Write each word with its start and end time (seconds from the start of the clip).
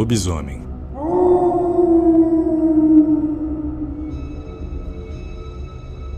Lobisomem. 0.00 0.62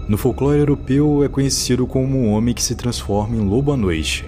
No 0.06 0.16
folclore 0.16 0.60
europeu 0.60 1.24
é 1.24 1.28
conhecido 1.28 1.84
como 1.84 2.16
um 2.16 2.30
homem 2.30 2.54
que 2.54 2.62
se 2.62 2.76
transforma 2.76 3.34
em 3.34 3.40
lobo 3.40 3.72
à 3.72 3.76
noite 3.76 4.24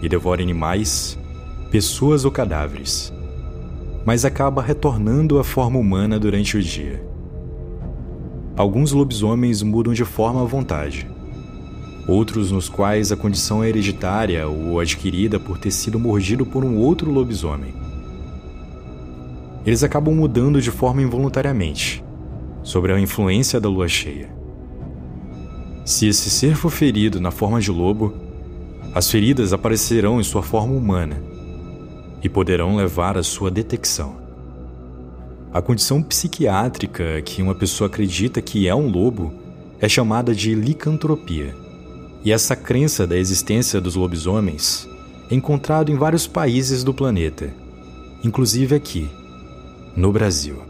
e 0.00 0.08
devora 0.08 0.40
animais, 0.40 1.18
pessoas 1.70 2.24
ou 2.24 2.30
cadáveres, 2.30 3.12
mas 4.06 4.24
acaba 4.24 4.62
retornando 4.62 5.38
à 5.38 5.44
forma 5.44 5.78
humana 5.78 6.18
durante 6.18 6.56
o 6.56 6.62
dia. 6.62 7.04
Alguns 8.56 8.92
lobisomens 8.92 9.62
mudam 9.62 9.92
de 9.92 10.06
forma 10.06 10.40
à 10.40 10.44
vontade, 10.46 11.06
outros 12.08 12.50
nos 12.50 12.70
quais 12.70 13.12
a 13.12 13.18
condição 13.18 13.62
é 13.62 13.68
hereditária 13.68 14.48
ou 14.48 14.80
adquirida 14.80 15.38
por 15.38 15.58
ter 15.58 15.70
sido 15.70 15.98
mordido 15.98 16.46
por 16.46 16.64
um 16.64 16.78
outro 16.78 17.10
lobisomem. 17.10 17.81
Eles 19.64 19.84
acabam 19.84 20.14
mudando 20.14 20.60
de 20.60 20.70
forma 20.70 21.02
involuntariamente, 21.02 22.04
sobre 22.62 22.92
a 22.92 23.00
influência 23.00 23.60
da 23.60 23.68
lua 23.68 23.88
cheia. 23.88 24.30
Se 25.84 26.06
esse 26.06 26.30
ser 26.30 26.54
for 26.56 26.70
ferido 26.70 27.20
na 27.20 27.30
forma 27.30 27.60
de 27.60 27.70
lobo, 27.70 28.14
as 28.94 29.10
feridas 29.10 29.52
aparecerão 29.52 30.20
em 30.20 30.24
sua 30.24 30.42
forma 30.42 30.74
humana 30.74 31.22
e 32.22 32.28
poderão 32.28 32.76
levar 32.76 33.16
à 33.16 33.22
sua 33.22 33.50
detecção. 33.50 34.16
A 35.52 35.60
condição 35.60 36.02
psiquiátrica 36.02 37.20
que 37.22 37.42
uma 37.42 37.54
pessoa 37.54 37.88
acredita 37.88 38.40
que 38.40 38.68
é 38.68 38.74
um 38.74 38.88
lobo 38.88 39.32
é 39.80 39.88
chamada 39.88 40.34
de 40.34 40.54
licantropia. 40.54 41.54
E 42.24 42.32
essa 42.32 42.54
crença 42.54 43.06
da 43.06 43.16
existência 43.16 43.80
dos 43.80 43.96
lobisomens 43.96 44.88
é 45.30 45.34
encontrado 45.34 45.90
em 45.90 45.96
vários 45.96 46.26
países 46.26 46.84
do 46.84 46.94
planeta, 46.94 47.52
inclusive 48.22 48.76
aqui, 48.76 49.10
no 49.96 50.12
Brasil. 50.12 50.62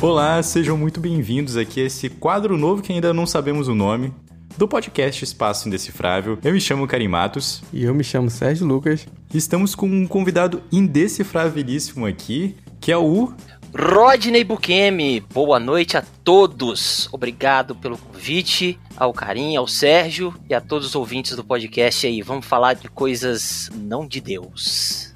Olá, 0.00 0.42
sejam 0.42 0.76
muito 0.76 1.00
bem-vindos 1.00 1.56
aqui 1.56 1.80
a 1.80 1.86
esse 1.86 2.10
quadro 2.10 2.58
novo 2.58 2.82
que 2.82 2.92
ainda 2.92 3.14
não 3.14 3.26
sabemos 3.26 3.68
o 3.68 3.74
nome, 3.74 4.12
do 4.56 4.68
podcast 4.68 5.24
Espaço 5.24 5.66
Indecifrável. 5.66 6.38
Eu 6.44 6.52
me 6.52 6.60
chamo 6.60 6.86
Karim 6.86 7.08
Matos. 7.08 7.62
E 7.72 7.84
eu 7.84 7.94
me 7.94 8.04
chamo 8.04 8.30
Sérgio 8.30 8.66
Lucas. 8.66 9.06
Estamos 9.32 9.74
com 9.74 9.86
um 9.86 10.06
convidado 10.06 10.62
indecifrabilíssimo 10.70 12.06
aqui, 12.06 12.54
que 12.80 12.92
é 12.92 12.98
o... 12.98 13.32
Rodney 13.76 14.44
Bukemi. 14.44 15.18
Boa 15.18 15.58
noite 15.58 15.96
a 15.96 16.04
todos. 16.22 17.08
Obrigado 17.10 17.74
pelo 17.74 17.98
convite, 17.98 18.78
ao 18.96 19.12
Karim, 19.12 19.56
ao 19.56 19.66
Sérgio 19.66 20.32
e 20.48 20.54
a 20.54 20.60
todos 20.60 20.86
os 20.86 20.94
ouvintes 20.94 21.34
do 21.34 21.42
podcast 21.42 22.06
aí. 22.06 22.22
Vamos 22.22 22.46
falar 22.46 22.74
de 22.74 22.88
coisas 22.88 23.68
não 23.74 24.06
de 24.06 24.20
Deus. 24.20 25.12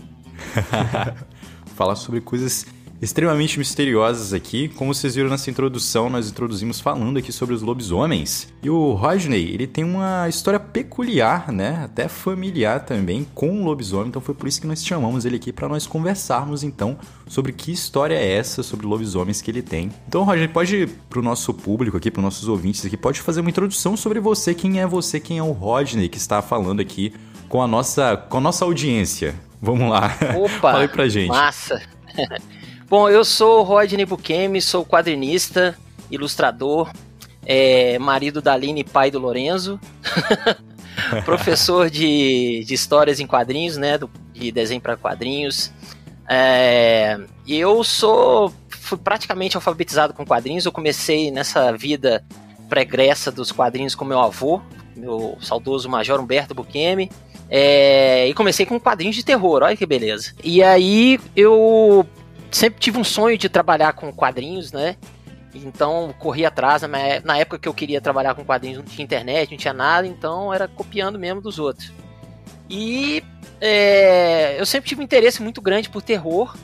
falar 1.77 1.95
sobre 1.95 2.21
coisas 2.21 2.67
extremamente 3.01 3.59
misteriosas 3.59 4.33
aqui. 4.33 4.69
Como 4.69 4.93
vocês 4.93 5.15
viram 5.15 5.31
nessa 5.31 5.51
introdução, 5.51 6.11
nós 6.11 6.29
introduzimos 6.29 6.81
falando 6.81 7.19
aqui 7.19 7.33
sobre 7.33 7.55
os 7.55 7.63
lobisomens. 7.63 8.49
E 8.63 8.69
o 8.69 8.93
Rodney, 8.93 9.53
ele 9.53 9.67
tem 9.67 9.85
uma 9.85 10.29
história 10.29 10.59
peculiar, 10.59 11.53
né? 11.53 11.83
Até 11.85 12.09
familiar 12.09 12.85
também 12.85 13.27
com 13.35 13.63
o 13.63 13.65
lobisomem. 13.65 14.09
Então 14.09 14.23
foi 14.23 14.35
por 14.35 14.49
isso 14.49 14.61
que 14.61 14.67
nós 14.67 14.85
chamamos 14.85 15.25
ele 15.25 15.37
aqui 15.37 15.53
para 15.53 15.69
nós 15.69 15.87
conversarmos 15.87 16.63
então 16.63 16.99
sobre 17.27 17.53
que 17.53 17.73
história 17.73 18.15
é 18.15 18.33
essa 18.33 18.63
sobre 18.63 18.87
lobisomens 18.87 19.41
que 19.41 19.51
ele 19.51 19.63
tem. 19.63 19.91
Então, 20.07 20.25
Rodney, 20.25 20.49
pode 20.49 20.89
pro 21.09 21.23
nosso 21.23 21.55
público 21.55 21.97
aqui, 21.97 22.11
para 22.11 22.23
nossos 22.23 22.49
ouvintes 22.49 22.85
aqui, 22.85 22.97
pode 22.97 23.21
fazer 23.21 23.41
uma 23.41 23.51
introdução 23.51 23.97
sobre 23.97 24.21
você, 24.21 24.55
quem 24.55 24.81
é 24.81 24.87
você, 24.87 25.21
quem 25.21 25.39
é 25.39 25.43
o 25.43 25.53
Rodney 25.53 26.09
que 26.09 26.19
está 26.19 26.43
falando 26.43 26.81
aqui 26.81 27.13
com 27.49 27.63
a 27.63 27.67
nossa 27.67 28.17
com 28.17 28.39
a 28.39 28.41
nossa 28.41 28.65
audiência. 28.65 29.35
Vamos 29.61 29.89
lá. 29.91 30.17
Opa! 30.37 30.59
Fala 30.61 30.81
aí 30.81 30.89
pra 30.89 31.09
gente. 31.09 31.29
Massa. 31.29 31.81
Bom, 32.91 33.07
eu 33.11 33.23
sou 33.23 33.63
Rodney 33.65 34.07
Bukemi, 34.07 34.63
sou 34.63 34.83
quadrinista, 34.83 35.77
ilustrador, 36.11 36.91
é, 37.45 37.99
marido 37.99 38.41
da 38.41 38.55
Aline 38.55 38.81
e 38.81 38.85
pai 38.85 39.11
do 39.11 39.19
Lorenzo, 39.19 39.79
professor 41.27 41.91
de, 41.91 42.65
de 42.67 42.73
histórias 42.73 43.21
em 43.21 43.27
quadrinhos, 43.27 43.77
né, 43.77 43.99
do, 43.99 44.11
de 44.33 44.51
desenho 44.51 44.81
para 44.81 44.97
quadrinhos. 44.97 45.71
É, 46.27 47.21
eu 47.47 47.85
sou 47.85 48.51
fui 48.71 48.97
praticamente 48.97 49.55
alfabetizado 49.55 50.15
com 50.15 50.25
quadrinhos. 50.25 50.65
Eu 50.65 50.73
comecei 50.73 51.31
nessa 51.31 51.71
vida 51.73 52.25
pregressa 52.71 53.31
dos 53.31 53.53
quadrinhos 53.53 53.95
com 53.95 54.05
meu 54.07 54.19
avô, 54.19 54.63
meu 54.97 55.37
saudoso 55.43 55.91
Major 55.91 56.19
Humberto 56.19 56.55
Bukemi. 56.55 57.11
É, 57.51 58.27
e 58.27 58.33
comecei 58.33 58.65
com 58.65 58.81
quadrinhos 58.81 59.17
de 59.17 59.25
terror, 59.25 59.63
olha 59.63 59.77
que 59.77 59.85
beleza. 59.85 60.33
E 60.43 60.63
aí 60.63 61.21
eu 61.37 62.07
sempre 62.51 62.81
tive 62.81 62.99
um 62.99 63.05
sonho 63.05 63.37
de 63.37 63.49
trabalhar 63.49 63.93
com 63.93 64.13
quadrinhos, 64.13 64.73
né? 64.73 64.97
Então 65.55 66.15
corri 66.19 66.45
atrás. 66.45 66.83
Na 67.25 67.39
época 67.39 67.59
que 67.59 67.69
eu 67.69 67.75
queria 67.75 68.01
trabalhar 68.01 68.35
com 68.35 68.45
quadrinhos, 68.45 68.79
não 68.79 68.85
tinha 68.85 69.05
internet, 69.05 69.51
não 69.51 69.59
tinha 69.59 69.75
nada, 69.75 70.07
então 70.07 70.53
era 70.53 70.69
copiando 70.69 71.19
mesmo 71.19 71.41
dos 71.41 71.59
outros. 71.59 71.93
E 72.69 73.23
é, 73.61 74.61
eu 74.61 74.67
sempre 74.67 74.89
tive 74.89 75.01
um 75.01 75.05
interesse 75.05 75.43
muito 75.43 75.61
grande 75.61 75.89
por 75.89 76.03
terror, 76.03 76.57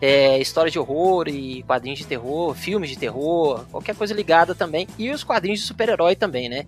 é, 0.00 0.38
histórias 0.38 0.72
de 0.72 0.78
horror 0.78 1.28
e 1.28 1.62
quadrinhos 1.64 1.98
de 1.98 2.06
terror, 2.06 2.54
filmes 2.54 2.88
de 2.88 2.96
terror, 2.96 3.66
qualquer 3.70 3.94
coisa 3.94 4.14
ligada 4.14 4.54
também. 4.54 4.86
E 4.98 5.10
os 5.10 5.24
quadrinhos 5.24 5.60
de 5.60 5.66
super-herói 5.66 6.16
também, 6.16 6.48
né? 6.48 6.66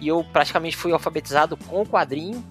E 0.00 0.08
eu 0.08 0.24
praticamente 0.32 0.76
fui 0.76 0.92
alfabetizado 0.92 1.56
com 1.56 1.82
o 1.82 1.86
quadrinho. 1.86 2.44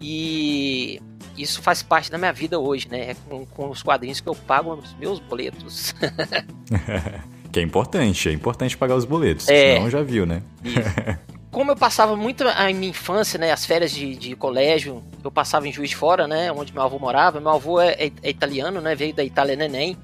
E 0.00 1.00
isso 1.40 1.62
faz 1.62 1.82
parte 1.82 2.10
da 2.10 2.18
minha 2.18 2.32
vida 2.32 2.58
hoje, 2.58 2.88
né? 2.88 3.10
É 3.10 3.16
com, 3.28 3.46
com 3.46 3.70
os 3.70 3.82
quadrinhos 3.82 4.20
que 4.20 4.28
eu 4.28 4.34
pago 4.34 4.72
os 4.74 4.94
meus 4.94 5.18
boletos. 5.18 5.94
que 7.50 7.60
é 7.60 7.62
importante, 7.62 8.28
é 8.28 8.32
importante 8.32 8.76
pagar 8.76 8.96
os 8.96 9.04
boletos, 9.04 9.48
é, 9.48 9.74
senão 9.74 9.90
já 9.90 10.02
viu, 10.02 10.26
né? 10.26 10.42
Como 11.50 11.72
eu 11.72 11.76
passava 11.76 12.14
muito 12.14 12.46
a 12.46 12.72
minha 12.72 12.90
infância, 12.90 13.36
né, 13.36 13.50
as 13.50 13.66
férias 13.66 13.90
de, 13.90 14.14
de 14.14 14.36
colégio, 14.36 15.02
eu 15.22 15.32
passava 15.32 15.66
em 15.66 15.72
Juiz 15.72 15.90
de 15.90 15.96
Fora, 15.96 16.28
né, 16.28 16.52
onde 16.52 16.72
meu 16.72 16.82
avô 16.82 16.96
morava. 16.96 17.40
Meu 17.40 17.50
avô 17.50 17.80
é, 17.80 17.90
é, 17.94 18.12
é 18.22 18.30
italiano, 18.30 18.80
né, 18.80 18.94
veio 18.94 19.12
da 19.12 19.24
Itália 19.24 19.56
neném, 19.56 19.96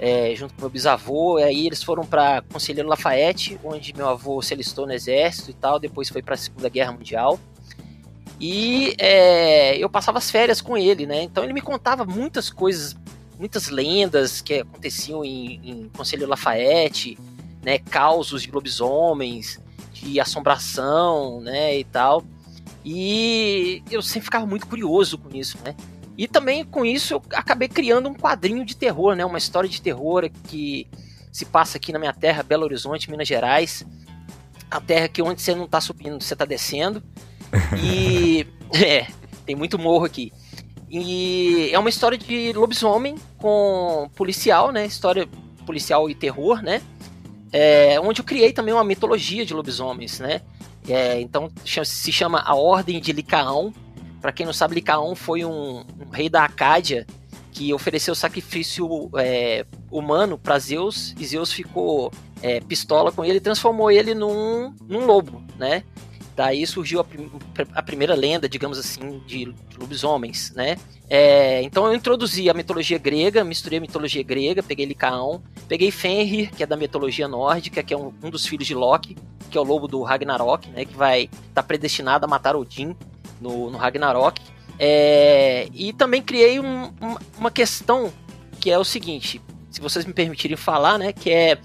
é, 0.00 0.34
junto 0.34 0.54
com 0.54 0.62
meu 0.62 0.70
bisavô. 0.70 1.38
E 1.38 1.42
aí 1.42 1.66
eles 1.66 1.82
foram 1.82 2.04
para 2.04 2.42
Conselheiro 2.50 2.88
Lafayette, 2.88 3.60
onde 3.62 3.94
meu 3.94 4.08
avô 4.08 4.40
se 4.40 4.54
alistou 4.54 4.86
no 4.86 4.94
exército 4.94 5.50
e 5.50 5.54
tal. 5.54 5.78
Depois 5.78 6.08
foi 6.08 6.22
para 6.22 6.34
a 6.34 6.38
Segunda 6.38 6.70
Guerra 6.70 6.92
Mundial. 6.92 7.38
E 8.40 8.94
é, 8.98 9.76
eu 9.76 9.88
passava 9.88 10.18
as 10.18 10.30
férias 10.30 10.60
com 10.60 10.76
ele, 10.76 11.06
né? 11.06 11.22
Então 11.22 11.44
ele 11.44 11.52
me 11.52 11.60
contava 11.60 12.04
muitas 12.04 12.50
coisas, 12.50 12.96
muitas 13.38 13.68
lendas 13.68 14.40
que 14.40 14.60
aconteciam 14.60 15.24
em, 15.24 15.60
em 15.62 15.88
Conselho 15.96 16.28
Lafayette, 16.28 17.18
né? 17.62 17.78
Causos 17.78 18.42
de 18.42 18.50
lobisomens, 18.50 19.60
de 19.92 20.18
assombração, 20.18 21.40
né? 21.40 21.78
E 21.78 21.84
tal. 21.84 22.24
E 22.84 23.82
eu 23.90 24.02
sempre 24.02 24.24
ficava 24.24 24.46
muito 24.46 24.66
curioso 24.66 25.16
com 25.18 25.34
isso, 25.36 25.56
né? 25.64 25.74
E 26.16 26.26
também 26.26 26.64
com 26.64 26.84
isso 26.84 27.14
eu 27.14 27.22
acabei 27.32 27.68
criando 27.68 28.08
um 28.08 28.14
quadrinho 28.14 28.64
de 28.64 28.76
terror, 28.76 29.14
né? 29.14 29.24
Uma 29.24 29.38
história 29.38 29.68
de 29.68 29.80
terror 29.80 30.28
que 30.48 30.86
se 31.30 31.44
passa 31.46 31.78
aqui 31.78 31.92
na 31.92 31.98
minha 31.98 32.12
terra, 32.12 32.42
Belo 32.42 32.64
Horizonte, 32.64 33.10
Minas 33.10 33.26
Gerais. 33.26 33.84
A 34.70 34.80
terra 34.80 35.08
que 35.08 35.22
onde 35.22 35.40
você 35.40 35.54
não 35.54 35.64
está 35.64 35.80
subindo, 35.80 36.20
você 36.20 36.34
está 36.34 36.44
descendo. 36.44 37.02
E. 37.80 38.46
é, 38.74 39.06
tem 39.44 39.54
muito 39.54 39.78
morro 39.78 40.04
aqui. 40.04 40.32
E 40.90 41.70
é 41.72 41.78
uma 41.78 41.88
história 41.88 42.18
de 42.18 42.52
lobisomem 42.52 43.16
com 43.38 44.10
policial, 44.14 44.70
né? 44.70 44.84
História 44.84 45.26
policial 45.64 46.10
e 46.10 46.14
terror, 46.14 46.62
né? 46.62 46.82
É, 47.50 47.98
onde 48.00 48.20
eu 48.20 48.24
criei 48.24 48.52
também 48.52 48.74
uma 48.74 48.84
mitologia 48.84 49.44
de 49.44 49.54
lobisomens, 49.54 50.18
né? 50.20 50.42
É, 50.88 51.20
então 51.20 51.50
se 51.64 52.12
chama 52.12 52.40
a 52.40 52.54
Ordem 52.54 53.00
de 53.00 53.12
Licaão. 53.12 53.72
Para 54.20 54.32
quem 54.32 54.46
não 54.46 54.52
sabe, 54.52 54.74
Licaão 54.74 55.14
foi 55.14 55.44
um, 55.44 55.80
um, 55.80 56.10
rei 56.12 56.28
da 56.28 56.44
Acádia 56.44 57.06
que 57.52 57.72
ofereceu 57.72 58.14
sacrifício 58.14 59.10
é, 59.16 59.66
humano 59.90 60.38
para 60.38 60.58
Zeus 60.58 61.14
e 61.18 61.24
Zeus 61.24 61.52
ficou 61.52 62.12
é, 62.42 62.60
pistola 62.60 63.12
com 63.12 63.24
ele 63.24 63.38
e 63.38 63.40
transformou 63.40 63.90
ele 63.90 64.14
num, 64.14 64.74
num 64.88 65.06
lobo, 65.06 65.42
né? 65.58 65.84
Daí 66.34 66.66
surgiu 66.66 67.00
a, 67.00 67.04
prim 67.04 67.30
a 67.74 67.82
primeira 67.82 68.14
lenda, 68.14 68.48
digamos 68.48 68.78
assim, 68.78 69.20
de, 69.26 69.54
lobisomens, 69.78 70.52
né? 70.52 70.76
É, 71.08 71.62
então 71.62 71.86
eu 71.86 71.94
introduzi 71.94 72.48
a 72.48 72.54
mitologia 72.54 72.96
grega, 72.96 73.44
misturei 73.44 73.78
a 73.78 73.82
mitologia 73.82 74.22
grega, 74.22 74.62
peguei 74.62 74.86
Licaão, 74.86 75.42
peguei 75.68 75.90
Fenrir, 75.90 76.50
que 76.50 76.62
é 76.62 76.66
da 76.66 76.76
mitologia 76.76 77.28
nórdica, 77.28 77.82
que 77.82 77.92
é 77.92 77.96
um, 77.96 78.14
um 78.22 78.30
dos 78.30 78.46
filhos 78.46 78.66
de 78.66 78.74
Loki, 78.74 79.16
que 79.50 79.58
é 79.58 79.60
o 79.60 79.64
lobo 79.64 79.86
do 79.86 80.02
Ragnarok, 80.02 80.70
né? 80.70 80.84
Que 80.84 80.96
vai 80.96 81.24
estar 81.24 81.40
tá 81.54 81.62
predestinado 81.62 82.24
a 82.24 82.28
matar 82.28 82.56
Odin 82.56 82.96
no, 83.40 83.70
no 83.70 83.76
Ragnarok. 83.76 84.40
É, 84.78 85.68
e 85.74 85.92
também 85.92 86.22
criei 86.22 86.58
um, 86.58 86.92
uma 87.36 87.50
questão 87.50 88.12
que 88.58 88.70
é 88.70 88.78
o 88.78 88.84
seguinte: 88.84 89.40
se 89.70 89.80
vocês 89.80 90.04
me 90.04 90.12
permitirem 90.12 90.56
falar, 90.56 90.98
né, 90.98 91.12
que 91.12 91.30
é 91.30 91.58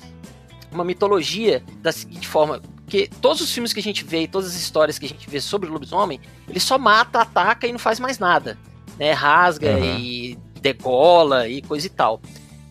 uma 0.72 0.84
mitologia 0.84 1.64
da 1.82 1.92
seguinte 1.92 2.28
forma, 2.28 2.62
que 2.88 3.10
todos 3.22 3.42
os 3.42 3.52
filmes 3.52 3.74
que 3.74 3.80
a 3.80 3.84
gente 3.84 4.04
vê, 4.04 4.28
todas 4.28 4.50
as 4.50 4.56
histórias 4.56 4.98
que 4.98 5.06
a 5.06 5.10
gente 5.10 5.30
vê 5.30 5.42
sobre 5.42 5.70
o 5.70 5.74
lobisomem, 5.74 6.20
ele 6.48 6.60
só 6.60 6.78
mata, 6.78 7.20
ataca 7.20 7.68
e 7.68 7.72
não 7.72 7.80
faz 7.80 8.00
mais 8.00 8.18
nada, 8.18 8.58
né? 8.98 9.12
Rasga 9.12 9.76
uhum. 9.76 10.00
e 10.00 10.40
degola 10.62 11.48
e 11.48 11.62
coisa 11.62 11.86
e 11.86 11.90
tal. 11.90 12.22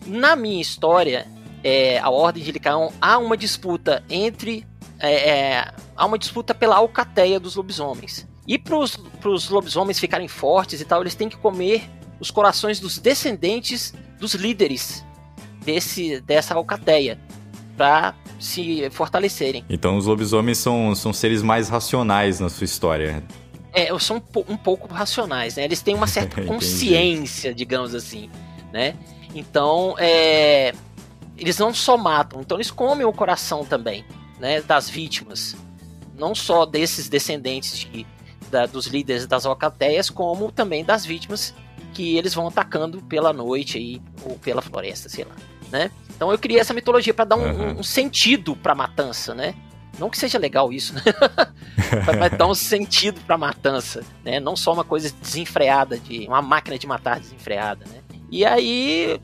Na 0.05 0.35
minha 0.35 0.61
história, 0.61 1.27
é, 1.63 1.99
a 1.99 2.09
Ordem 2.09 2.43
de 2.43 2.51
Licaon, 2.51 2.91
há 2.99 3.17
uma 3.17 3.37
disputa 3.37 4.03
entre 4.09 4.65
é, 4.99 5.29
é, 5.29 5.73
há 5.95 6.05
uma 6.05 6.17
disputa 6.17 6.53
pela 6.53 6.77
alcateia 6.77 7.39
dos 7.39 7.55
lobisomens. 7.55 8.27
E 8.47 8.57
para 8.57 8.77
os 8.77 9.49
lobisomens 9.49 9.99
ficarem 9.99 10.27
fortes 10.27 10.79
e 10.81 10.85
tal, 10.85 11.01
eles 11.01 11.15
têm 11.15 11.29
que 11.29 11.37
comer 11.37 11.83
os 12.19 12.31
corações 12.31 12.79
dos 12.79 12.97
descendentes 12.97 13.93
dos 14.19 14.33
líderes 14.33 15.05
desse, 15.63 16.21
dessa 16.21 16.55
alcateia 16.55 17.19
para 17.75 18.15
se 18.39 18.89
fortalecerem. 18.91 19.65
Então 19.69 19.97
os 19.97 20.05
lobisomens 20.05 20.57
são, 20.57 20.93
são 20.95 21.11
seres 21.13 21.41
mais 21.41 21.69
racionais 21.69 22.39
na 22.39 22.49
sua 22.49 22.65
história. 22.65 23.23
É, 23.73 23.97
são 23.99 24.17
um, 24.17 24.53
um 24.53 24.57
pouco 24.57 24.91
racionais, 24.93 25.55
né? 25.55 25.63
Eles 25.63 25.81
têm 25.81 25.93
uma 25.93 26.07
certa 26.07 26.41
consciência, 26.43 27.53
digamos 27.53 27.93
assim, 27.93 28.29
né? 28.71 28.95
Então, 29.35 29.95
é, 29.99 30.73
eles 31.37 31.57
não 31.57 31.73
só 31.73 31.97
matam, 31.97 32.41
então 32.41 32.57
eles 32.57 32.71
comem 32.71 33.05
o 33.05 33.13
coração 33.13 33.63
também, 33.63 34.03
né? 34.39 34.61
Das 34.61 34.89
vítimas. 34.89 35.55
Não 36.17 36.33
só 36.33 36.65
desses 36.65 37.07
descendentes 37.07 37.77
de, 37.77 38.07
da, 38.49 38.65
dos 38.65 38.87
líderes 38.87 39.27
das 39.27 39.45
alcateias, 39.45 40.09
como 40.09 40.51
também 40.51 40.83
das 40.83 41.05
vítimas 41.05 41.53
que 41.93 42.17
eles 42.17 42.33
vão 42.33 42.47
atacando 42.47 43.01
pela 43.03 43.31
noite 43.31 43.77
aí, 43.77 44.01
ou 44.23 44.37
pela 44.39 44.61
floresta, 44.61 45.09
sei 45.09 45.23
lá, 45.23 45.35
né? 45.71 45.91
Então 46.17 46.31
eu 46.31 46.39
criei 46.39 46.59
essa 46.59 46.73
mitologia 46.73 47.13
para 47.13 47.25
dar 47.25 47.35
um, 47.35 47.43
uhum. 47.43 47.79
um 47.79 47.83
sentido 47.83 48.55
pra 48.55 48.73
matança, 48.73 49.35
né? 49.35 49.53
Não 49.99 50.09
que 50.09 50.17
seja 50.17 50.39
legal 50.39 50.73
isso, 50.73 50.95
né? 50.95 51.01
Mas 52.19 52.37
dar 52.37 52.47
um 52.47 52.55
sentido 52.55 53.21
pra 53.21 53.37
matança, 53.37 54.03
né? 54.25 54.39
Não 54.39 54.55
só 54.55 54.73
uma 54.73 54.83
coisa 54.83 55.13
desenfreada, 55.21 55.97
de 55.97 56.27
uma 56.27 56.41
máquina 56.41 56.77
de 56.77 56.87
matar 56.87 57.19
desenfreada, 57.19 57.85
né? 57.85 58.01
E 58.31 58.43
aí, 58.43 59.21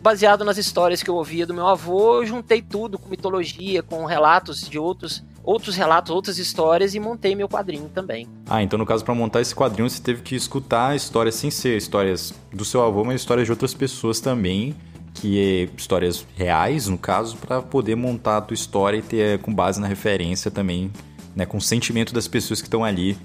baseado 0.00 0.44
nas 0.44 0.56
histórias 0.56 1.02
que 1.02 1.10
eu 1.10 1.16
ouvia 1.16 1.44
do 1.44 1.52
meu 1.52 1.66
avô, 1.66 2.22
eu 2.22 2.26
juntei 2.26 2.62
tudo 2.62 2.96
com 2.96 3.08
mitologia, 3.08 3.82
com 3.82 4.04
relatos 4.04 4.68
de 4.68 4.78
outros 4.78 5.24
outros 5.42 5.76
relatos, 5.76 6.10
outras 6.10 6.38
histórias 6.38 6.92
e 6.96 6.98
montei 6.98 7.36
meu 7.36 7.48
quadrinho 7.48 7.88
também. 7.88 8.26
Ah, 8.48 8.64
então 8.64 8.76
no 8.76 8.84
caso 8.84 9.04
para 9.04 9.14
montar 9.14 9.40
esse 9.40 9.54
quadrinho 9.54 9.88
você 9.88 10.02
teve 10.02 10.22
que 10.22 10.34
escutar 10.34 10.96
histórias 10.96 11.36
sem 11.36 11.52
ser 11.52 11.76
histórias 11.76 12.34
do 12.52 12.64
seu 12.64 12.82
avô, 12.82 13.04
mas 13.04 13.20
histórias 13.20 13.46
de 13.46 13.52
outras 13.52 13.72
pessoas 13.72 14.18
também, 14.18 14.74
que 15.16 15.38
é 15.38 15.68
histórias 15.76 16.26
reais 16.36 16.88
no 16.88 16.98
caso, 16.98 17.36
para 17.36 17.62
poder 17.62 17.94
montar 17.94 18.38
a 18.38 18.40
tua 18.40 18.54
história 18.54 18.98
e 18.98 19.02
ter 19.02 19.38
com 19.40 19.52
base 19.52 19.80
na 19.80 19.86
referência 19.86 20.50
também, 20.50 20.90
né, 21.34 21.44
com 21.44 21.56
o 21.56 21.60
sentimento 21.60 22.14
das 22.14 22.28
pessoas 22.28 22.60
que 22.60 22.66
estão 22.66 22.84
ali 22.84 23.16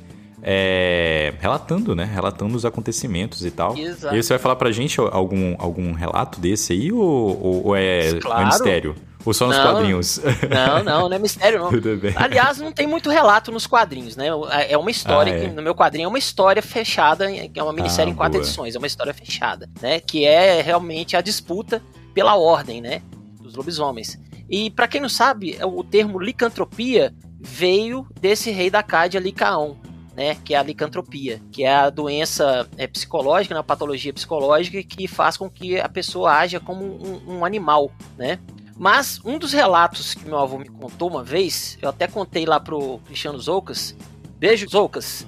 é, 0.44 1.34
relatando, 1.40 1.96
né? 1.96 2.04
Relatando 2.04 2.56
os 2.56 2.66
acontecimentos 2.66 3.46
e 3.46 3.52
tal. 3.52 3.78
Exato. 3.78 4.16
E 4.16 4.24
você 4.24 4.34
vai 4.34 4.40
falar 4.40 4.56
pra 4.56 4.72
gente 4.72 5.00
algum, 5.00 5.56
algum 5.60 5.94
relato 5.94 6.40
desse 6.40 6.74
aí 6.74 6.92
ou, 6.92 7.00
ou, 7.00 7.68
ou 7.68 7.76
é, 7.76 8.20
claro. 8.20 8.42
é 8.42 8.46
mistério? 8.46 8.96
Ou 9.26 9.34
só 9.34 9.48
nos 9.48 9.58
não, 9.58 9.64
quadrinhos? 9.64 10.22
Não, 10.50 10.84
não, 10.84 11.10
não 11.10 11.16
é 11.16 11.20
mistério, 11.20 11.60
não. 11.60 11.70
Tudo 11.72 11.98
bem. 11.98 12.14
Aliás, 12.16 12.58
não 12.58 12.72
tem 12.72 12.88
muito 12.88 13.10
relato 13.10 13.52
nos 13.52 13.68
quadrinhos, 13.68 14.16
né? 14.16 14.28
É 14.68 14.78
uma 14.78 14.92
história, 14.92 15.34
ah, 15.34 15.38
é. 15.38 15.42
que, 15.42 15.48
no 15.48 15.62
meu 15.62 15.76
quadrinho 15.76 16.06
é 16.06 16.08
uma 16.08 16.20
história 16.20 16.62
fechada, 16.62 17.28
é 17.32 17.64
uma 17.64 17.74
minissérie 17.74 18.12
ah, 18.12 18.14
em 18.14 18.18
quatro 18.18 18.40
boa. 18.40 18.44
edições, 18.44 18.76
é 18.76 18.78
uma 18.78 18.88
história 18.88 19.14
fechada, 19.14 19.70
né? 19.82 20.00
Que 20.00 20.26
é 20.26 20.62
realmente 20.62 21.16
a 21.16 21.22
disputa 21.22 21.82
pela 22.14 22.36
ordem, 22.36 22.82
né? 22.82 23.02
Dos 23.40 23.56
lobisomens. 23.56 24.20
E 24.50 24.70
para 24.70 24.88
quem 24.88 25.00
não 25.00 25.10
sabe, 25.10 25.58
o 25.64 25.84
termo 25.84 26.20
licantropia 26.20 27.14
veio 27.40 28.06
desse 28.20 28.52
rei 28.52 28.70
da 28.70 28.84
Cádia, 28.84 29.20
Licaon, 29.20 29.76
né, 30.16 30.36
que 30.44 30.54
é 30.54 30.58
a 30.58 30.64
licantropia, 30.64 31.42
que 31.52 31.64
é 31.64 31.74
a 31.74 31.90
doença 31.90 32.68
é, 32.78 32.86
psicológica, 32.86 33.56
né, 33.56 33.62
a 33.62 33.64
patologia 33.64 34.14
psicológica 34.14 34.84
que 34.84 35.08
faz 35.08 35.38
com 35.38 35.50
que 35.50 35.80
a 35.80 35.88
pessoa 35.88 36.34
haja 36.34 36.60
como 36.60 36.84
um, 36.84 37.38
um 37.38 37.46
animal, 37.46 37.92
né? 38.18 38.40
Mas 38.82 39.22
um 39.24 39.38
dos 39.38 39.54
relatos 39.54 40.16
que 40.16 40.26
meu 40.26 40.40
avô 40.40 40.58
me 40.58 40.68
contou 40.68 41.08
uma 41.08 41.24
vez, 41.24 41.78
eu 41.84 41.88
até 41.88 42.08
contei 42.08 42.48
lá 42.48 42.60
pro 42.60 42.98
Cristiano 43.06 43.40
Zoucas. 43.40 43.96
Beijo, 44.40 44.68
Zoucas. 44.68 45.28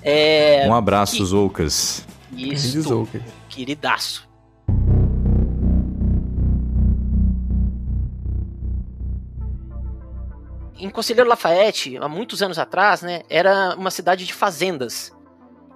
É, 0.00 0.66
um 0.66 0.74
abraço, 0.74 1.18
que... 1.18 1.24
Zoucas. 1.26 2.02
Isso, 2.32 2.80
Zoucas. 2.80 3.20
queridaço. 3.50 4.26
Em 10.78 10.88
Conselheiro 10.88 11.28
Lafayette, 11.28 11.98
há 11.98 12.08
muitos 12.08 12.42
anos 12.42 12.58
atrás, 12.58 13.02
né, 13.02 13.20
era 13.28 13.74
uma 13.76 13.90
cidade 13.90 14.24
de 14.24 14.32
fazendas. 14.32 15.12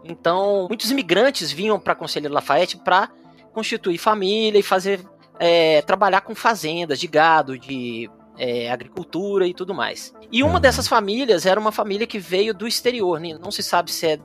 Então, 0.03 0.67
muitos 0.67 0.91
imigrantes 0.91 1.53
vinham 1.53 1.79
para 1.79 1.95
Conselheiro 1.95 2.33
Lafayette 2.33 2.79
para 2.79 3.11
constituir 3.53 3.99
família 3.99 4.59
e 4.59 4.63
fazer 4.63 5.05
é, 5.39 5.83
trabalhar 5.83 6.21
com 6.23 6.35
fazendas 6.35 6.99
de 6.99 7.07
gado, 7.07 7.59
de 7.59 8.11
é, 8.37 8.71
agricultura 8.71 9.47
e 9.47 9.55
tudo 9.55 9.75
mais. 9.75 10.15
E 10.31 10.43
uma 10.43 10.55
uhum. 10.55 10.61
dessas 10.61 10.87
famílias 10.87 11.47
era 11.47 11.59
uma 11.59 11.73
família 11.73 12.07
que 12.07 12.19
veio 12.19 12.55
do 12.55 12.67
exterior, 12.67 13.21
né? 13.21 13.37
não 13.41 13.51
se 13.51 13.63
sabe 13.63 13.91
se 13.91 14.07
é 14.07 14.19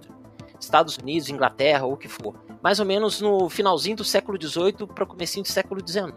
Estados 0.60 0.98
Unidos, 0.98 1.30
Inglaterra 1.30 1.86
ou 1.86 1.94
o 1.94 1.98
que 1.98 2.08
for. 2.08 2.36
Mais 2.62 2.80
ou 2.80 2.86
menos 2.86 3.20
no 3.20 3.50
finalzinho 3.50 3.98
do 3.98 4.04
século 4.04 4.40
XVIII 4.42 4.88
para 4.88 5.04
o 5.04 5.08
comecinho 5.08 5.44
do 5.44 5.50
século 5.50 5.86
XIX. 5.86 6.14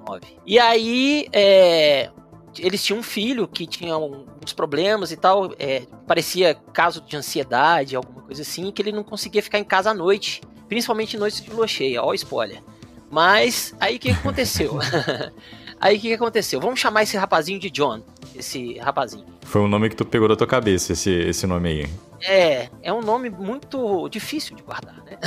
E 0.46 0.58
aí, 0.58 1.26
é, 1.32 2.10
eles 2.58 2.84
tinham 2.84 3.00
um 3.00 3.02
filho 3.02 3.48
que 3.48 3.66
tinha 3.66 3.96
uns 3.98 4.52
problemas 4.52 5.10
e 5.10 5.16
tal, 5.16 5.52
é, 5.58 5.82
parecia 6.06 6.54
caso 6.72 7.00
de 7.00 7.16
ansiedade, 7.16 7.96
alguma 7.96 8.22
coisa 8.22 8.42
assim, 8.42 8.70
que 8.70 8.80
ele 8.80 8.92
não 8.92 9.02
conseguia 9.02 9.42
ficar 9.42 9.58
em 9.58 9.64
casa 9.64 9.90
à 9.90 9.94
noite, 9.94 10.40
principalmente 10.68 11.18
noites 11.18 11.40
de 11.40 11.50
lua 11.50 11.66
cheia, 11.66 12.02
ó 12.02 12.14
spoiler. 12.14 12.62
Mas 13.10 13.74
aí 13.78 13.96
o 13.96 13.98
que 13.98 14.10
aconteceu? 14.10 14.78
aí 15.80 15.96
o 15.96 16.00
que 16.00 16.12
aconteceu? 16.12 16.60
Vamos 16.60 16.80
chamar 16.80 17.02
esse 17.02 17.16
rapazinho 17.16 17.58
de 17.58 17.70
John, 17.70 18.02
esse 18.34 18.78
rapazinho. 18.78 19.24
Foi 19.42 19.60
um 19.60 19.68
nome 19.68 19.88
que 19.88 19.96
tu 19.96 20.04
pegou 20.04 20.28
da 20.28 20.36
tua 20.36 20.46
cabeça, 20.46 20.92
esse, 20.92 21.10
esse 21.10 21.46
nome 21.46 21.68
aí. 21.68 21.90
É, 22.22 22.68
é 22.82 22.92
um 22.92 23.00
nome 23.00 23.30
muito 23.30 24.08
difícil 24.08 24.56
de 24.56 24.62
guardar, 24.62 24.96
né? 25.04 25.18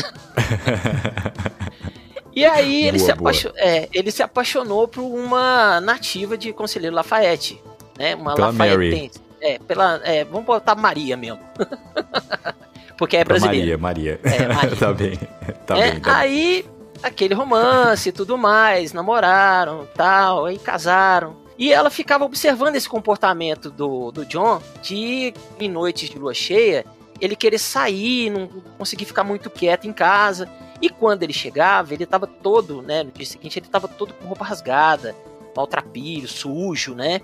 e 2.36 2.46
aí 2.46 2.88
ele, 2.88 3.00
se 3.00 3.12
apaixon... 3.12 3.52
é, 3.56 3.88
ele 3.94 4.12
se 4.12 4.24
apaixonou 4.24 4.88
por 4.88 5.02
uma 5.02 5.80
nativa 5.80 6.38
de 6.38 6.52
Conselheiro 6.52 6.96
Lafayette, 6.96 7.62
né? 7.98 8.16
Uma 8.16 8.36
pela 8.36 8.52
Mary. 8.52 9.12
É, 9.42 9.58
pela, 9.60 10.02
é, 10.04 10.26
vamos 10.26 10.46
botar 10.46 10.76
Maria 10.76 11.16
mesmo. 11.16 11.40
Porque 12.98 13.16
é 13.16 13.24
brasileira. 13.24 13.78
Maria, 13.78 14.20
Maria. 14.20 14.44
É, 14.44 14.54
Maria. 14.54 14.76
tá 14.76 14.94
bem. 14.94 15.20
Tá 15.66 15.78
é, 15.78 15.92
bem, 15.92 16.00
tá 16.02 16.18
aí 16.18 16.66
aquele 17.02 17.34
romance 17.34 18.10
e 18.10 18.12
tudo 18.12 18.38
mais, 18.38 18.94
namoraram, 18.94 19.88
tal, 19.96 20.46
aí 20.46 20.58
casaram. 20.58 21.38
E 21.58 21.74
ela 21.74 21.90
ficava 21.90 22.24
observando 22.24 22.76
esse 22.76 22.88
comportamento 22.88 23.70
do, 23.70 24.12
do 24.12 24.26
John 24.26 24.62
de, 24.82 25.34
em 25.60 25.70
noites 25.70 26.10
de 26.10 26.18
lua 26.18 26.34
cheia, 26.34 26.86
ele 27.20 27.36
querer 27.36 27.60
sair, 27.60 28.30
não 28.30 28.48
conseguir 28.78 29.06
ficar 29.06 29.26
muito 29.26 29.50
quieto 29.50 29.86
em 29.86 29.92
casa. 29.92 30.50
E 30.82 30.90
quando 30.90 31.24
ele 31.24 31.34
chegava, 31.34 31.94
ele 31.94 32.06
estava 32.06 32.26
todo, 32.26 32.82
né, 32.82 33.04
no 33.04 33.12
dia 33.12 33.26
seguinte, 33.26 33.60
ele 33.60 33.66
estava 33.66 33.90
todo 33.90 34.14
com 34.14 34.28
roupa 34.28 34.46
rasgada, 34.46 35.14
maltrapilho, 35.54 36.30
sujo, 36.30 36.96
né, 36.96 37.20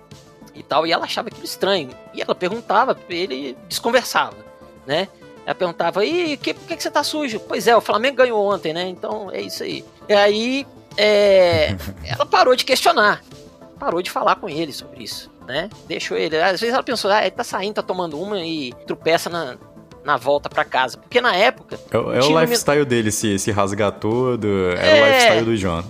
e 0.54 0.62
tal. 0.62 0.86
E 0.86 0.92
ela 0.92 1.06
achava 1.06 1.30
aquilo 1.30 1.46
estranho. 1.46 1.92
E 2.14 2.22
ela 2.22 2.36
perguntava, 2.36 2.98
ele 3.08 3.58
desconversava, 3.70 4.36
né. 4.86 5.08
Ela 5.46 5.56
perguntava, 5.56 6.04
e 6.04 6.38
que, 6.38 6.54
por 6.54 6.66
que, 6.68 6.76
que 6.76 6.82
você 6.84 6.90
tá 6.90 7.04
sujo? 7.04 7.40
Pois 7.40 7.68
é, 7.68 7.76
o 7.76 7.82
Flamengo 7.82 8.18
ganhou 8.18 8.44
ontem, 8.52 8.74
né? 8.74 8.88
Então 8.88 9.30
é 9.32 9.42
isso 9.42 9.64
aí. 9.64 9.86
E 10.10 10.14
aí 10.14 10.68
é, 10.98 11.76
ela 12.06 12.26
parou 12.26 12.56
de 12.56 12.66
questionar. 12.66 13.22
Parou 13.80 14.02
de 14.02 14.10
falar 14.10 14.38
com 14.38 14.50
ele 14.50 14.72
sobre 14.72 15.04
isso, 15.04 15.30
né? 15.46 15.70
Deixou 15.88 16.18
ele. 16.18 16.42
Às 16.42 16.60
vezes 16.62 16.74
ela 16.74 16.84
pensou, 16.84 17.12
ah, 17.12 17.22
ele 17.22 17.32
tá 17.32 17.44
saindo, 17.44 17.76
tá 17.76 17.84
tomando 17.84 18.20
uma 18.20 18.40
e 18.40 18.74
tropeça 18.88 19.30
na, 19.30 19.56
na 20.04 20.18
volta 20.18 20.50
para 20.50 20.66
casa. 20.66 20.98
Porque 20.98 21.22
na 21.22 21.36
época. 21.36 21.78
É, 21.92 21.98
é 21.98 22.24
o 22.24 22.40
lifestyle 22.40 22.80
me... 22.80 22.86
dele, 22.86 23.12
se, 23.12 23.38
se 23.38 23.52
rasgar 23.52 23.92
todo. 23.92 24.48
É, 24.78 25.00
é 25.00 25.02
o 25.02 25.06
lifestyle 25.06 25.46
do 25.46 25.58
John. 25.58 25.84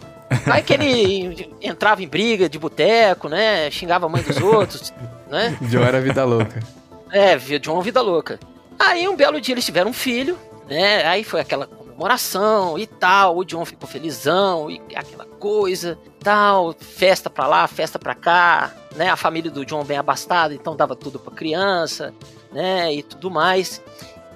Vai 0.45 0.63
que 0.63 0.73
ele 0.73 1.55
entrava 1.61 2.03
em 2.03 2.07
briga 2.07 2.49
de 2.49 2.57
boteco, 2.57 3.29
né? 3.29 3.69
Xingava 3.69 4.07
a 4.07 4.09
mãe 4.09 4.23
dos 4.23 4.37
outros, 4.37 4.93
né? 5.29 5.57
John 5.61 5.83
era 5.83 6.01
vida 6.01 6.25
louca. 6.25 6.59
É, 7.11 7.37
John 7.59 7.81
vida 7.81 8.01
louca. 8.01 8.39
Aí 8.77 9.07
um 9.07 9.15
belo 9.15 9.39
dia 9.39 9.53
eles 9.53 9.65
tiveram 9.65 9.91
um 9.91 9.93
filho, 9.93 10.37
né? 10.67 11.05
Aí 11.05 11.23
foi 11.23 11.41
aquela 11.41 11.67
comemoração 11.67 12.77
e 12.77 12.85
tal. 12.85 13.37
O 13.37 13.45
John 13.45 13.65
ficou 13.65 13.87
felizão 13.87 14.69
e 14.69 14.81
aquela 14.95 15.25
coisa, 15.25 15.97
tal, 16.19 16.73
festa 16.73 17.29
pra 17.29 17.47
lá, 17.47 17.67
festa 17.67 17.97
pra 17.97 18.13
cá, 18.13 18.73
né? 18.95 19.09
A 19.09 19.15
família 19.15 19.49
do 19.49 19.65
John 19.65 19.83
bem 19.83 19.97
abastada, 19.97 20.53
então 20.53 20.75
dava 20.75 20.95
tudo 20.95 21.19
pra 21.19 21.33
criança, 21.33 22.13
né? 22.51 22.93
E 22.93 23.03
tudo 23.03 23.31
mais. 23.31 23.81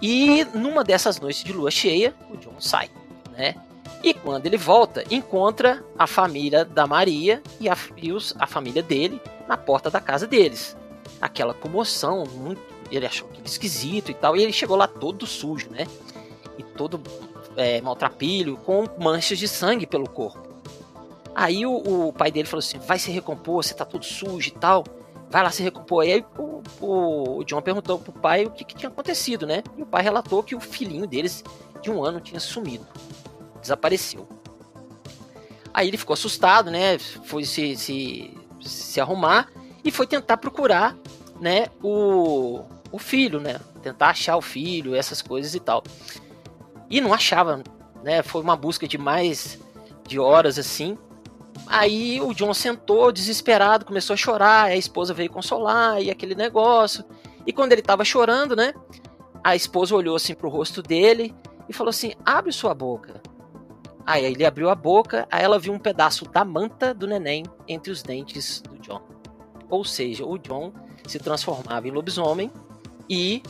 E 0.02 0.46
numa 0.54 0.84
dessas 0.84 1.20
noites 1.20 1.44
de 1.44 1.52
lua 1.52 1.70
cheia, 1.70 2.16
o 2.30 2.38
John 2.38 2.60
sai, 2.60 2.90
né? 3.32 3.56
E 4.02 4.14
quando 4.14 4.46
ele 4.46 4.58
volta, 4.58 5.04
encontra 5.12 5.84
a 5.98 6.08
família 6.08 6.64
da 6.64 6.88
Maria 6.88 7.44
e 7.60 7.68
a, 7.68 7.78
e 7.98 8.14
os, 8.14 8.34
a 8.40 8.48
família 8.48 8.82
dele 8.82 9.22
na 9.48 9.58
porta 9.58 9.90
da 9.90 10.00
casa 10.00 10.26
deles. 10.26 10.78
Aquela 11.20 11.54
comoção, 11.54 12.24
muito, 12.26 12.62
ele 12.96 13.06
achou 13.06 13.28
aquilo 13.30 13.46
esquisito 13.46 14.12
e 14.12 14.14
tal, 14.14 14.36
e 14.36 14.44
ele 14.44 14.54
chegou 14.54 14.76
lá 14.76 14.88
todo 14.88 15.26
sujo, 15.26 15.70
né? 15.70 15.88
E 16.58 16.64
todo 16.64 17.02
é, 17.56 17.82
maltrapilho, 17.82 18.58
com 18.58 18.86
manchas 18.98 19.38
de 19.38 19.48
sangue 19.48 19.86
pelo 19.86 20.10
corpo. 20.10 20.50
Aí 21.36 21.66
o, 21.66 22.08
o, 22.08 22.14
pai 22.14 22.32
dele 22.32 22.48
falou 22.48 22.60
assim: 22.60 22.80
vai 22.80 23.00
se 23.00 23.12
recompor, 23.12 23.64
você 23.64 23.74
tá 23.74 23.86
todo 23.86 24.04
sujo 24.04 24.50
e 24.50 24.52
tal. 24.52 24.84
Vai 25.30 25.44
lá 25.44 25.52
se 25.52 25.62
recompor. 25.62 26.04
E 26.06 26.14
aí 26.14 26.26
o, 26.38 26.62
o, 26.82 27.44
John 27.46 27.62
perguntou 27.62 28.00
pro 28.00 28.12
pai 28.12 28.46
o 28.46 28.52
que, 28.52 28.66
que, 28.66 28.76
tinha 28.76 28.90
acontecido, 28.90 29.46
né? 29.46 29.64
E 29.78 29.84
o 29.84 29.86
pai 29.86 30.04
relatou 30.04 30.44
que 30.44 30.56
o 30.56 30.60
filhinho 30.60 31.08
deles, 31.08 31.44
de 31.82 31.92
um 31.92 32.04
ano, 32.04 32.20
tinha 32.20 32.40
sumido. 32.40 32.86
Desapareceu. 33.62 34.28
Aí 35.74 35.88
ele 35.88 35.98
ficou 35.98 36.14
assustado, 36.14 36.72
né? 36.72 36.98
Foi 36.98 37.46
se, 37.46 37.76
se, 37.78 38.38
se 38.60 39.00
arrumar 39.00 39.50
e 39.84 39.92
foi 39.92 40.08
tentar 40.08 40.38
procurar, 40.38 40.98
né? 41.40 41.68
O, 41.82 42.64
o 42.92 43.00
filho, 43.00 43.40
né? 43.40 43.60
Tentar 43.82 44.10
achar 44.10 44.38
o 44.38 44.42
filho, 44.42 44.96
essas 44.96 45.22
coisas 45.22 45.54
e 45.56 45.60
tal. 45.60 45.84
E 46.90 47.00
não 47.00 47.14
achava, 47.14 47.62
né? 48.04 48.24
Foi 48.24 48.42
uma 48.42 48.56
busca 48.56 48.88
de 48.88 48.98
mais 48.98 49.60
de 50.08 50.20
horas 50.20 50.58
assim. 50.58 50.98
Aí 51.68 52.20
o 52.22 52.34
John 52.34 52.54
sentou 52.54 53.12
desesperado, 53.12 53.86
começou 53.86 54.14
a 54.14 54.18
chorar, 54.18 54.66
a 54.66 54.76
esposa 54.76 55.14
veio 55.14 55.30
consolar 55.30 56.02
e 56.02 56.10
aquele 56.10 56.34
negócio. 56.34 57.06
E 57.46 57.54
quando 57.54 57.74
ele 57.74 57.82
tava 57.82 58.04
chorando, 58.04 58.56
né? 58.56 58.74
A 59.44 59.56
esposa 59.56 59.96
olhou 59.96 60.16
assim 60.16 60.34
pro 60.34 60.50
rosto 60.50 60.82
dele 60.82 61.34
e 61.68 61.74
falou 61.74 61.90
assim: 61.90 62.14
"Abre 62.26 62.52
sua 62.52 62.74
boca". 62.74 63.22
Aí 64.06 64.26
ele 64.26 64.44
abriu 64.44 64.70
a 64.70 64.76
boca, 64.76 65.28
aí 65.32 65.44
ela 65.44 65.60
viu 65.60 65.72
um 65.72 65.78
pedaço 65.78 66.26
da 66.26 66.44
manta 66.44 66.94
do 66.96 67.06
neném 67.06 67.46
entre 67.68 67.92
os 67.92 68.02
dentes 68.02 68.62
do 68.62 68.80
John. 68.80 69.02
Ou 69.70 69.86
seja, 69.86 70.26
o 70.26 70.38
John 70.40 70.74
se 71.06 71.20
transformava 71.20 71.88
em 71.88 71.92
lobisomem 71.92 72.52
e 73.10 73.42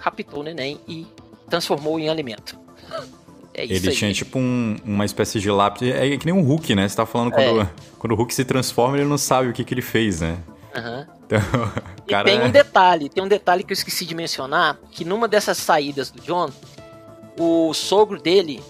raptou 0.00 0.40
o 0.40 0.42
neném 0.42 0.80
e 0.86 1.06
transformou 1.48 1.98
em 1.98 2.08
alimento. 2.08 2.58
É 3.54 3.64
isso 3.64 3.74
Ele 3.74 3.88
aí. 3.90 3.94
tinha 3.94 4.12
tipo 4.14 4.38
um, 4.38 4.76
uma 4.84 5.04
espécie 5.04 5.38
de 5.38 5.50
lápis. 5.50 5.86
É 5.86 6.16
que 6.16 6.24
nem 6.24 6.34
um 6.34 6.42
Hulk, 6.42 6.74
né? 6.74 6.88
Você 6.88 6.96
tá 6.96 7.04
falando 7.04 7.30
quando, 7.30 7.60
é. 7.60 7.70
quando 7.98 8.12
o 8.12 8.16
Hulk 8.16 8.32
se 8.32 8.44
transforma, 8.44 8.96
ele 8.96 9.06
não 9.06 9.18
sabe 9.18 9.48
o 9.48 9.52
que, 9.52 9.62
que 9.62 9.74
ele 9.74 9.82
fez, 9.82 10.22
né? 10.22 10.38
Uhum. 10.74 11.06
Então, 11.26 11.38
cara... 12.08 12.30
E 12.30 12.38
tem 12.38 12.46
um 12.46 12.50
detalhe, 12.50 13.08
tem 13.08 13.22
um 13.22 13.28
detalhe 13.28 13.62
que 13.62 13.72
eu 13.72 13.74
esqueci 13.74 14.06
de 14.06 14.14
mencionar, 14.14 14.78
que 14.90 15.04
numa 15.04 15.28
dessas 15.28 15.58
saídas 15.58 16.10
do 16.10 16.22
John, 16.22 16.48
o 17.38 17.74
sogro 17.74 18.20
dele 18.20 18.62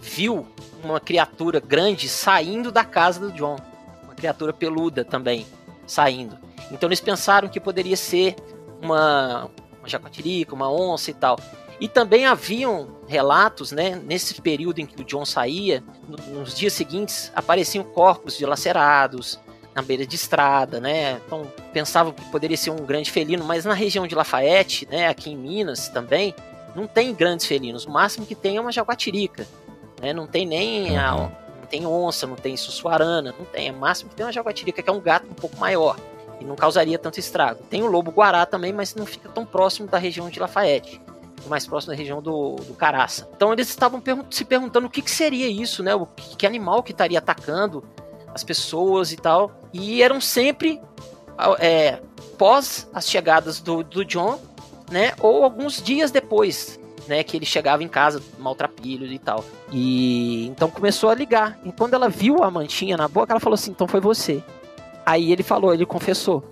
viu 0.00 0.46
uma 0.82 0.98
criatura 0.98 1.60
grande 1.60 2.08
saindo 2.08 2.72
da 2.72 2.84
casa 2.84 3.20
do 3.20 3.32
John. 3.32 3.56
Uma 4.02 4.14
criatura 4.14 4.52
peluda 4.52 5.04
também, 5.04 5.46
saindo. 5.86 6.38
Então 6.70 6.88
eles 6.88 7.00
pensaram 7.00 7.48
que 7.48 7.60
poderia 7.60 7.96
ser 7.96 8.34
uma, 8.80 9.50
uma 9.82 9.88
jacatirica, 9.88 10.54
uma 10.54 10.72
onça 10.72 11.10
e 11.10 11.14
tal. 11.14 11.38
E 11.80 11.88
também 11.88 12.26
haviam 12.26 12.88
relatos, 13.08 13.72
né, 13.72 14.00
nesse 14.04 14.40
período 14.40 14.78
em 14.78 14.86
que 14.86 15.02
o 15.02 15.04
John 15.04 15.24
saía, 15.24 15.82
nos 16.28 16.54
dias 16.54 16.72
seguintes 16.72 17.32
apareciam 17.34 17.82
corpos 17.82 18.38
dilacerados 18.38 19.38
na 19.74 19.82
beira 19.82 20.06
de 20.06 20.14
estrada, 20.14 20.78
né? 20.78 21.20
Então 21.26 21.50
pensavam 21.72 22.12
que 22.12 22.22
poderia 22.30 22.56
ser 22.56 22.70
um 22.70 22.86
grande 22.86 23.10
felino, 23.10 23.44
mas 23.44 23.64
na 23.64 23.74
região 23.74 24.06
de 24.06 24.14
Lafayette, 24.14 24.86
né, 24.88 25.08
aqui 25.08 25.30
em 25.30 25.36
Minas 25.36 25.88
também, 25.88 26.34
não 26.76 26.86
tem 26.86 27.12
grandes 27.12 27.46
felinos. 27.46 27.84
O 27.84 27.90
máximo 27.90 28.26
que 28.26 28.34
tem 28.34 28.58
é 28.58 28.60
uma 28.60 28.70
jaguatirica, 28.70 29.46
né? 30.00 30.12
Não 30.12 30.26
tem 30.26 30.46
nem 30.46 30.96
a, 30.96 31.12
não 31.12 31.66
tem 31.68 31.84
onça, 31.84 32.26
não 32.26 32.36
tem 32.36 32.56
sussuarana, 32.56 33.34
não 33.36 33.44
tem. 33.46 33.70
O 33.70 33.76
máximo 33.76 34.10
que 34.10 34.16
tem 34.16 34.24
é 34.24 34.26
uma 34.26 34.32
jaguatirica, 34.32 34.82
que 34.82 34.88
é 34.88 34.92
um 34.92 35.00
gato 35.00 35.26
um 35.28 35.34
pouco 35.34 35.56
maior 35.56 35.96
e 36.42 36.44
não 36.44 36.56
causaria 36.56 36.98
tanto 36.98 37.20
estrago. 37.20 37.62
Tem 37.70 37.82
o 37.82 37.86
lobo 37.86 38.10
guará 38.10 38.44
também, 38.44 38.72
mas 38.72 38.94
não 38.94 39.06
fica 39.06 39.28
tão 39.28 39.46
próximo 39.46 39.88
da 39.88 39.98
região 39.98 40.28
de 40.28 40.38
Lafayette 40.38 41.00
mais 41.48 41.66
próximo 41.66 41.92
da 41.92 41.96
região 41.96 42.22
do, 42.22 42.56
do 42.56 42.74
Caraça. 42.74 43.28
Então 43.34 43.52
eles 43.52 43.68
estavam 43.68 44.00
pergun 44.00 44.24
se 44.30 44.44
perguntando 44.44 44.86
o 44.86 44.90
que, 44.90 45.02
que, 45.02 45.10
seria 45.10 45.48
isso, 45.48 45.82
né? 45.82 45.94
O 45.94 46.06
que, 46.06 46.36
que, 46.36 46.46
animal 46.46 46.82
que 46.82 46.92
estaria 46.92 47.18
atacando 47.18 47.84
as 48.32 48.44
pessoas 48.44 49.12
e 49.12 49.16
tal. 49.16 49.50
E 49.72 50.02
eram 50.02 50.20
sempre 50.20 50.80
é, 51.58 52.00
pós 52.38 52.88
as 52.92 53.08
chegadas 53.08 53.60
do, 53.60 53.82
do 53.82 54.04
John, 54.04 54.38
né? 54.90 55.14
Ou 55.20 55.42
alguns 55.44 55.82
dias 55.82 56.10
depois, 56.10 56.78
né? 57.08 57.22
Que 57.22 57.36
ele 57.36 57.46
chegava 57.46 57.82
em 57.82 57.88
casa 57.88 58.22
maltrapilho 58.38 59.06
e 59.06 59.18
tal. 59.18 59.44
E 59.72 60.46
então 60.46 60.70
começou 60.70 61.10
a 61.10 61.14
ligar. 61.14 61.58
E 61.64 61.72
quando 61.72 61.94
ela 61.94 62.08
viu 62.08 62.42
a 62.42 62.50
mantinha 62.50 62.96
na 62.96 63.08
boca, 63.08 63.32
ela 63.32 63.40
falou 63.40 63.54
assim: 63.54 63.72
então 63.72 63.88
foi 63.88 64.00
você. 64.00 64.42
Aí 65.04 65.32
ele 65.32 65.42
falou, 65.42 65.74
ele 65.74 65.86
confessou 65.86 66.42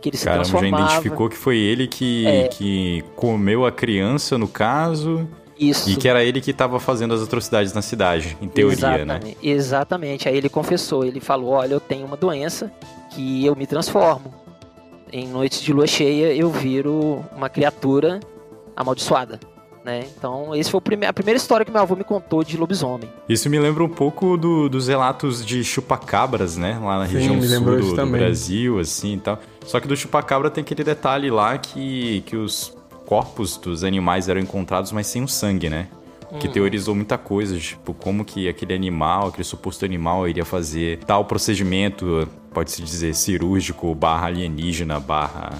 que 0.00 0.08
ele 0.08 0.16
se 0.16 0.24
Caramba, 0.24 0.44
transformava. 0.44 0.82
já 0.82 0.88
identificou 0.90 1.28
que 1.28 1.36
foi 1.36 1.58
ele 1.58 1.86
que, 1.88 2.26
é. 2.26 2.48
que 2.48 3.04
comeu 3.16 3.66
a 3.66 3.72
criança, 3.72 4.38
no 4.38 4.46
caso. 4.46 5.28
Isso. 5.58 5.88
E 5.88 5.96
que 5.96 6.06
era 6.06 6.22
ele 6.22 6.40
que 6.40 6.50
estava 6.50 6.78
fazendo 6.78 7.14
as 7.14 7.22
atrocidades 7.22 7.72
na 7.72 7.80
cidade, 7.82 8.36
em 8.40 8.48
teoria, 8.48 8.76
né? 8.76 9.16
Exatamente. 9.16 9.26
né? 9.26 9.34
Exatamente. 9.42 10.28
Aí 10.28 10.36
ele 10.36 10.48
confessou, 10.48 11.04
ele 11.04 11.18
falou: 11.18 11.50
Olha, 11.50 11.74
eu 11.74 11.80
tenho 11.80 12.06
uma 12.06 12.16
doença 12.16 12.70
que 13.10 13.44
eu 13.44 13.56
me 13.56 13.66
transformo. 13.66 14.32
Em 15.12 15.26
noites 15.28 15.62
de 15.62 15.72
lua 15.72 15.86
cheia, 15.86 16.34
eu 16.34 16.50
viro 16.50 17.24
uma 17.34 17.48
criatura 17.48 18.20
amaldiçoada 18.76 19.40
né? 19.86 20.04
Então, 20.18 20.52
esse 20.52 20.68
foi 20.68 20.80
a 21.06 21.12
primeira 21.12 21.36
história 21.36 21.64
que 21.64 21.70
meu 21.70 21.80
avô 21.80 21.94
me 21.94 22.02
contou 22.02 22.42
de 22.42 22.56
lobisomem. 22.56 23.08
Isso 23.28 23.48
me 23.48 23.56
lembra 23.56 23.84
um 23.84 23.88
pouco 23.88 24.36
do, 24.36 24.68
dos 24.68 24.88
relatos 24.88 25.46
de 25.46 25.62
chupacabras, 25.62 26.56
né? 26.56 26.76
Lá 26.82 26.98
na 26.98 27.06
Sim, 27.06 27.14
região 27.14 27.40
sul 27.40 27.64
do, 27.64 27.94
do, 27.94 28.06
Brasil, 28.06 28.80
assim 28.80 29.14
e 29.14 29.20
tal. 29.20 29.38
Só 29.64 29.78
que 29.78 29.86
do 29.86 29.96
chupacabra 29.96 30.50
tem 30.50 30.62
aquele 30.62 30.82
detalhe 30.82 31.30
lá 31.30 31.56
que, 31.56 32.22
que 32.22 32.36
os 32.36 32.76
corpos 33.06 33.56
dos 33.56 33.84
animais 33.84 34.28
eram 34.28 34.40
encontrados, 34.40 34.90
mas 34.90 35.06
sem 35.06 35.22
o 35.22 35.28
sangue, 35.28 35.70
né? 35.70 35.86
que 36.40 36.48
uhum. 36.48 36.52
teorizou 36.52 36.92
muita 36.92 37.16
coisa, 37.16 37.56
tipo, 37.56 37.94
como 37.94 38.24
que 38.24 38.48
aquele 38.48 38.74
animal, 38.74 39.28
aquele 39.28 39.44
suposto 39.44 39.84
animal 39.84 40.26
iria 40.26 40.44
fazer 40.44 40.98
tal 41.06 41.24
procedimento, 41.24 42.26
pode-se 42.52 42.82
dizer 42.82 43.14
cirúrgico, 43.14 43.94
barra 43.94 44.26
alienígena, 44.26 44.98
barra 44.98 45.56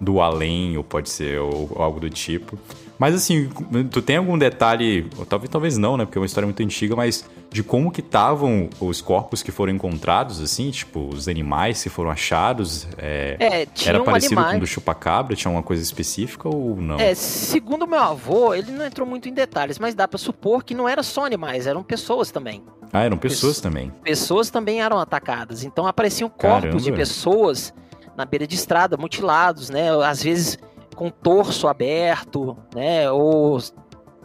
do 0.00 0.18
além, 0.22 0.78
ou 0.78 0.82
pode 0.82 1.10
ser 1.10 1.38
ou, 1.38 1.68
ou 1.70 1.82
algo 1.82 2.00
do 2.00 2.08
tipo. 2.08 2.58
Mas 2.98 3.14
assim, 3.14 3.48
tu 3.90 4.00
tem 4.00 4.16
algum 4.16 4.38
detalhe, 4.38 5.08
talvez, 5.28 5.50
talvez 5.50 5.78
não, 5.78 5.96
né? 5.96 6.04
Porque 6.04 6.18
é 6.18 6.20
uma 6.20 6.26
história 6.26 6.46
muito 6.46 6.62
antiga, 6.62 6.96
mas 6.96 7.28
de 7.50 7.62
como 7.62 7.90
que 7.90 8.00
estavam 8.00 8.70
os 8.80 9.00
corpos 9.00 9.42
que 9.42 9.52
foram 9.52 9.72
encontrados, 9.72 10.40
assim, 10.40 10.70
tipo, 10.70 11.08
os 11.08 11.28
animais 11.28 11.82
que 11.82 11.88
foram 11.88 12.10
achados. 12.10 12.88
É, 12.96 13.36
é 13.38 13.88
era 13.88 14.02
parecido 14.02 14.42
com 14.42 14.56
o 14.56 14.60
do 14.60 14.66
chupacabra? 14.66 15.36
Tinha 15.36 15.50
uma 15.50 15.62
coisa 15.62 15.82
específica 15.82 16.48
ou 16.48 16.76
não? 16.76 16.98
É, 16.98 17.14
segundo 17.14 17.86
meu 17.86 18.00
avô, 18.00 18.54
ele 18.54 18.72
não 18.72 18.86
entrou 18.86 19.06
muito 19.06 19.28
em 19.28 19.32
detalhes, 19.32 19.78
mas 19.78 19.94
dá 19.94 20.08
para 20.08 20.18
supor 20.18 20.64
que 20.64 20.74
não 20.74 20.88
era 20.88 21.02
só 21.02 21.24
animais, 21.24 21.66
eram 21.66 21.82
pessoas 21.82 22.30
também. 22.30 22.62
Ah, 22.92 23.02
eram 23.02 23.18
pessoas 23.18 23.60
também. 23.60 23.92
Pessoas 24.02 24.48
também 24.48 24.80
eram 24.80 24.98
atacadas. 24.98 25.64
Então 25.64 25.86
apareciam 25.86 26.28
corpos 26.28 26.60
Caramba. 26.62 26.80
de 26.80 26.92
pessoas 26.92 27.74
na 28.16 28.24
beira 28.24 28.46
de 28.46 28.54
estrada, 28.54 28.96
mutilados, 28.96 29.68
né? 29.68 29.90
Às 30.04 30.22
vezes 30.22 30.58
com 30.96 31.08
o 31.08 31.10
torso 31.10 31.68
aberto, 31.68 32.56
né? 32.74 33.08
Ou 33.10 33.58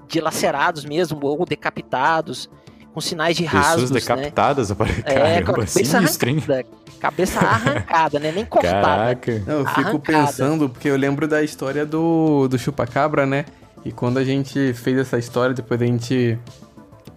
dilacerados 0.07 0.83
mesmo, 0.85 1.19
ou 1.21 1.45
decapitados, 1.45 2.49
com 2.93 2.99
sinais 2.99 3.37
de 3.37 3.45
rasgos, 3.45 3.91
Pessoas 3.91 3.91
né? 3.91 4.23
decapitadas, 4.23 4.69
né? 4.71 4.75
é, 5.05 5.41
com 5.41 5.51
a 5.51 5.65
cabeça 5.65 5.97
arrancada, 5.97 6.65
cabeça 6.99 7.39
arrancada, 7.45 8.19
né? 8.19 8.31
Nem 8.31 8.45
cortada. 8.45 8.81
Caraca. 8.81 9.43
Não, 9.45 9.59
eu 9.59 9.65
fico 9.67 9.79
arrancada. 9.81 10.27
pensando, 10.27 10.69
porque 10.69 10.87
eu 10.87 10.97
lembro 10.97 11.27
da 11.27 11.43
história 11.43 11.85
do, 11.85 12.47
do 12.47 12.57
chupacabra, 12.57 13.25
né? 13.25 13.45
E 13.83 13.91
quando 13.91 14.17
a 14.17 14.23
gente 14.23 14.73
fez 14.73 14.97
essa 14.97 15.17
história, 15.17 15.53
depois 15.53 15.81
a 15.81 15.85
gente 15.85 16.39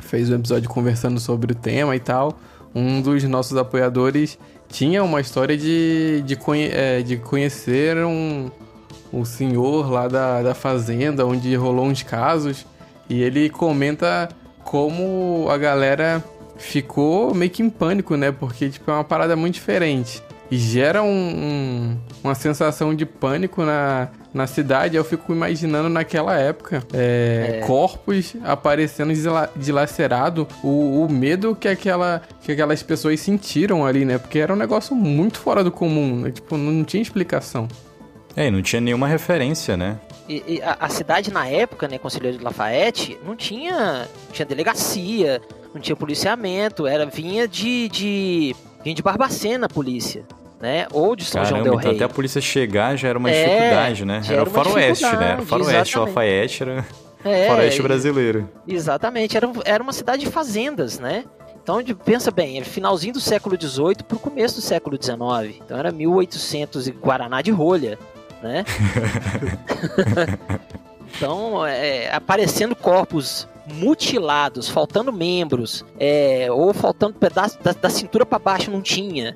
fez 0.00 0.30
um 0.30 0.34
episódio 0.34 0.68
conversando 0.68 1.20
sobre 1.20 1.52
o 1.52 1.54
tema 1.54 1.94
e 1.94 2.00
tal, 2.00 2.38
um 2.74 3.00
dos 3.00 3.22
nossos 3.24 3.56
apoiadores 3.56 4.38
tinha 4.68 5.04
uma 5.04 5.20
história 5.20 5.56
de, 5.56 6.22
de, 6.26 6.34
conhe, 6.34 6.68
é, 6.72 7.02
de 7.02 7.16
conhecer 7.18 7.96
um, 8.04 8.50
um 9.14 9.24
senhor 9.24 9.90
lá 9.90 10.08
da, 10.08 10.42
da 10.42 10.54
fazenda, 10.54 11.24
onde 11.24 11.54
rolou 11.54 11.86
uns 11.86 12.02
casos, 12.02 12.66
e 13.08 13.22
ele 13.22 13.48
comenta 13.48 14.28
como 14.62 15.46
a 15.50 15.56
galera 15.56 16.22
ficou 16.56 17.34
meio 17.34 17.50
que 17.50 17.62
em 17.62 17.70
pânico, 17.70 18.16
né? 18.16 18.32
Porque, 18.32 18.68
tipo, 18.68 18.90
é 18.90 18.94
uma 18.94 19.04
parada 19.04 19.36
muito 19.36 19.54
diferente. 19.54 20.22
E 20.50 20.56
gera 20.56 21.02
um, 21.02 21.08
um, 21.08 21.96
uma 22.22 22.34
sensação 22.34 22.94
de 22.94 23.06
pânico 23.06 23.62
na, 23.62 24.08
na 24.32 24.46
cidade. 24.46 24.96
Eu 24.96 25.04
fico 25.04 25.32
imaginando 25.32 25.88
naquela 25.88 26.36
época 26.38 26.82
é, 26.92 27.60
é. 27.62 27.66
corpos 27.66 28.34
aparecendo 28.44 29.12
dilacerados, 29.56 30.46
o, 30.62 31.04
o 31.04 31.12
medo 31.12 31.56
que, 31.56 31.66
aquela, 31.66 32.22
que 32.42 32.52
aquelas 32.52 32.82
pessoas 32.82 33.20
sentiram 33.20 33.86
ali, 33.86 34.04
né? 34.04 34.18
Porque 34.18 34.38
era 34.38 34.52
um 34.52 34.56
negócio 34.56 34.94
muito 34.94 35.38
fora 35.38 35.64
do 35.64 35.72
comum, 35.72 36.20
né? 36.20 36.30
Tipo, 36.30 36.56
não 36.56 36.84
tinha 36.84 37.02
explicação. 37.02 37.66
É, 38.36 38.50
não 38.50 38.62
tinha 38.62 38.80
nenhuma 38.80 39.06
referência, 39.06 39.76
né? 39.76 39.98
E, 40.28 40.42
e 40.46 40.62
a, 40.62 40.76
a, 40.80 40.88
cidade 40.88 41.32
na 41.32 41.46
época, 41.46 41.86
né, 41.86 41.98
Conselheiro 41.98 42.38
de 42.38 42.44
Lafayette, 42.44 43.18
não 43.24 43.36
tinha, 43.36 44.08
tinha 44.32 44.46
delegacia, 44.46 45.40
não 45.72 45.80
tinha 45.80 45.94
policiamento, 45.94 46.86
era 46.86 47.04
vinha 47.04 47.46
de, 47.46 47.88
de 47.88 48.56
vinha 48.82 48.94
de 48.94 49.02
Barbacena 49.02 49.66
a 49.66 49.68
polícia. 49.68 50.24
Né? 50.60 50.86
Ou 50.92 51.14
de 51.14 51.26
São 51.26 51.42
Caramba, 51.42 51.48
João 51.48 51.62
del 51.62 51.74
então 51.74 51.90
Rei. 51.90 51.96
até 51.96 52.04
a 52.04 52.08
polícia 52.08 52.40
chegar 52.40 52.96
já 52.96 53.08
era 53.08 53.18
uma 53.18 53.30
é, 53.30 53.44
dificuldade, 53.44 54.04
né? 54.06 54.22
Era, 54.24 54.34
era 54.34 54.42
o 54.44 54.46
faroeste, 54.46 55.04
né? 55.04 55.30
Era 55.32 55.42
o 55.42 55.46
faroeste, 55.46 55.98
Lafayette 55.98 56.62
era 56.62 56.86
é, 57.22 57.46
faroeste 57.48 57.82
brasileiro. 57.82 58.48
Exatamente, 58.66 59.36
era, 59.36 59.50
era 59.66 59.82
uma 59.82 59.92
cidade 59.92 60.24
de 60.24 60.30
fazendas, 60.30 60.98
né? 60.98 61.24
Então, 61.62 61.82
pensa 62.04 62.30
bem, 62.30 62.56
era 62.56 62.64
finalzinho 62.66 63.14
do 63.14 63.20
século 63.20 63.58
XVIII 63.60 64.04
para 64.06 64.16
o 64.16 64.20
começo 64.20 64.56
do 64.56 64.60
século 64.60 64.98
XIX. 65.02 65.60
Então, 65.64 65.78
era 65.78 65.90
1800 65.90 66.88
e 66.88 66.92
Guaraná 66.92 67.40
de 67.40 67.50
rolha, 67.50 67.98
né? 68.44 68.64
então, 71.16 71.66
é, 71.66 72.14
aparecendo 72.14 72.76
corpos 72.76 73.48
mutilados, 73.66 74.68
faltando 74.68 75.10
membros, 75.10 75.84
é, 75.98 76.48
ou 76.50 76.74
faltando 76.74 77.14
pedaço 77.14 77.58
da, 77.62 77.72
da 77.72 77.88
cintura 77.88 78.26
para 78.26 78.38
baixo 78.38 78.70
não 78.70 78.82
tinha, 78.82 79.34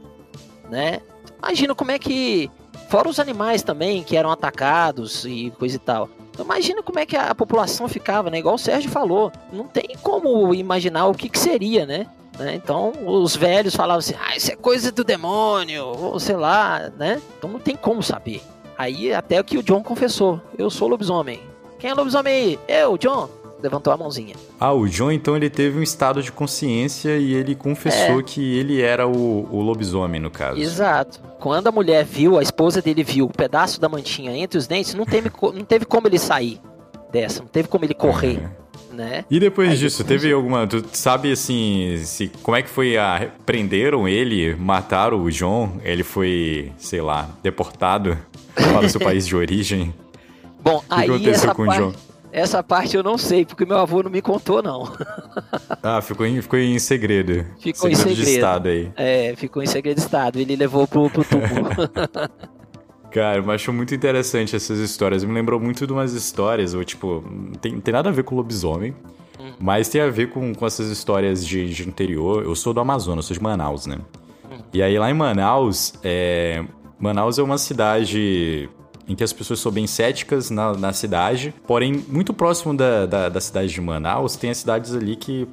né? 0.68 1.00
Imagina 1.42 1.74
como 1.74 1.90
é 1.90 1.98
que, 1.98 2.50
fora 2.90 3.08
os 3.08 3.18
animais 3.18 3.62
também 3.62 4.02
que 4.02 4.16
eram 4.16 4.30
atacados 4.30 5.24
e 5.24 5.50
coisa 5.58 5.76
e 5.76 5.78
tal. 5.78 6.10
Então, 6.30 6.44
imagina 6.44 6.82
como 6.82 6.98
é 6.98 7.06
que 7.06 7.16
a 7.16 7.34
população 7.34 7.88
ficava, 7.88 8.28
né? 8.28 8.38
Igual 8.38 8.56
o 8.56 8.58
Sérgio 8.58 8.90
falou, 8.90 9.32
não 9.50 9.64
tem 9.64 9.96
como 10.02 10.54
imaginar 10.54 11.06
o 11.06 11.14
que, 11.14 11.30
que 11.30 11.38
seria, 11.38 11.86
né? 11.86 12.06
né? 12.38 12.54
Então 12.54 12.92
os 13.06 13.34
velhos 13.34 13.74
falavam 13.74 13.98
assim, 13.98 14.14
ah, 14.20 14.36
isso 14.36 14.52
é 14.52 14.56
coisa 14.56 14.92
do 14.92 15.02
demônio, 15.02 15.86
ou 15.86 16.20
sei 16.20 16.36
lá, 16.36 16.90
né? 16.96 17.20
Então 17.36 17.50
não 17.50 17.58
tem 17.58 17.74
como 17.74 18.02
saber. 18.02 18.42
Aí 18.78 19.12
até 19.12 19.42
que 19.42 19.58
o 19.58 19.62
John 19.62 19.82
confessou, 19.82 20.40
eu 20.56 20.70
sou 20.70 20.86
lobisomem. 20.86 21.40
Quem 21.80 21.90
é 21.90 21.94
lobisomem 21.94 22.32
aí? 22.32 22.58
Eu, 22.68 22.96
John 22.96 23.28
levantou 23.62 23.92
a 23.92 23.96
mãozinha. 23.96 24.36
Ah, 24.58 24.72
o 24.72 24.88
John 24.88 25.10
então 25.10 25.36
ele 25.36 25.50
teve 25.50 25.78
um 25.78 25.82
estado 25.82 26.22
de 26.22 26.30
consciência 26.30 27.16
e 27.16 27.34
ele 27.34 27.54
confessou 27.54 28.20
é. 28.20 28.22
que 28.22 28.56
ele 28.56 28.80
era 28.80 29.06
o, 29.06 29.48
o, 29.50 29.60
lobisomem, 29.60 30.20
no 30.20 30.30
caso. 30.30 30.60
Exato. 30.60 31.20
Quando 31.40 31.66
a 31.66 31.72
mulher 31.72 32.04
viu, 32.04 32.38
a 32.38 32.42
esposa 32.42 32.80
dele 32.80 33.02
viu 33.02 33.26
o 33.26 33.32
pedaço 33.32 33.80
da 33.80 33.88
mantinha 33.88 34.36
entre 34.36 34.58
os 34.58 34.66
dentes, 34.66 34.94
não 34.94 35.04
teve, 35.04 35.30
não 35.42 35.64
teve 35.64 35.84
como 35.84 36.06
ele 36.06 36.18
sair 36.18 36.60
dessa, 37.10 37.40
não 37.40 37.48
teve 37.48 37.68
como 37.68 37.84
ele 37.84 37.94
correr. 37.94 38.38
É. 38.64 38.68
Né? 38.94 39.24
E 39.30 39.38
depois 39.38 39.70
Aí 39.70 39.76
disso, 39.76 40.02
depois... 40.02 40.20
teve 40.20 40.32
alguma. 40.32 40.66
Tu 40.66 40.84
sabe 40.92 41.30
assim, 41.30 42.00
se, 42.04 42.28
como 42.42 42.56
é 42.56 42.62
que 42.62 42.68
foi 42.68 42.96
a. 42.96 43.30
Prenderam 43.46 44.08
ele, 44.08 44.56
mataram 44.56 45.22
o 45.22 45.30
John, 45.30 45.78
ele 45.84 46.02
foi, 46.02 46.72
sei 46.78 47.00
lá, 47.00 47.28
deportado 47.40 48.18
o 48.84 48.88
seu 48.88 49.00
país 49.00 49.26
de 49.26 49.36
origem. 49.36 49.94
Bom, 50.60 50.78
o 50.78 50.80
que 50.80 50.86
aí 50.94 51.10
aconteceu 51.10 51.54
com 51.54 51.66
parte... 51.66 51.82
o 51.82 51.90
John? 51.90 52.08
Essa 52.30 52.62
parte 52.62 52.94
eu 52.94 53.02
não 53.02 53.16
sei, 53.16 53.44
porque 53.44 53.64
meu 53.64 53.78
avô 53.78 54.02
não 54.02 54.10
me 54.10 54.20
contou, 54.20 54.62
não. 54.62 54.92
ah, 55.82 56.00
ficou 56.02 56.26
em, 56.26 56.42
ficou 56.42 56.58
em 56.58 56.78
segredo. 56.78 57.44
Ficou 57.58 57.90
segredo 57.90 58.10
em 58.10 58.14
segredo. 58.14 58.24
de 58.24 58.30
Estado 58.34 58.68
aí. 58.68 58.92
É, 58.96 59.34
ficou 59.36 59.62
em 59.62 59.66
segredo 59.66 59.96
de 59.96 60.02
Estado. 60.02 60.38
Ele 60.38 60.54
levou 60.54 60.86
pro, 60.86 61.08
pro 61.08 61.24
túmulo. 61.24 61.70
Cara, 63.10 63.38
eu 63.38 63.50
acho 63.50 63.72
muito 63.72 63.94
interessante 63.94 64.54
essas 64.54 64.78
histórias. 64.78 65.24
Me 65.24 65.32
lembrou 65.32 65.58
muito 65.58 65.86
de 65.86 65.92
umas 65.92 66.12
histórias, 66.12 66.74
ou 66.74 66.84
tipo, 66.84 67.24
tem, 67.60 67.80
tem 67.80 67.92
nada 67.92 68.10
a 68.10 68.12
ver 68.12 68.22
com 68.22 68.34
lobisomem, 68.34 68.94
hum. 69.40 69.52
mas 69.58 69.88
tem 69.88 70.02
a 70.02 70.10
ver 70.10 70.28
com, 70.30 70.54
com 70.54 70.66
essas 70.66 70.90
histórias 70.90 71.46
de, 71.46 71.72
de 71.72 71.88
interior. 71.88 72.44
Eu 72.44 72.54
sou 72.54 72.74
do 72.74 72.80
Amazonas, 72.80 73.24
sou 73.24 73.34
de 73.34 73.42
Manaus, 73.42 73.86
né? 73.86 73.96
Hum. 74.50 74.58
E 74.74 74.82
aí 74.82 74.98
lá 74.98 75.10
em 75.10 75.14
Manaus, 75.14 75.94
é... 76.04 76.62
Manaus 76.98 77.38
é 77.38 77.42
uma 77.42 77.58
cidade 77.58 78.68
em 79.08 79.14
que 79.14 79.24
as 79.24 79.32
pessoas 79.32 79.60
são 79.60 79.72
bem 79.72 79.86
céticas 79.86 80.50
na, 80.50 80.74
na 80.74 80.92
cidade. 80.92 81.54
Porém, 81.66 82.04
muito 82.08 82.34
próximo 82.34 82.76
da, 82.76 83.06
da, 83.06 83.28
da, 83.28 83.40
cidade 83.40 83.72
de 83.72 83.80
Manaus, 83.80 84.36
tem 84.36 84.50
as 84.50 84.58
cidades 84.58 84.94
ali 84.94 85.16
que, 85.16 85.48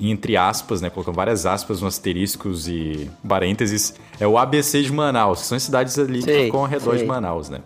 entre 0.00 0.36
aspas, 0.36 0.80
né, 0.80 0.88
colocando 0.88 1.14
várias 1.14 1.44
aspas, 1.44 1.82
uns 1.82 1.88
asteriscos 1.88 2.66
e 2.66 3.10
parênteses, 3.26 3.94
é 4.18 4.26
o 4.26 4.38
ABC 4.38 4.82
de 4.82 4.92
Manaus, 4.92 5.40
que 5.40 5.46
são 5.46 5.56
as 5.56 5.62
cidades 5.62 5.98
ali 5.98 6.22
sei, 6.22 6.34
que 6.34 6.44
ficam 6.46 6.60
ao 6.60 6.66
redor 6.66 6.92
sei. 6.92 7.00
de 7.00 7.04
Manaus, 7.04 7.50
né? 7.50 7.60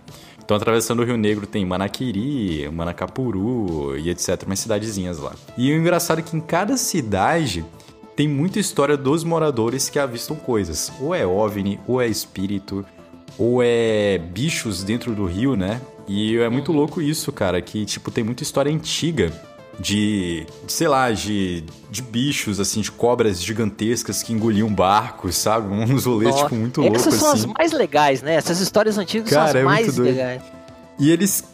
Então, 0.45 0.57
atravessando 0.57 1.01
o 1.01 1.05
Rio 1.05 1.17
Negro 1.17 1.47
tem 1.47 1.65
Manaquiri, 1.65 2.69
Manacapuru 2.69 3.97
e 3.97 4.11
etc, 4.11 4.43
umas 4.45 4.59
cidadezinhas 4.59 5.19
lá. 5.19 5.33
E 5.57 5.73
o 5.73 5.77
engraçado 5.77 6.19
é 6.19 6.23
que 6.23 6.37
em 6.37 6.41
cada 6.41 6.77
cidade 6.77 7.65
tem 8.17 8.27
muita 8.27 8.59
história 8.59 8.97
dos 8.97 9.23
moradores 9.23 9.89
que 9.89 10.01
avistam 10.01 10.35
coisas. 10.35 10.93
Ou 11.01 11.15
é 11.15 11.25
OVNI, 11.25 11.79
ou 11.87 12.03
é 12.03 12.09
espírito, 12.09 12.85
ou 13.39 13.63
é 13.63 14.19
bichos 14.19 14.83
dentro 14.83 15.15
do 15.15 15.25
rio, 15.25 15.57
né? 15.57 15.81
E 16.09 16.37
é 16.39 16.49
muito 16.49 16.73
louco 16.73 17.01
isso, 17.01 17.33
cara, 17.33 17.61
que 17.61 17.85
tipo 17.85 18.11
tem 18.11 18.25
muita 18.25 18.43
história 18.43 18.73
antiga 18.73 19.33
de, 19.79 20.47
de, 20.67 20.73
sei 20.73 20.89
lá, 20.89 21.11
de, 21.11 21.65
de 21.91 22.03
bichos, 22.03 22.61
assim, 22.61 22.81
de 22.81 22.91
cobras 22.91 23.43
gigantescas 23.43 24.23
que 24.23 24.33
engoliam 24.33 24.73
barcos, 24.73 25.37
sabe? 25.37 25.73
Uns 25.73 26.05
rolês, 26.05 26.35
tipo, 26.37 26.55
muito 26.55 26.81
loucos, 26.81 27.01
Essas 27.01 27.15
são 27.15 27.33
assim. 27.33 27.49
as 27.49 27.55
mais 27.59 27.73
legais, 27.73 28.23
né? 28.23 28.35
Essas 28.35 28.61
histórias 28.61 28.99
antigas 28.99 29.31
Cara, 29.31 29.49
são 29.49 29.61
as 29.61 29.63
é 29.63 29.65
mais 29.65 29.97
legais. 29.97 30.43
E 30.99 31.11
eles 31.11 31.45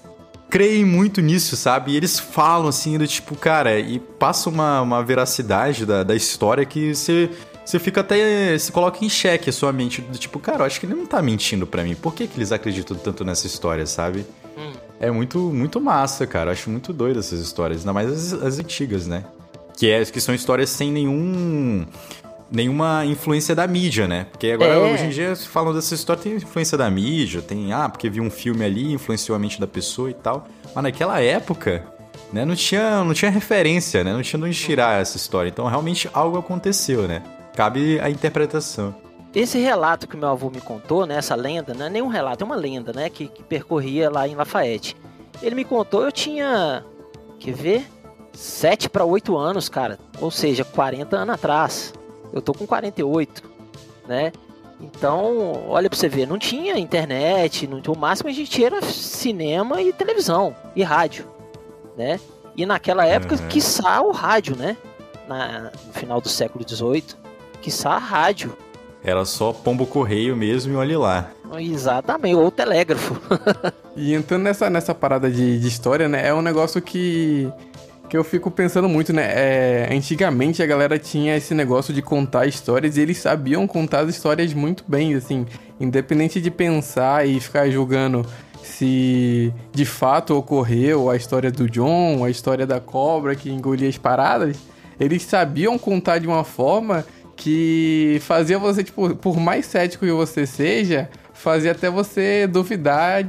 creem 0.50 0.84
muito 0.84 1.20
nisso, 1.20 1.56
sabe? 1.56 1.92
E 1.92 1.96
eles 1.96 2.18
falam, 2.18 2.68
assim, 2.68 2.98
do 2.98 3.06
tipo, 3.06 3.36
cara, 3.36 3.78
e 3.78 3.98
passa 3.98 4.48
uma, 4.48 4.80
uma 4.80 5.04
veracidade 5.04 5.84
da, 5.86 6.02
da 6.02 6.14
história 6.14 6.64
que 6.64 6.94
você 6.94 7.30
você 7.68 7.78
fica 7.78 8.00
até. 8.00 8.56
se 8.56 8.72
coloca 8.72 9.04
em 9.04 9.10
xeque 9.10 9.50
a 9.50 9.52
sua 9.52 9.70
mente, 9.74 10.00
do 10.00 10.16
tipo, 10.16 10.38
cara, 10.38 10.60
eu 10.60 10.64
acho 10.64 10.80
que 10.80 10.86
ele 10.86 10.94
não 10.94 11.04
tá 11.04 11.20
mentindo 11.20 11.66
para 11.66 11.82
mim. 11.84 11.94
Por 11.94 12.14
que, 12.14 12.26
que 12.26 12.38
eles 12.38 12.50
acreditam 12.50 12.96
tanto 12.96 13.26
nessa 13.26 13.46
história, 13.46 13.84
sabe? 13.84 14.24
Hum. 14.56 14.72
É 14.98 15.10
muito, 15.10 15.38
muito 15.38 15.78
massa, 15.78 16.26
cara. 16.26 16.48
Eu 16.48 16.52
acho 16.52 16.70
muito 16.70 16.94
doido 16.94 17.18
essas 17.18 17.40
histórias, 17.40 17.80
ainda 17.80 17.92
mais 17.92 18.10
as, 18.10 18.32
as 18.32 18.58
antigas, 18.58 19.06
né? 19.06 19.22
Que, 19.76 19.90
é, 19.90 20.02
que 20.02 20.18
são 20.18 20.34
histórias 20.34 20.70
sem 20.70 20.90
nenhum 20.90 21.84
nenhuma 22.50 23.04
influência 23.04 23.54
da 23.54 23.66
mídia, 23.66 24.08
né? 24.08 24.26
Porque 24.30 24.50
agora, 24.50 24.72
é. 24.72 24.78
hoje 24.78 25.04
em 25.04 25.10
dia, 25.10 25.36
falando 25.36 25.74
dessa 25.74 25.94
história, 25.94 26.22
tem 26.22 26.36
influência 26.36 26.78
da 26.78 26.88
mídia, 26.90 27.42
tem, 27.42 27.70
ah, 27.74 27.90
porque 27.90 28.08
viu 28.08 28.22
um 28.22 28.30
filme 28.30 28.64
ali, 28.64 28.94
influenciou 28.94 29.36
a 29.36 29.38
mente 29.38 29.60
da 29.60 29.66
pessoa 29.66 30.08
e 30.08 30.14
tal. 30.14 30.48
Mas 30.74 30.84
naquela 30.84 31.20
época, 31.20 31.84
né, 32.32 32.46
não 32.46 32.56
tinha, 32.56 33.04
não 33.04 33.12
tinha 33.12 33.30
referência, 33.30 34.02
né? 34.02 34.14
Não 34.14 34.22
tinha 34.22 34.42
onde 34.42 34.56
tirar 34.56 35.02
essa 35.02 35.18
história. 35.18 35.50
Então, 35.50 35.66
realmente, 35.66 36.08
algo 36.14 36.38
aconteceu, 36.38 37.06
né? 37.06 37.22
Cabe 37.58 37.98
a 37.98 38.08
interpretação. 38.08 38.94
Esse 39.34 39.58
relato 39.58 40.06
que 40.06 40.16
meu 40.16 40.28
avô 40.28 40.48
me 40.48 40.60
contou, 40.60 41.04
né, 41.04 41.16
essa 41.16 41.34
lenda, 41.34 41.74
não 41.74 41.86
é 41.86 41.90
nem 41.90 42.00
um 42.00 42.06
relato, 42.06 42.44
é 42.44 42.46
uma 42.46 42.54
lenda, 42.54 42.92
né, 42.92 43.10
que, 43.10 43.26
que 43.26 43.42
percorria 43.42 44.08
lá 44.08 44.28
em 44.28 44.36
Lafayette. 44.36 44.96
Ele 45.42 45.56
me 45.56 45.64
contou, 45.64 46.04
eu 46.04 46.12
tinha, 46.12 46.84
quer 47.40 47.54
ver? 47.54 47.86
7 48.32 48.88
para 48.88 49.04
8 49.04 49.36
anos, 49.36 49.68
cara. 49.68 49.98
Ou 50.20 50.30
seja, 50.30 50.64
40 50.64 51.16
anos 51.16 51.34
atrás. 51.34 51.92
Eu 52.32 52.40
tô 52.40 52.54
com 52.54 52.64
48, 52.64 53.42
né? 54.06 54.30
Então, 54.80 55.64
olha 55.68 55.90
pra 55.90 55.98
você 55.98 56.08
ver, 56.08 56.28
não 56.28 56.38
tinha 56.38 56.78
internet, 56.78 57.66
não, 57.66 57.82
o 57.92 57.98
máximo 57.98 58.28
a 58.28 58.32
gente 58.32 58.52
tinha 58.52 58.68
era 58.68 58.82
cinema 58.82 59.82
e 59.82 59.92
televisão 59.92 60.54
e 60.76 60.84
rádio, 60.84 61.26
né? 61.96 62.20
E 62.56 62.64
naquela 62.64 63.04
época, 63.04 63.34
uhum. 63.34 63.48
quiçá 63.48 64.00
o 64.00 64.12
rádio, 64.12 64.54
né? 64.54 64.76
Na, 65.26 65.72
no 65.88 65.92
final 65.92 66.20
do 66.20 66.28
século 66.28 66.64
XVIII 66.64 67.27
quiçá 67.60 67.90
a 67.90 67.98
rádio. 67.98 68.56
Era 69.02 69.24
só 69.24 69.52
pombo 69.52 69.86
correio 69.86 70.36
mesmo 70.36 70.72
e 70.72 70.76
olhe 70.76 70.96
lá. 70.96 71.30
Exatamente, 71.58 72.34
ou 72.34 72.50
telégrafo. 72.50 73.20
e 73.96 74.12
entrando 74.14 74.42
nessa, 74.42 74.68
nessa 74.68 74.94
parada 74.94 75.30
de, 75.30 75.58
de 75.58 75.68
história, 75.68 76.08
né? 76.08 76.26
É 76.26 76.34
um 76.34 76.42
negócio 76.42 76.82
que 76.82 77.50
que 78.08 78.16
eu 78.16 78.24
fico 78.24 78.50
pensando 78.50 78.88
muito, 78.88 79.12
né? 79.12 79.22
É, 79.22 79.88
antigamente 79.92 80.62
a 80.62 80.66
galera 80.66 80.98
tinha 80.98 81.36
esse 81.36 81.52
negócio 81.54 81.92
de 81.92 82.00
contar 82.00 82.46
histórias 82.46 82.96
e 82.96 83.02
eles 83.02 83.18
sabiam 83.18 83.66
contar 83.66 84.00
as 84.00 84.08
histórias 84.08 84.54
muito 84.54 84.82
bem, 84.88 85.14
assim, 85.14 85.46
independente 85.78 86.40
de 86.40 86.50
pensar 86.50 87.28
e 87.28 87.38
ficar 87.38 87.68
julgando 87.68 88.24
se 88.62 89.52
de 89.72 89.84
fato 89.84 90.34
ocorreu 90.34 91.10
a 91.10 91.16
história 91.16 91.50
do 91.50 91.68
John, 91.68 92.24
a 92.24 92.30
história 92.30 92.66
da 92.66 92.80
cobra 92.80 93.34
que 93.34 93.50
engolia 93.50 93.88
as 93.88 93.98
paradas, 93.98 94.56
eles 94.98 95.22
sabiam 95.22 95.78
contar 95.78 96.18
de 96.18 96.26
uma 96.26 96.44
forma 96.44 97.04
que 97.38 98.18
fazia 98.22 98.58
você, 98.58 98.82
tipo, 98.82 99.14
por 99.14 99.38
mais 99.38 99.64
cético 99.64 100.04
que 100.04 100.10
você 100.10 100.44
seja, 100.44 101.08
fazia 101.32 101.70
até 101.70 101.88
você 101.88 102.48
duvidar 102.48 103.24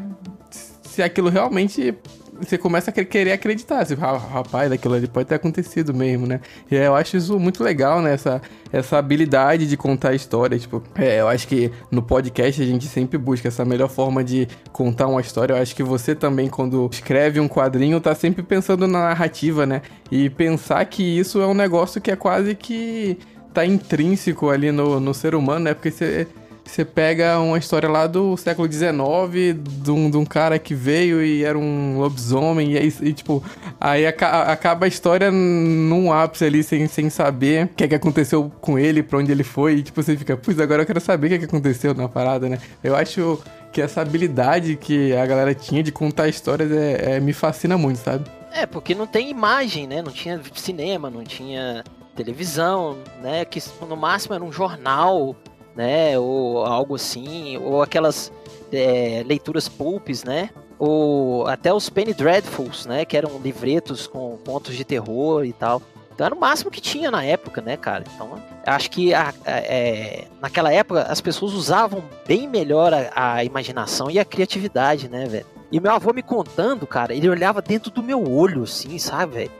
se 0.49 1.01
aquilo 1.03 1.29
realmente. 1.29 1.95
Você 2.41 2.57
começa 2.57 2.89
a 2.89 2.93
querer 2.93 3.33
acreditar. 3.33 3.85
Você 3.85 3.97
fala, 3.97 4.17
rapaz, 4.17 4.71
aquilo 4.71 4.93
ali 4.93 5.07
pode 5.07 5.27
ter 5.27 5.35
acontecido 5.35 5.93
mesmo, 5.93 6.25
né? 6.25 6.39
E 6.71 6.75
eu 6.75 6.95
acho 6.95 7.17
isso 7.17 7.37
muito 7.37 7.61
legal, 7.61 8.01
né? 8.01 8.13
Essa, 8.13 8.41
essa 8.71 8.97
habilidade 8.97 9.67
de 9.67 9.75
contar 9.75 10.15
história. 10.15 10.57
Tipo, 10.57 10.81
é, 10.95 11.19
eu 11.19 11.27
acho 11.27 11.45
que 11.45 11.69
no 11.91 12.01
podcast 12.01 12.63
a 12.63 12.65
gente 12.65 12.87
sempre 12.87 13.17
busca 13.17 13.49
essa 13.49 13.65
melhor 13.65 13.89
forma 13.89 14.23
de 14.23 14.47
contar 14.71 15.07
uma 15.07 15.19
história. 15.19 15.53
Eu 15.53 15.61
acho 15.61 15.75
que 15.75 15.83
você 15.83 16.15
também, 16.15 16.47
quando 16.47 16.89
escreve 16.91 17.41
um 17.41 17.47
quadrinho, 17.47 17.99
tá 17.99 18.15
sempre 18.15 18.41
pensando 18.41 18.87
na 18.87 19.09
narrativa, 19.09 19.65
né? 19.65 19.81
E 20.09 20.29
pensar 20.29 20.83
que 20.85 21.03
isso 21.03 21.41
é 21.41 21.45
um 21.45 21.53
negócio 21.53 21.99
que 21.99 22.09
é 22.09 22.15
quase 22.15 22.55
que 22.55 23.19
tá 23.59 23.65
intrínseco 23.65 24.49
ali 24.49 24.71
no, 24.71 24.99
no 24.99 25.13
ser 25.13 25.35
humano, 25.35 25.65
né? 25.65 25.73
Porque 25.73 25.91
você 25.91 26.27
você 26.69 26.85
pega 26.85 27.39
uma 27.39 27.57
história 27.57 27.89
lá 27.89 28.05
do 28.05 28.37
século 28.37 28.71
XIX, 28.71 29.57
de 29.59 29.89
um, 29.89 30.07
de 30.07 30.17
um 30.17 30.23
cara 30.23 30.59
que 30.59 30.75
veio 30.75 31.19
e 31.19 31.43
era 31.43 31.57
um 31.57 31.97
lobisomem, 31.97 32.73
e, 32.73 32.77
aí, 32.77 32.93
e 33.01 33.11
tipo, 33.11 33.43
aí 33.81 34.05
aca 34.05 34.43
acaba 34.43 34.85
a 34.85 34.87
história 34.87 35.31
num 35.31 36.13
ápice 36.13 36.45
ali, 36.45 36.61
sem, 36.61 36.85
sem 36.87 37.09
saber 37.09 37.65
o 37.65 37.69
que, 37.69 37.85
é 37.85 37.87
que 37.87 37.95
aconteceu 37.95 38.51
com 38.61 38.77
ele, 38.77 39.01
pra 39.01 39.17
onde 39.17 39.31
ele 39.31 39.43
foi, 39.43 39.77
e 39.77 39.81
tipo, 39.81 40.01
você 40.01 40.15
fica, 40.15 40.37
putz, 40.37 40.59
agora 40.59 40.83
eu 40.83 40.85
quero 40.85 41.01
saber 41.01 41.25
o 41.25 41.29
que, 41.31 41.35
é 41.37 41.39
que 41.39 41.45
aconteceu 41.45 41.95
na 41.95 42.07
parada, 42.07 42.47
né? 42.47 42.59
Eu 42.83 42.95
acho 42.95 43.39
que 43.73 43.81
essa 43.81 44.01
habilidade 44.01 44.75
que 44.75 45.11
a 45.15 45.25
galera 45.25 45.55
tinha 45.55 45.81
de 45.81 45.91
contar 45.91 46.27
histórias 46.27 46.71
é, 46.71 47.15
é 47.15 47.19
me 47.19 47.33
fascina 47.33 47.79
muito, 47.79 47.97
sabe? 47.97 48.29
É, 48.53 48.67
porque 48.67 48.93
não 48.93 49.07
tem 49.07 49.31
imagem, 49.31 49.87
né? 49.87 50.03
Não 50.03 50.11
tinha 50.11 50.39
cinema, 50.53 51.09
não 51.09 51.23
tinha 51.23 51.83
televisão, 52.23 52.97
né? 53.21 53.45
Que 53.45 53.61
no 53.87 53.95
máximo 53.95 54.35
era 54.35 54.43
um 54.43 54.51
jornal, 54.51 55.35
né? 55.75 56.19
Ou 56.19 56.65
algo 56.65 56.95
assim, 56.95 57.57
ou 57.57 57.81
aquelas 57.81 58.31
é, 58.71 59.23
leituras 59.25 59.69
pulpes, 59.69 60.23
né? 60.25 60.49
Ou 60.77 61.47
até 61.47 61.73
os 61.73 61.89
Penny 61.89 62.13
Dreadfuls, 62.13 62.85
né? 62.85 63.05
Que 63.05 63.15
eram 63.15 63.39
livretos 63.39 64.05
com 64.05 64.37
contos 64.45 64.75
de 64.75 64.83
terror 64.83 65.45
e 65.45 65.53
tal. 65.53 65.81
Então 66.13 66.25
era 66.25 66.35
o 66.35 66.39
máximo 66.39 66.69
que 66.69 66.81
tinha 66.81 67.09
na 67.09 67.23
época, 67.23 67.61
né, 67.61 67.77
cara? 67.77 68.03
Então 68.13 68.37
acho 68.65 68.91
que 68.91 69.13
a, 69.13 69.33
a, 69.45 69.51
é, 69.51 70.27
naquela 70.41 70.73
época 70.73 71.03
as 71.03 71.21
pessoas 71.21 71.53
usavam 71.53 72.03
bem 72.27 72.45
melhor 72.45 72.93
a, 72.93 73.35
a 73.35 73.43
imaginação 73.45 74.11
e 74.11 74.19
a 74.19 74.25
criatividade, 74.25 75.07
né, 75.07 75.25
velho? 75.25 75.45
E 75.71 75.79
meu 75.79 75.91
avô 75.93 76.11
me 76.11 76.23
contando, 76.23 76.85
cara, 76.85 77.13
ele 77.13 77.29
olhava 77.29 77.61
dentro 77.61 77.89
do 77.89 78.03
meu 78.03 78.29
olho, 78.29 78.63
assim, 78.63 78.97
sabe, 78.99 79.35
velho? 79.35 79.51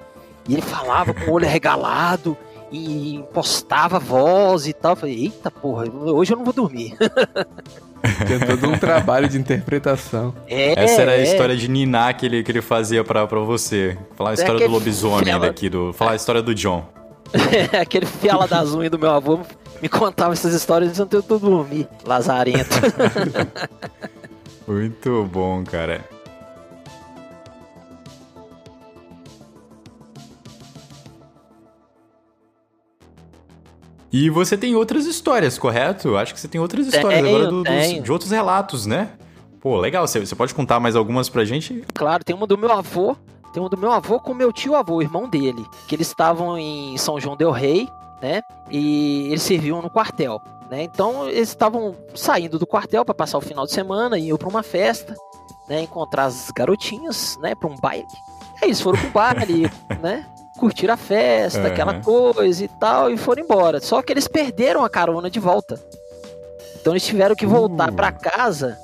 E 0.49 0.53
ele 0.53 0.61
falava 0.61 1.13
com 1.13 1.29
o 1.29 1.33
olho 1.35 1.47
regalado 1.47 2.35
e 2.71 3.15
impostava 3.15 3.99
voz 3.99 4.67
e 4.67 4.73
tal. 4.73 4.93
Eu 4.93 4.95
falei, 4.95 5.23
eita 5.23 5.51
porra, 5.51 5.89
hoje 5.89 6.33
eu 6.33 6.37
não 6.37 6.43
vou 6.43 6.53
dormir. 6.53 6.95
Tem 8.27 8.39
todo 8.39 8.69
um 8.69 8.77
trabalho 8.77 9.27
de 9.27 9.37
interpretação. 9.37 10.33
É, 10.47 10.81
Essa 10.81 11.01
era 11.01 11.11
a 11.11 11.17
é. 11.17 11.23
história 11.23 11.55
de 11.55 11.67
Niná 11.67 12.13
que 12.13 12.25
ele, 12.25 12.43
que 12.43 12.51
ele 12.51 12.61
fazia 12.61 13.03
pra, 13.03 13.27
pra 13.27 13.39
você. 13.39 13.97
Falar 14.15 14.29
a 14.29 14.33
é 14.33 14.35
história 14.35 14.63
é 14.63 14.67
do 14.67 14.71
lobisomem 14.71 15.25
fiala... 15.25 15.47
daqui, 15.47 15.69
do, 15.69 15.91
falar 15.91 16.11
a 16.11 16.15
história 16.15 16.41
do 16.41 16.55
John. 16.55 16.87
aquele 17.79 18.05
fiala 18.05 18.47
das 18.47 18.73
unhas 18.73 18.89
do 18.89 18.97
meu 18.97 19.11
avô 19.11 19.39
me 19.81 19.87
contava 19.87 20.33
essas 20.33 20.53
histórias 20.53 20.99
antes 20.99 21.13
eu 21.13 21.39
dormir, 21.39 21.87
lazarento. 22.05 22.75
Muito 24.67 25.27
bom, 25.31 25.63
cara. 25.63 26.01
E 34.11 34.29
você 34.29 34.57
tem 34.57 34.75
outras 34.75 35.05
histórias, 35.05 35.57
correto? 35.57 36.17
Acho 36.17 36.33
que 36.33 36.39
você 36.39 36.47
tem 36.47 36.59
outras 36.59 36.87
histórias 36.87 37.21
tenho, 37.21 37.35
agora 37.35 37.47
do, 37.49 37.63
dos, 37.63 38.03
de 38.03 38.11
outros 38.11 38.31
relatos, 38.31 38.85
né? 38.85 39.11
Pô, 39.61 39.77
legal. 39.77 40.07
Você, 40.07 40.19
você 40.19 40.35
pode 40.35 40.53
contar 40.53 40.79
mais 40.79 40.95
algumas 40.95 41.29
pra 41.29 41.45
gente? 41.45 41.83
Claro, 41.93 42.23
tem 42.23 42.35
uma 42.35 42.47
do 42.47 42.57
meu 42.57 42.71
avô. 42.71 43.15
Tem 43.53 43.61
uma 43.61 43.69
do 43.69 43.77
meu 43.77 43.91
avô 43.91 44.19
com 44.19 44.33
meu 44.33 44.53
tio 44.53 44.75
avô, 44.75 45.01
irmão 45.01 45.27
dele. 45.27 45.65
Que 45.87 45.95
eles 45.95 46.07
estavam 46.07 46.57
em 46.57 46.97
São 46.97 47.19
João 47.19 47.35
del 47.35 47.51
Rei, 47.51 47.87
né? 48.21 48.41
E 48.69 49.27
eles 49.27 49.41
serviam 49.41 49.81
no 49.81 49.89
quartel, 49.89 50.41
né? 50.69 50.83
Então 50.83 51.27
eles 51.27 51.49
estavam 51.49 51.95
saindo 52.15 52.59
do 52.59 52.67
quartel 52.67 53.03
para 53.03 53.13
passar 53.13 53.37
o 53.37 53.41
final 53.41 53.65
de 53.65 53.71
semana, 53.71 54.19
iam 54.19 54.37
para 54.37 54.47
uma 54.47 54.63
festa, 54.63 55.15
né? 55.67 55.81
Encontrar 55.81 56.25
as 56.25 56.51
garotinhas, 56.51 57.37
né? 57.41 57.55
Para 57.55 57.69
um 57.69 57.75
baile. 57.75 58.05
Aí 58.61 58.69
eles 58.69 58.81
foram 58.81 58.99
pro 58.99 59.09
baile, 59.09 59.69
né? 60.01 60.27
Curtir 60.59 60.91
a 60.91 60.97
festa, 60.97 61.61
uhum. 61.61 61.67
aquela 61.67 62.01
coisa 62.01 62.65
e 62.65 62.67
tal, 62.67 63.09
e 63.09 63.17
foram 63.17 63.43
embora. 63.43 63.79
Só 63.79 64.01
que 64.01 64.11
eles 64.11 64.27
perderam 64.27 64.83
a 64.83 64.89
carona 64.89 65.29
de 65.29 65.39
volta. 65.39 65.81
Então 66.79 66.93
eles 66.93 67.05
tiveram 67.05 67.35
que 67.35 67.45
voltar 67.45 67.89
uh. 67.89 67.93
para 67.93 68.11
casa, 68.11 68.77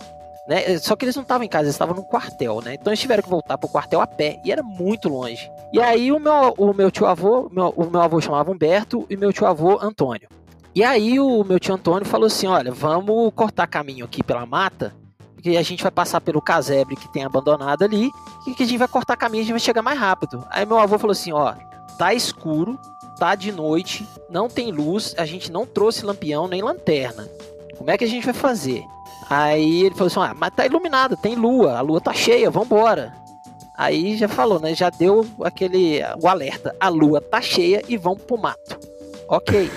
né? 0.47 0.77
Só 0.79 0.95
que 0.95 1.05
eles 1.05 1.15
não 1.15 1.23
estavam 1.23 1.45
em 1.45 1.49
casa, 1.49 1.65
eles 1.65 1.75
estavam 1.75 1.95
no 1.95 2.03
quartel, 2.03 2.61
né? 2.61 2.75
Então 2.75 2.91
eles 2.91 2.99
tiveram 2.99 3.21
que 3.21 3.29
voltar 3.29 3.57
pro 3.57 3.69
quartel 3.69 3.99
a 3.99 4.07
pé, 4.07 4.39
e 4.45 4.51
era 4.51 4.63
muito 4.63 5.09
longe. 5.09 5.51
E 5.73 5.81
aí 5.81 6.11
o 6.11 6.19
meu, 6.19 6.53
o 6.57 6.73
meu 6.73 6.89
tio 6.89 7.05
avô, 7.05 7.49
meu, 7.51 7.73
o 7.75 7.89
meu 7.89 8.01
avô 8.01 8.21
chamava 8.21 8.51
Humberto 8.51 9.05
e 9.09 9.17
meu 9.17 9.33
tio 9.33 9.45
avô 9.45 9.77
Antônio. 9.81 10.29
E 10.73 10.83
aí 10.83 11.19
o 11.19 11.43
meu 11.43 11.59
tio 11.59 11.73
Antônio 11.73 12.05
falou 12.05 12.27
assim: 12.27 12.47
olha, 12.47 12.71
vamos 12.71 13.31
cortar 13.33 13.67
caminho 13.67 14.05
aqui 14.05 14.23
pela 14.23 14.45
mata, 14.45 14.93
porque 15.45 15.57
a 15.57 15.61
gente 15.61 15.83
vai 15.83 15.91
passar 15.91 16.19
pelo 16.21 16.41
casebre 16.41 16.95
que 16.95 17.07
tem 17.07 17.23
abandonado 17.23 17.83
ali, 17.83 18.11
e 18.47 18.55
que 18.55 18.63
a 18.63 18.65
gente 18.65 18.79
vai 18.79 18.87
cortar 18.87 19.15
caminho 19.15 19.41
e 19.41 19.43
a 19.43 19.43
gente 19.43 19.53
vai 19.53 19.59
chegar 19.59 19.83
mais 19.83 19.99
rápido. 19.99 20.43
Aí 20.49 20.65
meu 20.65 20.79
avô 20.79 20.97
falou 20.97 21.11
assim: 21.11 21.31
ó, 21.31 21.53
tá 21.99 22.15
escuro, 22.15 22.79
tá 23.19 23.35
de 23.35 23.51
noite, 23.51 24.07
não 24.27 24.49
tem 24.49 24.71
luz, 24.71 25.13
a 25.19 25.23
gente 25.23 25.51
não 25.51 25.67
trouxe 25.67 26.03
lampião 26.03 26.47
nem 26.47 26.63
lanterna. 26.63 27.29
Como 27.77 27.91
é 27.91 27.97
que 27.97 28.03
a 28.03 28.07
gente 28.07 28.25
vai 28.25 28.33
fazer? 28.33 28.83
Aí 29.29 29.83
ele 29.83 29.93
falou 29.93 30.07
assim: 30.07 30.19
ah, 30.19 30.33
mas 30.35 30.51
tá 30.55 30.65
iluminado, 30.65 31.15
tem 31.15 31.35
lua, 31.35 31.77
a 31.77 31.81
lua 31.81 32.01
tá 32.01 32.11
cheia, 32.11 32.49
vambora. 32.49 33.13
Aí 33.77 34.17
já 34.17 34.27
falou, 34.27 34.59
né? 34.59 34.73
Já 34.73 34.89
deu 34.89 35.27
aquele 35.43 35.99
o 36.23 36.27
alerta. 36.27 36.75
A 36.79 36.89
lua 36.89 37.21
tá 37.21 37.39
cheia 37.39 37.83
e 37.87 37.97
vão 37.97 38.15
pro 38.15 38.35
mato. 38.35 38.79
Ok. 39.27 39.69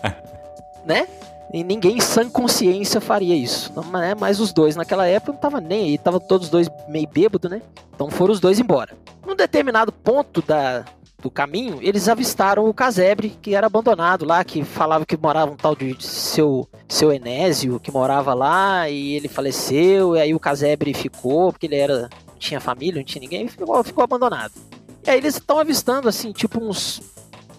né? 0.84 1.08
E 1.52 1.62
ninguém 1.62 1.98
em 1.98 2.00
sã 2.00 2.28
consciência 2.28 3.00
faria 3.00 3.34
isso. 3.34 3.72
Não, 3.74 3.84
né? 3.84 4.14
Mas 4.18 4.40
os 4.40 4.52
dois 4.52 4.74
naquela 4.74 5.06
época 5.06 5.32
não 5.32 5.38
tava 5.40 5.60
nem 5.60 5.84
aí, 5.84 5.98
tava 5.98 6.18
todos 6.18 6.48
dois 6.48 6.68
meio 6.88 7.06
bêbados, 7.06 7.50
né? 7.50 7.60
Então 7.94 8.10
foram 8.10 8.32
os 8.32 8.40
dois 8.40 8.58
embora. 8.58 8.96
Num 9.26 9.36
determinado 9.36 9.92
ponto 9.92 10.40
da, 10.40 10.84
do 11.22 11.30
caminho, 11.30 11.78
eles 11.80 12.08
avistaram 12.08 12.68
o 12.68 12.74
casebre 12.74 13.36
que 13.40 13.54
era 13.54 13.66
abandonado 13.66 14.24
lá, 14.24 14.42
que 14.42 14.64
falava 14.64 15.06
que 15.06 15.16
morava 15.16 15.52
um 15.52 15.56
tal 15.56 15.76
de 15.76 15.96
seu, 16.02 16.66
seu 16.88 17.12
Enésio, 17.12 17.78
que 17.78 17.92
morava 17.92 18.34
lá 18.34 18.88
e 18.88 19.14
ele 19.14 19.28
faleceu, 19.28 20.16
e 20.16 20.20
aí 20.20 20.34
o 20.34 20.40
casebre 20.40 20.92
ficou, 20.92 21.52
porque 21.52 21.66
ele 21.66 21.76
era 21.76 22.10
tinha 22.38 22.60
família, 22.60 22.96
não 22.96 23.04
tinha 23.04 23.20
ninguém, 23.20 23.46
ficou, 23.46 23.84
ficou 23.84 24.02
abandonado. 24.02 24.52
E 25.06 25.10
aí 25.10 25.18
eles 25.18 25.34
estão 25.34 25.58
avistando, 25.58 26.08
assim, 26.08 26.32
tipo 26.32 26.62
uns 26.62 27.00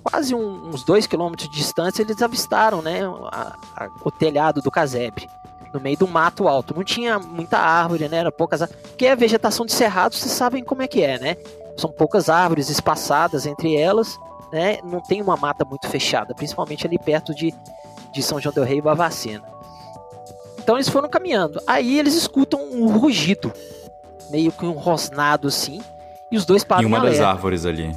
quase 0.04 0.36
um, 0.36 0.70
uns 0.70 0.84
dois 0.84 1.08
quilômetros 1.08 1.50
de 1.50 1.56
distância, 1.56 2.02
eles 2.02 2.22
avistaram, 2.22 2.82
né, 2.82 3.02
a, 3.32 3.56
a, 3.76 3.90
o 4.04 4.12
telhado 4.12 4.62
do 4.62 4.70
casebre 4.70 5.30
no 5.74 5.80
meio 5.80 5.98
do 5.98 6.08
mato 6.08 6.48
alto. 6.48 6.76
Não 6.76 6.84
tinha 6.84 7.18
muita 7.18 7.58
árvore, 7.58 8.08
né? 8.08 8.18
Era 8.18 8.32
poucas 8.32 8.62
Porque 8.70 9.08
a 9.08 9.16
vegetação 9.16 9.66
de 9.66 9.74
cerrado, 9.74 10.14
vocês 10.14 10.32
sabem 10.32 10.64
como 10.64 10.84
é 10.84 10.88
que 10.88 11.02
é, 11.02 11.18
né? 11.18 11.36
São 11.76 11.92
poucas 11.92 12.30
árvores 12.30 12.70
espaçadas 12.70 13.48
entre 13.48 13.76
elas, 13.76 14.20
né? 14.52 14.78
Não 14.84 15.02
tem 15.02 15.22
uma 15.22 15.36
mata 15.36 15.66
muito 15.66 15.88
fechada, 15.88 16.36
principalmente 16.36 16.86
ali 16.86 17.00
perto 17.00 17.34
de, 17.34 17.52
de 18.14 18.22
São 18.22 18.40
João 18.40 18.54
del 18.54 18.64
Rei 18.64 18.78
e 18.78 18.82
Bavacena. 18.82 19.44
Então 20.60 20.76
eles 20.76 20.88
foram 20.88 21.10
caminhando. 21.10 21.60
Aí 21.66 21.98
eles 21.98 22.14
escutam 22.14 22.62
um 22.72 22.96
rugido, 22.96 23.52
meio 24.30 24.52
que 24.52 24.66
um 24.66 24.74
rosnado 24.74 25.48
assim, 25.48 25.82
e 26.32 26.38
os 26.38 26.46
dois 26.46 26.64
param 26.64 26.84
Em 26.84 26.86
uma 26.86 27.00
das 27.00 27.20
árvores 27.20 27.66
ali. 27.66 27.96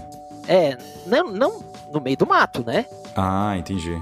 É, 0.49 0.79
não, 1.07 1.31
não 1.31 1.61
no 1.97 2.03
meio 2.03 2.17
do 2.17 2.27
mato, 2.27 2.65
né? 2.65 2.87
Ah, 3.17 3.57
entendi. 3.57 4.01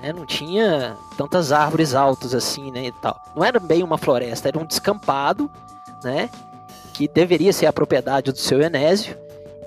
Né, 0.00 0.12
não 0.12 0.26
tinha 0.26 0.96
tantas 1.16 1.52
árvores 1.52 1.94
altas 1.94 2.34
assim, 2.34 2.72
né, 2.72 2.86
e 2.86 2.92
tal. 2.92 3.20
Não 3.36 3.44
era 3.44 3.60
bem 3.60 3.82
uma 3.82 3.96
floresta, 3.98 4.48
era 4.48 4.58
um 4.58 4.66
descampado, 4.66 5.50
né? 6.02 6.28
que 6.92 7.08
deveria 7.08 7.52
ser 7.52 7.66
a 7.66 7.72
propriedade 7.72 8.30
do 8.30 8.38
seu 8.38 8.60
Enésio 8.60 9.18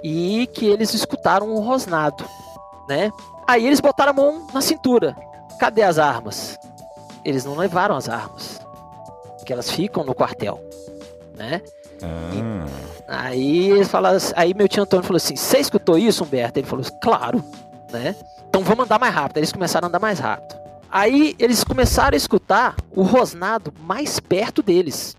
e 0.03 0.47
que 0.47 0.65
eles 0.65 0.93
escutaram 0.93 1.53
um 1.53 1.59
rosnado, 1.59 2.23
né? 2.87 3.11
Aí 3.47 3.65
eles 3.65 3.79
botaram 3.79 4.11
a 4.11 4.13
mão 4.13 4.47
na 4.53 4.61
cintura. 4.61 5.15
Cadê 5.59 5.81
as 5.81 5.97
armas? 5.97 6.57
Eles 7.23 7.43
não 7.43 7.55
levaram 7.55 7.95
as 7.95 8.07
armas, 8.07 8.61
que 9.45 9.51
elas 9.51 9.69
ficam 9.69 10.03
no 10.03 10.13
quartel, 10.13 10.61
né? 11.35 11.61
Ah. 13.07 13.25
aí 13.25 13.71
eles 13.71 13.87
falaram, 13.87 14.17
aí 14.35 14.53
meu 14.53 14.67
tio 14.67 14.83
Antônio 14.83 15.05
falou 15.05 15.17
assim: 15.17 15.35
"Você 15.35 15.57
escutou 15.57 15.97
isso, 15.97 16.23
Humberto?" 16.23 16.59
Ele 16.59 16.67
falou: 16.67 16.85
"Claro", 17.01 17.43
né? 17.91 18.15
Então 18.47 18.63
vamos 18.63 18.85
andar 18.85 18.99
mais 18.99 19.13
rápido. 19.13 19.37
Eles 19.37 19.51
começaram 19.51 19.87
a 19.87 19.89
andar 19.89 19.99
mais 19.99 20.19
rápido. 20.19 20.55
Aí 20.89 21.35
eles 21.39 21.63
começaram 21.63 22.15
a 22.15 22.17
escutar 22.17 22.75
o 22.95 23.03
rosnado 23.03 23.73
mais 23.81 24.19
perto 24.19 24.63
deles. 24.63 25.15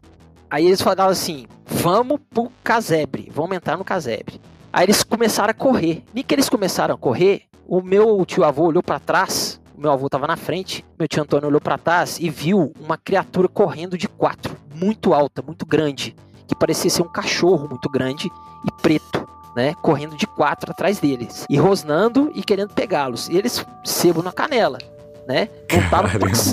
Aí 0.50 0.66
eles 0.66 0.80
falaram 0.80 1.10
assim: 1.10 1.46
vamos 1.66 2.18
pro 2.30 2.50
casebre, 2.64 3.30
vamos 3.30 3.56
entrar 3.56 3.76
no 3.76 3.84
casebre. 3.84 4.40
Aí 4.72 4.84
eles 4.86 5.02
começaram 5.02 5.50
a 5.50 5.54
correr. 5.54 6.02
E 6.14 6.22
que 6.22 6.34
eles 6.34 6.48
começaram 6.48 6.94
a 6.94 6.98
correr, 6.98 7.42
o 7.66 7.82
meu 7.82 8.24
tio 8.24 8.44
avô 8.44 8.64
olhou 8.64 8.82
para 8.82 8.98
trás, 8.98 9.60
o 9.76 9.80
meu 9.80 9.90
avô 9.90 10.08
tava 10.08 10.26
na 10.26 10.36
frente, 10.36 10.84
meu 10.98 11.06
tio 11.06 11.22
Antônio 11.22 11.48
olhou 11.48 11.60
para 11.60 11.76
trás 11.76 12.18
e 12.18 12.30
viu 12.30 12.72
uma 12.80 12.96
criatura 12.96 13.48
correndo 13.48 13.98
de 13.98 14.08
quatro, 14.08 14.56
muito 14.74 15.12
alta, 15.12 15.42
muito 15.42 15.66
grande, 15.66 16.16
que 16.46 16.54
parecia 16.54 16.90
ser 16.90 17.02
um 17.02 17.08
cachorro 17.08 17.68
muito 17.68 17.88
grande 17.88 18.30
e 18.64 18.82
preto. 18.82 19.26
Né, 19.54 19.74
correndo 19.80 20.14
de 20.18 20.26
quatro 20.26 20.70
atrás 20.70 21.00
deles 21.00 21.46
e 21.48 21.56
rosnando 21.56 22.30
e 22.34 22.42
querendo 22.42 22.74
pegá-los. 22.74 23.26
E 23.30 23.38
eles 23.38 23.64
sebo 23.82 24.22
na 24.22 24.30
canela, 24.30 24.76
né? 25.26 25.48
Não 25.72 25.88
tava, 25.88 26.10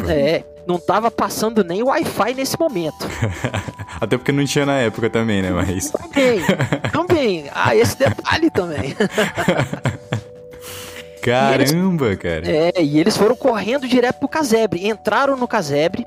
é, 0.09 0.45
não 0.65 0.79
tava 0.79 1.11
passando 1.11 1.65
nem 1.65 1.83
Wi-Fi 1.83 2.33
nesse 2.33 2.57
momento. 2.57 3.05
Até 3.99 4.17
porque 4.17 4.31
não 4.31 4.45
tinha 4.45 4.65
na 4.65 4.77
época 4.77 5.09
também, 5.09 5.41
né? 5.41 5.51
Mas. 5.51 5.91
Também, 5.91 6.39
também. 6.93 7.49
Ah, 7.53 7.75
esse 7.75 7.97
detalhe 7.97 8.49
também. 8.49 8.95
Caramba, 11.21 12.07
eles, 12.07 12.19
cara. 12.19 12.43
É, 12.45 12.83
e 12.83 12.99
eles 12.99 13.15
foram 13.15 13.35
correndo 13.35 13.87
direto 13.87 14.19
pro 14.19 14.27
casebre. 14.27 14.87
Entraram 14.87 15.37
no 15.37 15.47
casebre, 15.47 16.05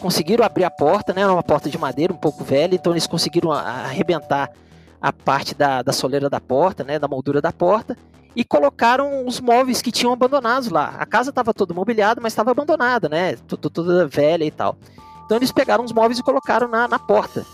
conseguiram 0.00 0.44
abrir 0.44 0.64
a 0.64 0.70
porta, 0.70 1.12
né? 1.12 1.22
Era 1.22 1.32
uma 1.32 1.42
porta 1.42 1.68
de 1.70 1.78
madeira 1.78 2.12
um 2.12 2.16
pouco 2.16 2.42
velha, 2.42 2.74
então 2.74 2.92
eles 2.92 3.06
conseguiram 3.06 3.52
arrebentar 3.52 4.50
a 5.00 5.12
parte 5.12 5.54
da, 5.54 5.82
da 5.82 5.92
soleira 5.92 6.28
da 6.28 6.40
porta, 6.40 6.82
né? 6.82 6.98
Da 6.98 7.06
moldura 7.06 7.40
da 7.40 7.52
porta. 7.52 7.96
E 8.34 8.44
colocaram 8.44 9.26
os 9.26 9.40
móveis 9.40 9.82
que 9.82 9.92
tinham 9.92 10.12
abandonados 10.12 10.68
lá. 10.68 10.94
A 10.98 11.06
casa 11.06 11.30
estava 11.30 11.52
toda 11.52 11.74
mobiliada, 11.74 12.20
mas 12.20 12.32
estava 12.32 12.50
abandonada, 12.50 13.08
né? 13.08 13.36
Toda, 13.46 13.70
toda 13.70 14.08
velha 14.08 14.44
e 14.44 14.50
tal. 14.50 14.76
Então 15.24 15.36
eles 15.36 15.52
pegaram 15.52 15.84
os 15.84 15.92
móveis 15.92 16.18
e 16.18 16.22
colocaram 16.22 16.68
na, 16.68 16.88
na 16.88 16.98
porta. 16.98 17.44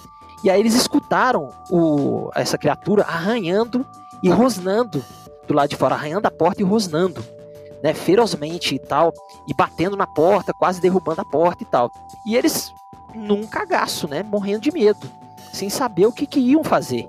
E 0.44 0.50
aí 0.50 0.60
eles 0.60 0.74
escutaram 0.74 1.50
o, 1.70 2.30
essa 2.34 2.56
criatura 2.58 3.02
arranhando 3.02 3.84
e 4.22 4.30
rosnando 4.30 5.04
do 5.46 5.54
lado 5.54 5.70
de 5.70 5.76
fora, 5.76 5.94
arranhando 5.94 6.26
a 6.26 6.30
porta 6.30 6.60
e 6.60 6.64
rosnando, 6.64 7.24
né, 7.82 7.94
ferozmente 7.94 8.74
e 8.74 8.78
tal, 8.78 9.12
e 9.48 9.54
batendo 9.54 9.96
na 9.96 10.06
porta, 10.06 10.52
quase 10.52 10.80
derrubando 10.80 11.20
a 11.20 11.24
porta 11.24 11.62
e 11.62 11.66
tal. 11.66 11.90
E 12.26 12.36
eles 12.36 12.72
num 13.14 13.46
cagaço, 13.46 14.06
né, 14.08 14.22
morrendo 14.22 14.60
de 14.60 14.72
medo, 14.72 15.10
sem 15.52 15.70
saber 15.70 16.06
o 16.06 16.12
que, 16.12 16.26
que 16.26 16.40
iam 16.40 16.62
fazer, 16.62 17.08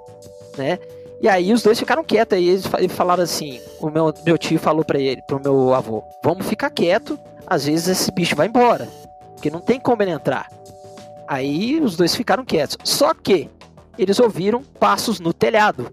né? 0.57 0.79
E 1.19 1.27
aí 1.27 1.51
os 1.51 1.63
dois 1.63 1.79
ficaram 1.79 2.03
quietos, 2.03 2.37
aí 2.37 2.47
eles 2.47 2.65
falaram 2.93 3.23
assim, 3.23 3.59
o 3.81 3.89
meu, 3.89 4.13
meu 4.25 4.37
tio 4.37 4.59
falou 4.59 4.85
para 4.85 4.99
ele, 4.99 5.21
pro 5.23 5.41
meu 5.41 5.73
avô, 5.73 6.03
vamos 6.23 6.45
ficar 6.45 6.69
quieto, 6.69 7.19
às 7.45 7.65
vezes 7.65 7.87
esse 7.87 8.11
bicho 8.11 8.35
vai 8.35 8.47
embora, 8.47 8.87
porque 9.33 9.49
não 9.49 9.59
tem 9.59 9.79
como 9.79 10.01
ele 10.03 10.11
entrar. 10.11 10.47
Aí 11.27 11.81
os 11.81 11.97
dois 11.97 12.15
ficaram 12.15 12.45
quietos. 12.45 12.77
Só 12.83 13.13
que 13.13 13.49
eles 13.97 14.19
ouviram 14.19 14.63
passos 14.63 15.19
no 15.19 15.33
telhado 15.33 15.91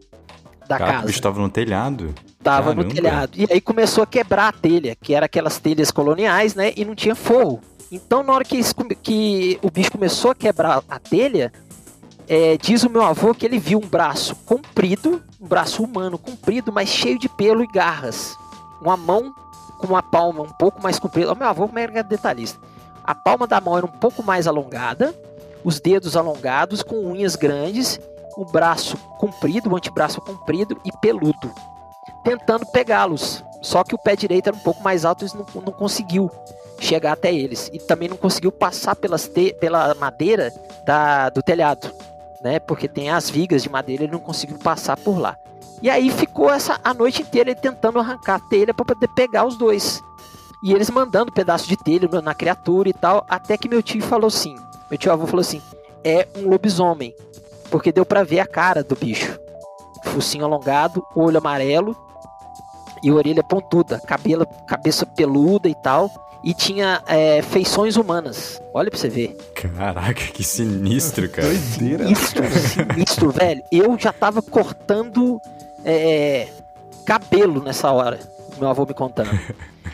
da 0.68 0.78
Caraca, 0.78 0.98
casa. 1.00 1.10
estava 1.10 1.40
no 1.40 1.50
telhado? 1.50 2.14
Tava 2.44 2.74
Caramba. 2.74 2.85
no 2.85 2.94
telhado. 2.94 3.33
E 3.37 3.46
aí 3.50 3.61
começou 3.61 4.04
a 4.04 4.07
quebrar 4.07 4.48
a 4.48 4.52
telha, 4.52 4.94
que 4.94 5.14
era 5.14 5.26
aquelas 5.26 5.59
telhas 5.59 5.90
coloniais, 5.90 6.54
né? 6.54 6.72
E 6.76 6.85
não 6.85 6.94
tinha 6.94 7.14
forro. 7.14 7.61
Então, 7.90 8.22
na 8.22 8.33
hora 8.33 8.44
que, 8.44 8.61
que 9.02 9.59
o 9.62 9.70
bicho 9.70 9.90
começou 9.90 10.30
a 10.30 10.35
quebrar 10.35 10.83
a 10.88 10.98
telha, 10.98 11.52
é, 12.28 12.57
diz 12.57 12.83
o 12.85 12.90
meu 12.90 13.02
avô 13.02 13.35
que 13.35 13.46
ele 13.46 13.59
viu 13.59 13.78
um 13.78 13.88
braço 13.88 14.37
comprido, 14.44 15.22
um 15.40 15.46
braço 15.46 15.83
humano 15.83 16.18
comprido, 16.18 16.70
mas 16.70 16.88
cheio 16.88 17.18
de 17.18 17.28
pelo 17.28 17.64
e 17.64 17.66
garras. 17.66 18.37
Uma 18.80 18.96
mão 18.96 19.35
com 19.78 19.87
uma 19.87 20.02
palma 20.02 20.42
um 20.42 20.52
pouco 20.52 20.83
mais 20.83 20.98
comprida. 20.98 21.33
O 21.33 21.37
meu 21.37 21.48
avô 21.48 21.66
como 21.66 21.78
era 21.78 22.02
detalhista. 22.02 22.61
A 23.02 23.14
palma 23.14 23.46
da 23.46 23.61
mão 23.61 23.76
era 23.76 23.87
um 23.87 23.90
pouco 23.90 24.22
mais 24.22 24.46
alongada, 24.46 25.14
os 25.62 25.80
dedos 25.80 26.16
alongados, 26.16 26.83
com 26.83 27.11
unhas 27.11 27.37
grandes 27.37 27.98
o 28.37 28.44
braço 28.44 28.96
comprido, 29.18 29.70
o 29.70 29.76
antebraço 29.76 30.20
comprido 30.20 30.76
e 30.85 30.90
peludo, 30.98 31.52
tentando 32.24 32.66
pegá-los. 32.66 33.44
Só 33.60 33.84
que 33.84 33.94
o 33.94 33.98
pé 33.98 34.16
direito 34.16 34.48
era 34.48 34.56
um 34.56 34.60
pouco 34.60 34.82
mais 34.82 35.04
alto 35.04 35.24
e 35.24 35.37
não, 35.37 35.62
não 35.62 35.72
conseguiu 35.72 36.30
chegar 36.80 37.12
até 37.12 37.32
eles. 37.32 37.70
E 37.72 37.78
também 37.78 38.08
não 38.08 38.16
conseguiu 38.16 38.50
passar 38.50 38.96
pelas 38.96 39.28
te, 39.28 39.54
pela 39.54 39.94
madeira 39.94 40.52
da, 40.84 41.28
do 41.30 41.42
telhado, 41.42 41.90
né? 42.42 42.58
Porque 42.58 42.88
tem 42.88 43.10
as 43.10 43.30
vigas 43.30 43.62
de 43.62 43.70
madeira, 43.70 44.04
ele 44.04 44.12
não 44.12 44.18
conseguiu 44.18 44.58
passar 44.58 44.96
por 44.96 45.18
lá. 45.18 45.37
E 45.80 45.88
aí 45.88 46.10
ficou 46.10 46.50
essa 46.50 46.80
a 46.82 46.94
noite 46.94 47.22
inteira 47.22 47.50
ele 47.50 47.60
tentando 47.60 47.98
arrancar 47.98 48.37
a 48.37 48.48
telha 48.48 48.74
para 48.74 48.84
poder 48.84 49.08
pegar 49.08 49.46
os 49.46 49.56
dois. 49.56 50.02
E 50.62 50.72
eles 50.72 50.90
mandando 50.90 51.32
pedaço 51.32 51.68
de 51.68 51.76
telha 51.76 52.08
na 52.22 52.34
criatura 52.34 52.88
e 52.88 52.92
tal, 52.92 53.24
até 53.28 53.56
que 53.56 53.68
meu 53.68 53.82
tio 53.82 54.02
falou 54.02 54.28
assim, 54.28 54.56
meu 54.90 54.96
tio 54.96 55.12
avô 55.12 55.26
falou 55.26 55.42
assim, 55.42 55.60
é 56.02 56.26
um 56.37 56.48
lobisomem 56.48 57.14
porque 57.70 57.92
deu 57.92 58.06
para 58.06 58.22
ver 58.22 58.40
a 58.40 58.46
cara 58.46 58.82
do 58.82 58.94
bicho. 58.94 59.38
Focinho 60.04 60.44
alongado, 60.44 61.04
olho 61.14 61.38
amarelo 61.38 61.96
e 63.05 63.12
orelha 63.12 63.45
pontuda, 63.45 64.01
cabelo, 64.01 64.47
cabeça 64.67 65.05
peluda 65.05 65.69
e 65.69 65.75
tal. 65.75 66.11
E 66.43 66.53
tinha 66.53 67.03
é, 67.07 67.40
feições 67.43 67.97
humanas. 67.97 68.61
Olha 68.75 68.90
pra 68.90 68.99
você 68.99 69.09
ver. 69.09 69.37
Caraca, 69.55 70.12
que 70.12 70.43
sinistro, 70.45 71.29
cara. 71.29 71.49
Doideira. 71.49 72.05
Sinistro, 72.05 72.45
sinistro, 72.51 73.31
velho. 73.31 73.62
Eu 73.73 73.99
já 73.99 74.12
tava 74.12 74.43
cortando 74.43 75.40
é, 75.85 76.49
cabelo 77.07 77.62
nessa 77.62 77.90
hora. 77.90 78.21
Meu 78.59 78.69
avô 78.69 78.85
me 78.85 78.95
contando. 78.95 79.31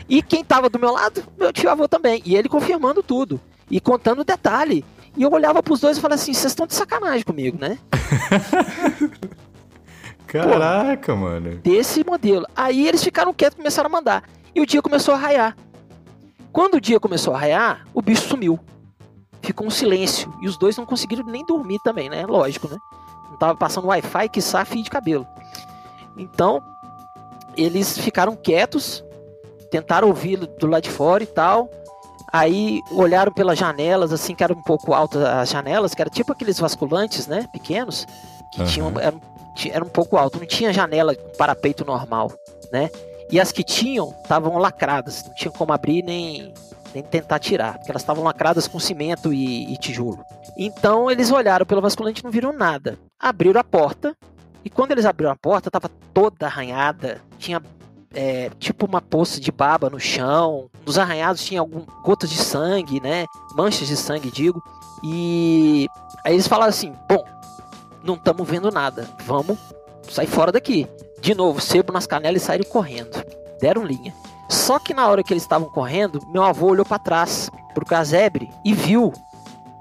E 0.09 0.21
quem 0.21 0.43
tava 0.43 0.69
do 0.69 0.77
meu 0.77 0.91
lado? 0.91 1.23
Meu 1.37 1.53
tio 1.53 1.69
avô 1.69 1.87
também. 1.87 2.21
E 2.25 2.35
ele 2.35 2.49
confirmando 2.49 3.01
tudo. 3.01 3.39
E 3.69 3.79
contando 3.79 4.25
detalhe. 4.25 4.83
E 5.15 5.23
eu 5.23 5.31
olhava 5.31 5.63
pros 5.63 5.79
dois 5.79 5.97
e 5.97 6.01
falava 6.01 6.21
assim: 6.21 6.33
vocês 6.33 6.51
estão 6.51 6.67
de 6.67 6.73
sacanagem 6.73 7.23
comigo, 7.23 7.57
né? 7.59 7.77
Caraca, 10.31 11.13
Pô, 11.13 11.19
mano. 11.19 11.57
Desse 11.57 12.05
modelo. 12.05 12.45
Aí 12.55 12.87
eles 12.87 13.03
ficaram 13.03 13.33
quietos 13.33 13.55
e 13.55 13.57
começaram 13.57 13.89
a 13.89 13.91
mandar. 13.91 14.23
E 14.55 14.61
o 14.61 14.65
dia 14.65 14.81
começou 14.81 15.13
a 15.13 15.17
raiar. 15.17 15.57
Quando 16.53 16.75
o 16.75 16.81
dia 16.81 16.99
começou 16.99 17.33
a 17.33 17.37
raiar, 17.37 17.85
o 17.93 18.01
bicho 18.01 18.27
sumiu. 18.27 18.59
Ficou 19.41 19.67
um 19.67 19.69
silêncio. 19.69 20.33
E 20.41 20.47
os 20.47 20.57
dois 20.57 20.77
não 20.77 20.85
conseguiram 20.85 21.25
nem 21.25 21.45
dormir 21.45 21.79
também, 21.83 22.09
né? 22.09 22.25
Lógico, 22.25 22.69
né? 22.69 22.77
Não 23.29 23.37
tava 23.37 23.57
passando 23.57 23.87
Wi-Fi, 23.87 24.29
que 24.29 24.41
fio 24.41 24.83
de 24.83 24.89
cabelo. 24.89 25.27
Então, 26.17 26.61
eles 27.57 27.97
ficaram 27.97 28.35
quietos, 28.35 29.03
tentaram 29.69 30.07
ouvir 30.07 30.37
do 30.37 30.67
lado 30.67 30.83
de 30.83 30.91
fora 30.91 31.23
e 31.23 31.27
tal. 31.27 31.69
Aí 32.31 32.81
olharam 32.91 33.33
pelas 33.33 33.57
janelas, 33.57 34.13
assim, 34.13 34.33
que 34.33 34.43
eram 34.43 34.55
um 34.55 34.63
pouco 34.63 34.93
altas 34.93 35.21
as 35.21 35.49
janelas, 35.49 35.93
que 35.93 36.01
era 36.01 36.09
tipo 36.09 36.31
aqueles 36.31 36.59
vasculantes, 36.59 37.27
né? 37.27 37.47
Pequenos, 37.51 38.05
que 38.53 38.61
uhum. 38.61 38.67
tinham. 38.67 38.93
Era, 38.99 39.15
era 39.71 39.83
um 39.83 39.89
pouco 39.89 40.17
alto, 40.17 40.39
não 40.39 40.45
tinha 40.45 40.73
janela 40.73 41.15
com 41.15 41.37
parapeito 41.37 41.85
normal, 41.85 42.31
né? 42.71 42.89
E 43.31 43.39
as 43.39 43.51
que 43.51 43.63
tinham 43.63 44.13
estavam 44.21 44.57
lacradas, 44.57 45.23
não 45.25 45.33
tinha 45.33 45.51
como 45.51 45.71
abrir 45.71 46.03
nem, 46.03 46.53
nem 46.93 47.03
tentar 47.03 47.39
tirar, 47.39 47.77
porque 47.77 47.91
elas 47.91 48.01
estavam 48.01 48.23
lacradas 48.23 48.67
com 48.67 48.79
cimento 48.79 49.33
e, 49.33 49.73
e 49.73 49.77
tijolo. 49.77 50.23
Então 50.57 51.09
eles 51.09 51.31
olharam 51.31 51.65
pelo 51.65 51.81
vasculante 51.81 52.21
e 52.21 52.23
não 52.23 52.31
viram 52.31 52.51
nada. 52.51 52.97
Abriram 53.19 53.61
a 53.61 53.63
porta, 53.63 54.15
e 54.63 54.69
quando 54.69 54.91
eles 54.91 55.05
abriram 55.05 55.31
a 55.31 55.35
porta, 55.35 55.69
estava 55.69 55.89
toda 56.13 56.45
arranhada, 56.45 57.21
tinha 57.39 57.61
é, 58.13 58.49
tipo 58.59 58.85
uma 58.85 59.01
poça 59.01 59.39
de 59.39 59.51
baba 59.51 59.89
no 59.89 59.99
chão. 59.99 60.69
Nos 60.85 60.97
arranhados 60.97 61.43
tinha 61.43 61.59
algumas 61.59 61.85
gotas 62.03 62.29
de 62.29 62.37
sangue, 62.37 62.99
né? 62.99 63.25
Manchas 63.55 63.87
de 63.87 63.97
sangue, 63.97 64.29
digo. 64.31 64.61
E 65.03 65.87
aí 66.23 66.33
eles 66.33 66.47
falaram 66.47 66.69
assim: 66.69 66.93
bom, 67.09 67.23
não 68.03 68.15
estamos 68.15 68.47
vendo 68.47 68.71
nada, 68.71 69.07
vamos 69.25 69.57
sair 70.09 70.27
fora 70.27 70.51
daqui. 70.51 70.87
De 71.21 71.35
novo, 71.35 71.61
sebo 71.61 71.93
nas 71.93 72.07
canelas 72.07 72.41
e 72.41 72.45
saíram 72.45 72.65
correndo. 72.65 73.23
Deram 73.59 73.85
linha. 73.85 74.13
Só 74.49 74.79
que 74.79 74.93
na 74.93 75.07
hora 75.07 75.23
que 75.23 75.31
eles 75.31 75.43
estavam 75.43 75.69
correndo, 75.69 76.19
meu 76.27 76.43
avô 76.43 76.67
olhou 76.67 76.85
para 76.85 76.99
trás, 76.99 77.49
pro 77.73 77.85
casebre, 77.85 78.49
e 78.65 78.73
viu 78.73 79.13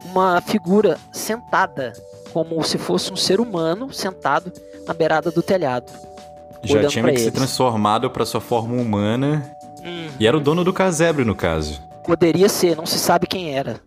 uma 0.04 0.40
figura 0.40 0.98
sentada, 1.10 1.92
como 2.32 2.62
se 2.62 2.78
fosse 2.78 3.12
um 3.12 3.16
ser 3.16 3.40
humano 3.40 3.92
sentado 3.92 4.52
na 4.86 4.94
beirada 4.94 5.30
do 5.30 5.42
telhado. 5.42 5.90
Já 6.62 6.86
tinha 6.88 7.04
que 7.12 7.18
se 7.18 7.30
transformado 7.30 8.10
para 8.10 8.24
sua 8.26 8.40
forma 8.40 8.80
humana. 8.80 9.50
Uhum. 9.82 10.10
E 10.20 10.26
era 10.26 10.36
o 10.36 10.40
dono 10.40 10.62
do 10.62 10.72
casebre, 10.72 11.24
no 11.24 11.34
caso. 11.34 11.80
Poderia 12.04 12.48
ser, 12.48 12.76
não 12.76 12.86
se 12.86 12.98
sabe 12.98 13.26
quem 13.26 13.56
era. 13.56 13.80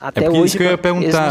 Até 0.00 0.24
é 0.24 0.30
hoje. 0.30 0.44
Isso 0.44 0.56
que 0.56 0.62
eu 0.62 0.70
ia 0.70 0.78
perguntar. 0.78 1.30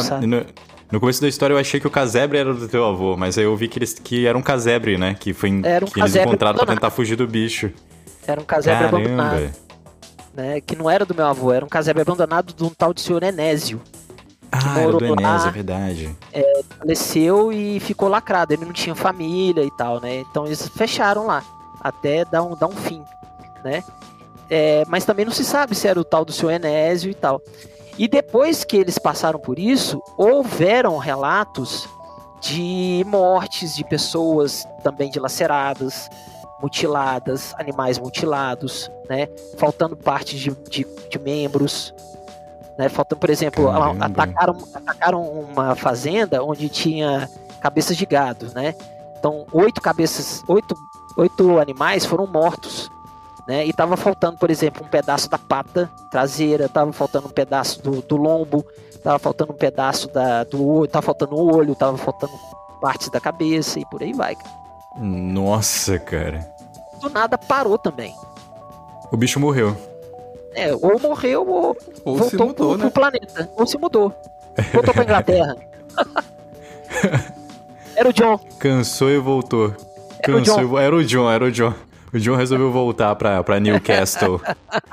No, 0.93 0.99
começo 0.99 1.19
da 1.19 1.27
história 1.27 1.55
eu 1.55 1.57
achei 1.57 1.79
que 1.79 1.87
o 1.87 1.89
casebre 1.89 2.37
era 2.37 2.53
do 2.53 2.67
teu 2.67 2.85
avô, 2.85 3.17
mas 3.17 3.35
aí 3.35 3.45
eu 3.45 3.57
vi 3.57 3.67
que, 3.67 3.79
eles, 3.79 3.95
que 3.95 4.27
era 4.27 4.37
um 4.37 4.43
casebre, 4.43 4.95
né? 4.95 5.15
Que, 5.19 5.33
foi, 5.33 5.59
era 5.63 5.83
um 5.83 5.87
que 5.87 5.99
eles 5.99 6.15
encontraram 6.15 6.55
para 6.55 6.67
tentar 6.67 6.91
fugir 6.91 7.15
do 7.15 7.25
bicho. 7.25 7.71
Era 8.27 8.39
um 8.39 8.43
casebre 8.43 8.85
Caramba. 8.85 8.97
abandonado. 8.99 9.51
Né, 10.35 10.61
que 10.61 10.75
não 10.75 10.87
era 10.87 11.03
do 11.03 11.15
meu 11.15 11.25
avô, 11.25 11.51
era 11.51 11.65
um 11.65 11.67
casebre 11.67 12.03
abandonado 12.03 12.53
de 12.53 12.63
um 12.63 12.69
tal 12.69 12.93
de 12.93 13.01
senhor 13.01 13.23
Enésio. 13.23 13.81
Ah, 14.51 14.81
era 14.81 14.91
do 14.91 15.03
Enéas, 15.03 15.47
é 15.47 15.49
verdade. 15.49 16.15
É, 16.31 16.61
faleceu 16.77 17.51
e 17.51 17.79
ficou 17.79 18.07
lacrado. 18.07 18.53
Ele 18.53 18.63
não 18.63 18.71
tinha 18.71 18.93
família 18.93 19.63
e 19.63 19.71
tal, 19.71 19.99
né? 19.99 20.17
Então 20.29 20.45
eles 20.45 20.67
fecharam 20.67 21.25
lá, 21.25 21.43
até 21.81 22.23
dar 22.23 22.43
um, 22.43 22.55
dar 22.55 22.67
um 22.67 22.75
fim, 22.75 23.01
né? 23.65 23.83
É, 24.47 24.83
mas 24.87 25.05
também 25.05 25.25
não 25.25 25.33
se 25.33 25.43
sabe 25.43 25.73
se 25.73 25.87
era 25.87 25.99
o 25.99 26.03
tal 26.03 26.23
do 26.23 26.31
seu 26.31 26.51
Enésio 26.51 27.09
e 27.09 27.15
tal. 27.15 27.41
E 27.97 28.07
depois 28.07 28.63
que 28.63 28.77
eles 28.77 28.97
passaram 28.97 29.39
por 29.39 29.59
isso, 29.59 30.01
houveram 30.17 30.97
relatos 30.97 31.87
de 32.41 33.03
mortes 33.07 33.75
de 33.75 33.83
pessoas 33.83 34.67
também 34.83 35.09
dilaceradas, 35.09 36.09
mutiladas, 36.61 37.53
animais 37.57 37.99
mutilados, 37.99 38.89
né? 39.09 39.27
Faltando 39.57 39.95
partes 39.95 40.39
de, 40.39 40.51
de, 40.69 40.87
de 41.09 41.19
membros, 41.19 41.93
né? 42.77 42.89
Faltando, 42.89 43.19
por 43.19 43.29
exemplo, 43.29 43.69
atacaram, 43.69 44.57
atacaram 44.73 45.21
uma 45.21 45.75
fazenda 45.75 46.43
onde 46.43 46.67
tinha 46.69 47.29
cabeças 47.61 47.95
de 47.95 48.05
gado, 48.05 48.51
né? 48.53 48.75
Então, 49.17 49.45
oito 49.53 49.79
cabeças, 49.79 50.43
oito, 50.47 50.75
oito 51.15 51.59
animais 51.59 52.05
foram 52.05 52.27
mortos, 52.27 52.89
né? 53.47 53.65
E 53.65 53.73
tava 53.73 53.97
faltando, 53.97 54.37
por 54.37 54.49
exemplo, 54.49 54.85
um 54.85 54.89
pedaço 54.89 55.29
da 55.29 55.37
pata 55.37 55.89
traseira, 56.11 56.69
tava 56.69 56.91
faltando 56.93 57.27
um 57.27 57.31
pedaço 57.31 57.81
do, 57.81 58.01
do 58.01 58.15
lombo, 58.15 58.65
tava 59.03 59.19
faltando 59.19 59.51
um 59.53 59.55
pedaço 59.57 60.07
da, 60.09 60.43
do 60.43 60.65
olho, 60.65 60.87
tava 60.87 61.05
faltando 61.05 61.35
o 61.35 61.55
olho, 61.55 61.75
tava 61.75 61.97
faltando 61.97 62.33
partes 62.81 63.09
da 63.09 63.19
cabeça 63.19 63.79
e 63.79 63.85
por 63.85 64.01
aí 64.01 64.13
vai. 64.13 64.35
Nossa, 64.97 65.97
cara. 65.99 66.47
do 67.01 67.09
nada 67.09 67.37
parou 67.37 67.77
também. 67.77 68.13
O 69.11 69.17
bicho 69.17 69.39
morreu. 69.39 69.75
É, 70.55 70.73
ou 70.73 70.99
morreu 70.99 71.47
ou, 71.47 71.77
Ou 72.05 72.15
voltou 72.17 72.29
se 72.29 72.37
mudou, 72.37 72.53
pro, 72.53 72.77
né? 72.77 72.83
pro 72.83 72.91
planeta. 72.91 73.49
Ou 73.57 73.65
se 73.65 73.77
mudou. 73.77 74.13
Voltou 74.71 74.93
pra 74.93 75.03
Inglaterra. 75.03 75.57
Era 77.95 78.09
o 78.09 78.13
John. 78.13 78.39
Cansou 78.59 79.09
e 79.09 79.17
voltou. 79.17 79.73
Era 80.19 80.31
o 80.31 80.39
Cansou 80.39 80.67
John. 80.67 80.79
e 80.79 80.83
Era 80.83 80.95
o 80.95 81.03
John, 81.03 81.31
era 81.31 81.45
o 81.45 81.51
John. 81.51 81.73
O 82.13 82.19
John 82.19 82.35
resolveu 82.35 82.71
voltar 82.71 83.15
pra, 83.15 83.43
pra 83.43 83.59
Newcastle. 83.59 84.39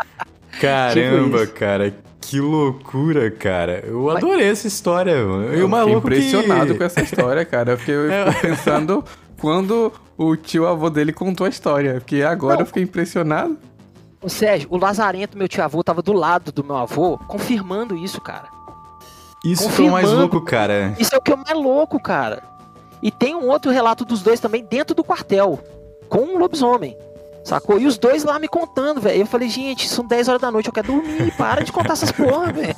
Caramba, 0.61 1.41
Tipo 1.47 1.53
cara. 1.59 1.95
Que 2.21 2.41
loucura, 2.41 3.31
cara. 3.31 3.83
Eu 3.87 4.09
adorei 4.11 4.49
essa 4.49 4.67
história, 4.67 5.25
mano. 5.25 5.45
Eu 5.53 5.67
o 5.67 5.71
fiquei 5.71 5.95
impressionado 5.95 6.73
que... 6.73 6.79
com 6.79 6.85
essa 6.85 7.01
história, 7.01 7.45
cara. 7.45 7.77
Porque 7.77 7.91
eu 7.91 8.11
É. 8.11 8.31
fico 8.33 8.41
pensando 8.49 9.05
quando 9.41 9.93
o 10.17 10.37
tio 10.37 10.67
avô 10.67 10.89
dele 10.91 11.13
contou 11.13 11.47
a 11.47 11.51
história. 11.51 11.95
Porque 11.95 12.23
agora 12.23 12.57
Não. 12.57 12.61
eu 12.63 12.67
fiquei 12.67 12.83
impressionado. 12.83 13.59
Ô, 14.23 14.29
Sérgio, 14.29 14.69
o 14.71 14.77
Lazarento, 14.77 15.37
meu 15.37 15.49
tio 15.49 15.65
avô, 15.65 15.83
tava 15.83 16.03
do 16.03 16.13
lado 16.13 16.53
do 16.53 16.63
meu 16.63 16.77
avô, 16.77 17.19
confirmando 17.27 17.97
isso, 17.97 18.21
cara. 18.21 18.49
Isso 19.45 19.69
foi 19.71 19.87
o 19.87 19.91
mais 19.91 20.11
louco, 20.11 20.41
cara. 20.43 20.95
Isso 20.99 21.15
é 21.15 21.19
o 21.19 21.23
que 21.23 21.33
é 21.33 21.37
mais 21.37 21.57
louco, 21.59 21.99
cara. 21.99 22.43
E 23.03 23.11
tem 23.11 23.35
um 23.35 23.49
outro 23.49 23.71
relato 23.71 24.05
dos 24.05 24.23
dois 24.23 24.39
também 24.39 24.63
dentro 24.63 24.95
do 24.95 25.03
quartel, 25.03 25.59
com 26.09 26.19
um 26.19 26.39
lobisomem. 26.39 26.95
Sacou? 27.51 27.81
E 27.81 27.87
os 27.87 27.99
dois 27.99 28.23
lá 28.25 28.39
me 28.39 28.47
contando, 28.49 29.01
velho. 29.01 29.21
Eu 29.23 29.27
falei, 29.27 29.49
gente, 29.49 29.89
são 29.89 30.05
10 30.07 30.29
horas 30.29 30.41
da 30.41 30.51
noite, 30.51 30.67
eu 30.69 30.73
quero 30.73 30.87
dormir. 30.87 31.33
Para 31.37 31.63
de 31.65 31.73
contar 31.73 31.95
essas 31.95 32.13
porra, 32.13 32.53
velho. 32.53 32.77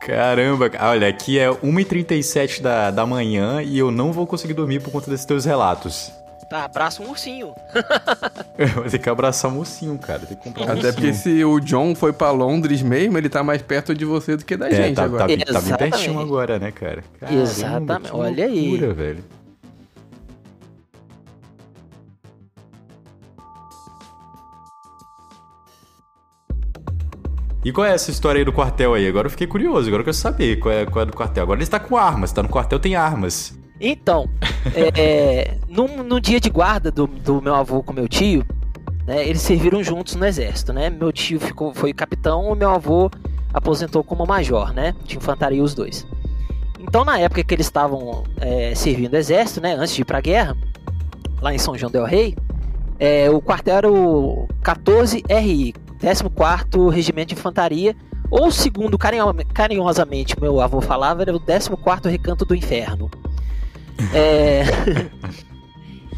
Caramba, 0.00 0.68
ca- 0.70 0.88
olha, 0.90 1.06
aqui 1.08 1.38
é 1.38 1.48
1h37 1.48 2.60
da, 2.60 2.90
da 2.90 3.06
manhã 3.06 3.62
e 3.62 3.78
eu 3.78 3.90
não 3.90 4.12
vou 4.12 4.26
conseguir 4.26 4.54
dormir 4.54 4.80
por 4.80 4.90
conta 4.90 5.10
desses 5.10 5.24
teus 5.26 5.44
relatos. 5.44 6.10
Tá, 6.50 6.64
abraça 6.64 7.00
um 7.04 7.08
ursinho. 7.10 7.52
Vou 8.74 8.84
ter 8.84 8.98
que 8.98 9.08
abraçar 9.08 9.50
o 9.50 9.54
mocinho, 9.54 9.96
cara. 9.98 10.20
Tem 10.20 10.36
que 10.36 10.42
comprar 10.42 10.66
um 10.66 10.78
Até 10.78 10.90
porque 10.92 11.08
mocinho. 11.08 11.36
se 11.36 11.44
o 11.44 11.60
John 11.60 11.94
foi 11.94 12.12
pra 12.12 12.30
Londres 12.30 12.82
mesmo, 12.82 13.16
ele 13.16 13.28
tá 13.28 13.42
mais 13.44 13.62
perto 13.62 13.94
de 13.94 14.04
você 14.04 14.36
do 14.36 14.44
que 14.44 14.56
da 14.56 14.68
É, 14.68 14.74
gente 14.74 14.96
tá, 14.96 15.04
agora. 15.04 15.22
tá, 15.22 15.26
bem- 15.28 15.38
tá 15.38 15.44
bem 15.44 15.58
Exatamente. 15.60 15.90
pertinho 15.92 16.18
agora, 16.20 16.58
né, 16.58 16.72
cara? 16.72 17.04
Caramba, 17.20 17.40
Exatamente, 17.42 18.10
que 18.10 18.16
olha 18.16 18.44
aí. 18.46 18.68
loucura, 18.70 18.92
velho. 18.94 19.24
E 27.64 27.72
qual 27.72 27.86
é 27.86 27.94
essa 27.94 28.10
história 28.10 28.40
aí 28.40 28.44
do 28.44 28.52
quartel 28.52 28.94
aí? 28.94 29.06
Agora 29.06 29.26
eu 29.26 29.30
fiquei 29.30 29.46
curioso, 29.46 29.86
agora 29.86 30.00
eu 30.00 30.04
quero 30.04 30.16
saber 30.16 30.56
qual 30.56 30.74
é, 30.74 30.84
qual 30.84 31.02
é 31.02 31.06
do 31.06 31.16
quartel. 31.16 31.44
Agora 31.44 31.58
ele 31.58 31.64
está 31.64 31.78
com 31.78 31.96
armas, 31.96 32.32
tá 32.32 32.42
no 32.42 32.48
quartel 32.48 32.78
tem 32.80 32.96
armas. 32.96 33.56
Então, 33.80 34.28
é, 34.74 35.56
no, 35.68 35.86
no 36.02 36.20
dia 36.20 36.40
de 36.40 36.50
guarda 36.50 36.90
do, 36.90 37.06
do 37.06 37.40
meu 37.40 37.54
avô 37.54 37.82
com 37.82 37.92
meu 37.92 38.08
tio, 38.08 38.44
né, 39.06 39.26
eles 39.26 39.42
serviram 39.42 39.82
juntos 39.82 40.16
no 40.16 40.24
exército, 40.26 40.72
né? 40.72 40.90
Meu 40.90 41.12
tio 41.12 41.38
ficou, 41.38 41.72
foi 41.72 41.92
capitão, 41.92 42.50
o 42.50 42.54
meu 42.54 42.70
avô 42.70 43.10
aposentou 43.54 44.02
como 44.02 44.26
major, 44.26 44.72
né? 44.72 44.94
De 45.04 45.16
infantaria 45.16 45.62
os 45.62 45.74
dois. 45.74 46.06
Então, 46.80 47.04
na 47.04 47.18
época 47.18 47.44
que 47.44 47.54
eles 47.54 47.66
estavam 47.66 48.24
é, 48.40 48.74
servindo 48.74 49.14
o 49.14 49.16
exército, 49.16 49.60
né? 49.60 49.74
Antes 49.74 49.94
de 49.94 50.02
ir 50.02 50.04
pra 50.04 50.20
guerra, 50.20 50.56
lá 51.40 51.54
em 51.54 51.58
São 51.58 51.76
João 51.78 51.92
del 51.92 52.04
Rei, 52.04 52.36
é, 52.98 53.30
o 53.30 53.40
quartel 53.40 53.76
era 53.76 53.90
o 53.90 54.48
14RI, 54.62 55.74
14º 56.02 56.90
Regimento 56.90 57.28
de 57.28 57.34
Infantaria, 57.34 57.94
ou 58.30 58.50
segundo 58.50 58.98
carinho- 58.98 59.34
carinhosamente 59.52 60.40
meu 60.40 60.60
avô 60.60 60.80
falava, 60.80 61.22
era 61.22 61.36
o 61.36 61.40
14º 61.40 62.10
Recanto 62.10 62.44
do 62.44 62.54
Inferno. 62.54 63.10
É, 64.14 64.64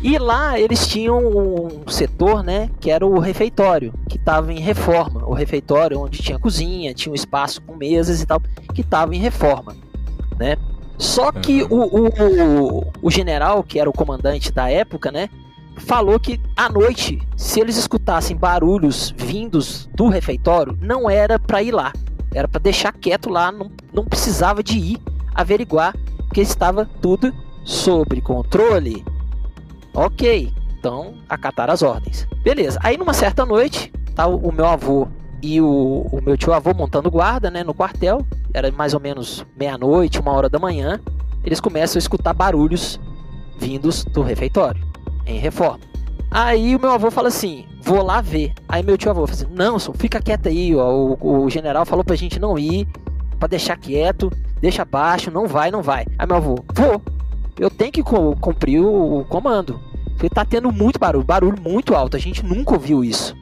e 0.03 0.17
lá 0.19 0.59
eles 0.59 0.87
tinham 0.87 1.19
um 1.19 1.89
setor, 1.89 2.43
né, 2.43 2.71
que 2.79 2.91
era 2.91 3.07
o 3.07 3.19
refeitório, 3.19 3.93
que 4.09 4.17
estava 4.17 4.53
em 4.53 4.61
reforma. 4.61 5.27
O 5.27 5.35
refeitório 5.35 5.99
onde 5.99 6.23
tinha 6.23 6.39
cozinha, 6.39 6.95
tinha 6.95 7.11
um 7.11 7.15
espaço 7.15 7.61
com 7.63 7.75
mesas 7.75 8.23
e 8.23 8.27
tal, 8.27 8.41
que 8.75 8.83
estava 8.83 9.15
em 9.15 9.19
reforma, 9.19 9.77
né? 10.39 10.57
Só 10.99 11.33
que 11.33 11.63
o, 11.65 11.75
o, 11.75 12.07
o, 12.09 12.93
o 13.03 13.11
general, 13.11 13.63
que 13.63 13.81
era 13.81 13.91
o 13.91 13.93
comandante 13.93 14.53
da 14.53 14.71
época, 14.71 15.11
né, 15.11 15.29
falou 15.77 16.19
que 16.19 16.41
à 16.57 16.69
noite, 16.69 17.21
se 17.37 17.61
eles 17.61 17.77
escutassem 17.77 18.37
barulhos 18.37 19.15
vindos 19.17 19.89
do 19.95 20.09
refeitório, 20.09 20.79
não 20.81 21.09
era 21.09 21.39
para 21.39 21.63
ir 21.63 21.73
lá, 21.73 21.93
era 22.35 22.49
para 22.49 22.61
deixar 22.61 22.93
quieto 22.93 23.31
lá, 23.31 23.51
não, 23.53 23.71
não 23.93 24.05
precisava 24.05 24.63
de 24.63 24.79
ir 24.79 24.99
averiguar, 25.35 25.95
porque 26.17 26.41
estava 26.41 26.85
tudo 27.01 27.33
sobre 27.65 28.21
controle. 28.21 29.05
Ok, 29.95 30.53
então 30.79 31.15
acataram 31.29 31.73
as 31.73 31.83
ordens. 31.83 32.27
Beleza, 32.43 32.79
aí 32.83 32.97
numa 32.97 33.15
certa 33.15 33.47
noite, 33.47 33.93
tá 34.15 34.27
o, 34.27 34.37
o 34.49 34.53
meu 34.53 34.67
avô 34.67 35.09
e 35.43 35.61
o, 35.61 36.09
o 36.11 36.21
meu 36.23 36.37
tio 36.37 36.53
avô 36.53 36.73
montando 36.75 37.11
guarda, 37.11 37.51
né, 37.51 37.63
no 37.63 37.75
quartel, 37.75 38.27
era 38.53 38.71
mais 38.73 38.95
ou 38.95 39.01
menos 39.01 39.45
meia-noite, 39.57 40.19
uma 40.19 40.33
hora 40.33 40.49
da 40.49 40.59
manhã, 40.59 41.01
eles 41.45 41.61
começam 41.61 41.99
a 41.99 42.01
escutar 42.01 42.33
barulhos 42.33 42.99
vindos 43.59 44.05
do 44.05 44.23
refeitório, 44.23 44.85
em 45.27 45.39
reforma. 45.39 45.81
Aí 46.31 46.75
o 46.75 46.81
meu 46.81 46.91
avô 46.91 47.11
fala 47.11 47.29
assim: 47.29 47.65
vou 47.81 48.03
lá 48.03 48.21
ver. 48.21 48.53
Aí 48.69 48.83
meu 48.83 48.99
tio 48.99 49.11
avô 49.11 49.27
fala 49.27 49.39
assim: 49.39 49.55
não, 49.55 49.79
só 49.79 49.93
fica 49.93 50.21
quieto 50.21 50.49
aí, 50.49 50.75
ó. 50.75 50.91
O, 50.91 51.45
o 51.45 51.51
general 51.51 51.85
falou 51.87 52.05
pra 52.05 52.17
gente 52.17 52.41
não 52.41 52.59
ir, 52.59 52.89
pra 53.39 53.47
deixar 53.49 53.77
quieto, 53.77 54.33
deixa 54.61 54.85
baixo, 54.85 55.31
não 55.31 55.47
vai, 55.47 55.71
não 55.71 55.83
vai. 55.83 56.05
Aí 56.19 56.27
meu 56.27 56.37
avô: 56.37 56.57
vou, 56.75 57.01
eu 57.59 57.71
tenho 57.71 57.93
que 57.93 58.03
cu- 58.03 58.37
cumprir 58.41 58.81
o, 58.81 59.21
o 59.21 59.25
comando. 59.25 59.79
Porque 60.15 60.29
tá 60.29 60.45
tendo 60.45 60.71
muito 60.73 60.99
barulho, 60.99 61.25
barulho 61.25 61.61
muito 61.61 61.95
alto, 61.95 62.17
a 62.17 62.21
gente 62.21 62.45
nunca 62.45 62.73
ouviu 62.75 63.05
isso. 63.05 63.37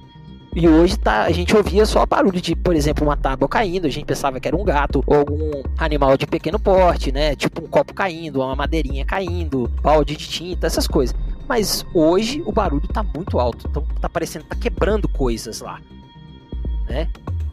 E 0.55 0.69
hoje 0.69 0.99
tá, 0.99 1.23
a 1.23 1.31
gente 1.31 1.57
ouvia 1.57 1.87
só 1.87 2.05
barulho 2.05 2.41
de, 2.41 2.55
por 2.55 2.77
exemplo, 2.77 3.07
uma 3.07 3.17
tábua 3.17 3.49
caindo, 3.49 3.87
a 3.87 3.91
gente 3.91 4.05
pensava 4.05 4.39
que 4.39 4.47
era 4.47 4.57
um 4.57 4.65
gato 4.65 5.03
ou 5.07 5.17
algum 5.17 5.63
animal 5.79 6.17
de 6.19 6.27
pequeno 6.27 6.59
porte, 6.59 7.11
né? 7.11 7.35
Tipo 7.35 7.63
um 7.65 7.67
copo 7.67 7.95
caindo, 7.95 8.41
uma 8.41 8.55
madeirinha 8.55 9.05
caindo, 9.05 9.71
balde 9.83 10.15
de 10.15 10.29
tinta, 10.29 10.67
essas 10.67 10.87
coisas. 10.87 11.17
Mas 11.53 11.85
hoje 11.93 12.43
o 12.47 12.51
barulho 12.51 12.89
tá 12.89 13.03
muito 13.03 13.39
alto, 13.39 13.67
então 13.69 13.85
tá 14.01 14.09
parecendo 14.09 14.47
que 14.47 14.49
tá 14.53 14.57
quebrando 14.57 15.07
coisas 15.07 15.61
lá, 15.61 15.83
né? 16.89 17.07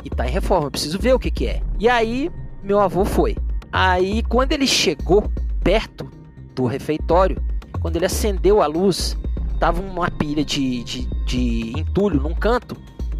E 0.06 0.10
tá 0.10 0.26
em 0.26 0.32
reforma, 0.32 0.68
eu 0.68 0.72
preciso 0.72 0.98
ver 0.98 1.14
o 1.14 1.20
que 1.20 1.30
que 1.30 1.48
é. 1.48 1.62
E 1.78 1.90
aí, 1.90 2.32
meu 2.64 2.80
avô 2.80 3.04
foi. 3.04 3.36
Aí, 3.74 4.24
quando 4.24 4.54
ele 4.54 4.66
chegou 4.66 5.30
perto 5.62 6.10
do 6.56 6.66
refeitório, 6.66 7.44
quando 7.82 7.98
ele 7.98 8.06
acendeu 8.06 8.62
a 8.62 8.68
luz, 8.68 9.18
tava 9.60 9.82
uma 9.82 10.10
pilha 10.10 10.46
de, 10.46 10.82
de, 10.82 11.06
de 11.26 11.78
entulho 11.78 12.22
num 12.22 12.34
canto, 12.34 12.78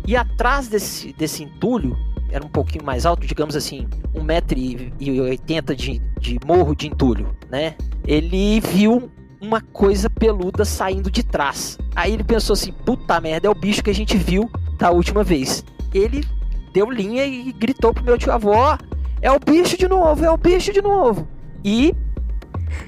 e 0.08 0.16
atrás 0.16 0.70
desse, 0.70 1.12
desse 1.12 1.44
entulho, 1.44 1.98
era 2.32 2.46
um 2.46 2.50
pouquinho 2.50 2.86
mais 2.86 3.06
alto, 3.06 3.28
digamos 3.28 3.54
assim, 3.54 3.86
1,80m 4.16 5.76
de, 5.76 6.00
de 6.22 6.40
morro 6.48 6.74
de 6.74 6.88
entulho, 6.88 7.36
né? 7.52 7.76
Ele 8.08 8.62
viu 8.62 9.12
uma 9.42 9.62
coisa 9.62 10.10
peluda 10.10 10.66
saindo 10.66 11.10
de 11.10 11.24
trás. 11.24 11.78
Aí 11.96 12.14
ele 12.14 12.24
pensou 12.24 12.54
assim: 12.54 12.72
puta 12.72 13.20
merda, 13.20 13.48
é 13.48 13.52
o 13.52 13.56
bicho 13.56 13.84
que 13.84 13.90
a 13.90 13.96
gente 13.96 14.18
viu 14.18 14.50
da 14.78 14.92
última 14.92 15.24
vez. 15.24 15.64
Ele 15.94 16.24
deu 16.74 16.90
linha 16.90 17.26
e 17.26 17.52
gritou 17.52 17.94
pro 17.94 18.04
meu 18.04 18.18
tio 18.18 18.32
avô: 18.32 18.52
"Ó, 18.52 18.78
é 19.22 19.32
o 19.32 19.40
bicho 19.40 19.78
de 19.78 19.88
novo, 19.88 20.24
é 20.24 20.32
o 20.32 20.38
bicho 20.38 20.72
de 20.74 20.82
novo. 20.82 21.28
E 21.64 21.94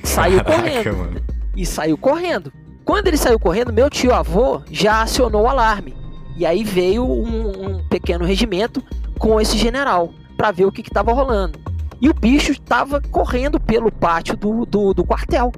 saiu 0.03 0.41
Caraca, 0.43 0.61
correndo. 0.61 0.97
mano. 0.97 1.21
E 1.55 1.65
saiu 1.65 1.97
correndo. 1.97 2.51
Quando 2.85 3.07
ele 3.07 3.17
saiu 3.17 3.39
correndo, 3.39 3.73
meu 3.73 3.89
tio 3.89 4.13
avô 4.13 4.61
já 4.69 5.01
acionou 5.01 5.43
o 5.43 5.47
alarme. 5.47 5.95
E 6.35 6.45
aí 6.45 6.63
veio 6.63 7.03
um, 7.05 7.77
um 7.77 7.87
pequeno 7.87 8.25
regimento 8.25 8.83
com 9.19 9.39
esse 9.39 9.57
general 9.57 10.13
para 10.37 10.51
ver 10.51 10.65
o 10.65 10.71
que 10.71 10.81
estava 10.81 11.13
rolando. 11.13 11.59
E 12.01 12.09
o 12.09 12.13
bicho 12.13 12.51
estava 12.51 12.99
correndo 12.99 13.59
pelo 13.59 13.91
pátio 13.91 14.35
do, 14.35 14.65
do, 14.65 14.93
do 14.93 15.03
quartel, 15.05 15.51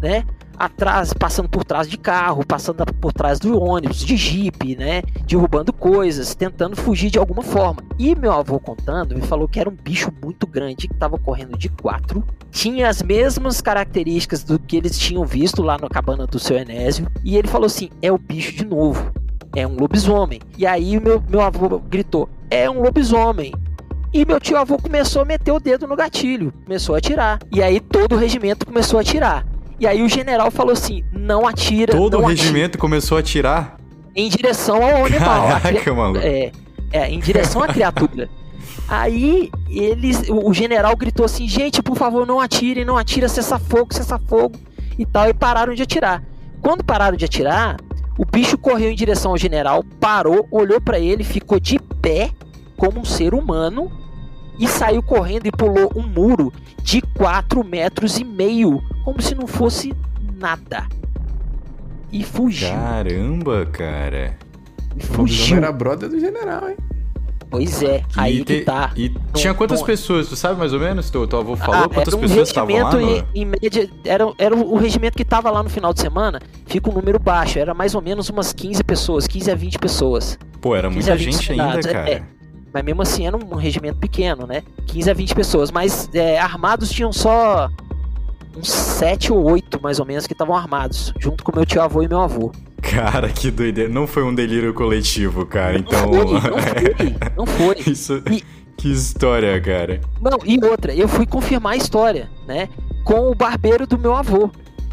né? 0.00 0.24
Atrás, 0.58 1.12
passando 1.12 1.48
por 1.48 1.62
trás 1.62 1.88
de 1.88 1.96
carro, 1.96 2.44
passando 2.44 2.84
por 2.94 3.12
trás 3.12 3.38
do 3.38 3.62
ônibus, 3.62 4.04
de 4.04 4.16
jipe, 4.16 4.74
né? 4.74 5.02
Derrubando 5.24 5.72
coisas, 5.72 6.34
tentando 6.34 6.74
fugir 6.74 7.10
de 7.10 7.18
alguma 7.18 7.42
forma. 7.42 7.80
E 7.96 8.14
meu 8.16 8.32
avô 8.32 8.58
contando, 8.58 9.14
me 9.14 9.22
falou 9.22 9.46
que 9.46 9.60
era 9.60 9.70
um 9.70 9.76
bicho 9.76 10.12
muito 10.20 10.48
grande 10.48 10.88
que 10.88 10.94
estava 10.94 11.16
correndo 11.16 11.56
de 11.56 11.68
quatro. 11.68 12.24
Tinha 12.50 12.88
as 12.88 13.02
mesmas 13.02 13.60
características 13.60 14.42
do 14.42 14.58
que 14.58 14.76
eles 14.76 14.98
tinham 14.98 15.24
visto 15.24 15.62
lá 15.62 15.78
na 15.78 15.88
cabana 15.88 16.26
do 16.26 16.40
seu 16.40 16.56
Enésio. 16.56 17.06
E 17.22 17.36
ele 17.36 17.46
falou 17.46 17.66
assim: 17.66 17.88
é 18.02 18.10
o 18.10 18.18
bicho 18.18 18.56
de 18.56 18.64
novo. 18.64 19.12
É 19.54 19.64
um 19.64 19.76
lobisomem. 19.76 20.40
E 20.56 20.66
aí 20.66 20.98
meu, 20.98 21.22
meu 21.28 21.40
avô 21.40 21.78
gritou: 21.78 22.28
é 22.50 22.68
um 22.68 22.82
lobisomem. 22.82 23.52
E 24.12 24.24
meu 24.24 24.40
tio 24.40 24.56
avô 24.56 24.78
começou 24.78 25.22
a 25.22 25.24
meter 25.24 25.52
o 25.52 25.60
dedo 25.60 25.86
no 25.86 25.94
gatilho, 25.94 26.52
começou 26.64 26.94
a 26.94 26.98
atirar. 26.98 27.38
E 27.52 27.62
aí 27.62 27.78
todo 27.78 28.14
o 28.14 28.18
regimento 28.18 28.64
começou 28.64 28.98
a 28.98 29.02
atirar. 29.02 29.46
E 29.80 29.86
aí 29.86 30.02
o 30.02 30.08
general 30.08 30.50
falou 30.50 30.72
assim: 30.72 31.04
não 31.12 31.46
atira. 31.46 31.92
Todo 31.94 32.14
não 32.18 32.24
o 32.24 32.26
atira", 32.26 32.42
regimento 32.42 32.78
começou 32.78 33.16
a 33.16 33.20
atirar? 33.20 33.76
em 34.16 34.28
direção 34.28 34.82
ao 34.82 35.04
animal. 35.06 35.60
Cri- 35.60 35.60
Caraca, 35.74 35.94
maluco. 35.94 36.18
é, 36.26 36.50
é, 36.92 37.08
em 37.08 37.20
direção 37.20 37.62
à 37.62 37.68
criatura. 37.68 38.28
Aí 38.88 39.50
eles, 39.68 40.28
o 40.28 40.48
o 40.48 40.54
general 40.54 40.96
gritou 40.96 41.24
assim: 41.24 41.46
gente, 41.48 41.82
por 41.82 41.96
favor, 41.96 42.26
não 42.26 42.40
atirem, 42.40 42.84
não 42.84 42.96
atira, 42.96 43.28
cessa 43.28 43.58
fogo, 43.58 43.94
cessa 43.94 44.18
fogo 44.18 44.56
e 44.98 45.06
tal. 45.06 45.28
E 45.28 45.34
pararam 45.34 45.74
de 45.74 45.82
atirar. 45.82 46.22
Quando 46.60 46.82
pararam 46.84 47.16
de 47.16 47.24
atirar, 47.24 47.76
o 48.18 48.24
bicho 48.24 48.58
correu 48.58 48.90
em 48.90 48.96
direção 48.96 49.30
ao 49.32 49.36
general, 49.38 49.84
parou, 50.00 50.48
olhou 50.50 50.80
para 50.80 50.98
ele, 50.98 51.22
ficou 51.22 51.60
de 51.60 51.78
pé 52.02 52.30
como 52.76 52.98
um 53.00 53.04
ser 53.04 53.34
humano 53.34 53.90
e 54.58 54.66
saiu 54.66 55.00
correndo 55.02 55.46
e 55.46 55.52
pulou 55.52 55.92
um 55.94 56.02
muro 56.02 56.52
de 56.82 57.00
4 57.00 57.62
metros 57.62 58.18
e 58.18 58.24
meio, 58.24 58.82
como 59.08 59.22
se 59.22 59.34
não 59.34 59.46
fosse 59.46 59.94
nada. 60.38 60.86
E 62.12 62.22
fugiu. 62.22 62.68
Caramba, 62.68 63.64
cara. 63.66 64.36
E 64.94 65.02
O 65.02 65.06
fugiu. 65.06 65.56
era 65.56 65.72
brother 65.72 66.10
do 66.10 66.20
general, 66.20 66.68
hein? 66.68 66.76
Pois 67.50 67.82
é, 67.82 68.02
aí 68.14 68.40
e, 68.40 68.44
que 68.44 68.58
te- 68.58 68.64
tá. 68.66 68.92
e 68.94 69.08
tinha 69.32 69.54
quantas 69.54 69.80
pessoas? 69.80 70.28
Tu 70.28 70.36
sabe 70.36 70.58
mais 70.58 70.74
ou 70.74 70.78
menos? 70.80 71.08
Teu, 71.08 71.26
teu 71.26 71.38
avô 71.38 71.56
falou 71.56 71.84
Ah, 71.84 71.88
quantas 71.88 72.12
um 72.12 72.20
pessoas 72.20 72.48
estavam 72.48 72.76
lá? 72.76 72.92
No... 72.92 73.24
Em, 73.34 73.46
média, 73.46 73.88
era, 74.04 74.30
era 74.36 74.54
o 74.54 74.76
regimento 74.76 75.16
que 75.16 75.24
tava 75.24 75.50
lá 75.50 75.62
no 75.62 75.70
final 75.70 75.94
de 75.94 76.00
semana, 76.02 76.42
fica 76.66 76.90
um 76.90 76.92
número 76.92 77.18
baixo, 77.18 77.58
era 77.58 77.72
mais 77.72 77.94
ou 77.94 78.02
menos 78.02 78.28
umas 78.28 78.52
15 78.52 78.84
pessoas, 78.84 79.26
15 79.26 79.50
a 79.50 79.54
20 79.54 79.78
pessoas. 79.78 80.38
Pô, 80.60 80.76
era 80.76 80.90
15 80.90 81.10
a 81.10 81.14
muita 81.14 81.24
20 81.24 81.32
gente 81.34 81.52
ainda, 81.52 81.62
soldados, 81.64 81.86
é, 81.86 81.92
cara. 81.94 82.10
é. 82.10 82.22
Mas 82.74 82.84
mesmo 82.84 83.00
assim 83.00 83.26
era 83.26 83.34
um 83.34 83.54
regimento 83.56 83.98
pequeno, 83.98 84.46
né? 84.46 84.62
15 84.88 85.10
a 85.10 85.14
20 85.14 85.34
pessoas, 85.34 85.70
mas 85.70 86.10
é, 86.12 86.38
armados 86.38 86.90
tinham 86.90 87.10
só 87.14 87.70
uns 88.56 88.68
7 88.70 89.32
ou 89.32 89.42
8 89.50 89.80
mais 89.82 89.98
ou 90.00 90.06
menos 90.06 90.26
que 90.26 90.32
estavam 90.32 90.54
armados, 90.56 91.12
junto 91.18 91.44
com 91.44 91.54
meu 91.54 91.64
tio 91.66 91.80
avô 91.82 92.02
e 92.02 92.08
meu 92.08 92.20
avô. 92.20 92.50
Cara, 92.82 93.28
que 93.28 93.50
doideira. 93.50 93.92
Não 93.92 94.06
foi 94.06 94.22
um 94.22 94.34
delírio 94.34 94.72
coletivo, 94.72 95.44
cara. 95.44 95.78
Então. 95.78 96.10
Não 96.10 96.26
foi, 96.40 96.50
não 96.50 96.58
foi, 96.58 97.16
não 97.36 97.46
foi. 97.84 97.92
Isso. 97.92 98.22
E- 98.30 98.44
Que 98.76 98.92
história, 98.92 99.60
cara. 99.60 100.00
Não, 100.20 100.38
e 100.44 100.58
outra, 100.64 100.94
eu 100.94 101.08
fui 101.08 101.26
confirmar 101.26 101.72
a 101.72 101.76
história, 101.76 102.30
né? 102.46 102.68
Com 103.04 103.28
o 103.30 103.34
barbeiro 103.34 103.86
do 103.88 103.98
meu 103.98 104.14
avô, 104.14 104.50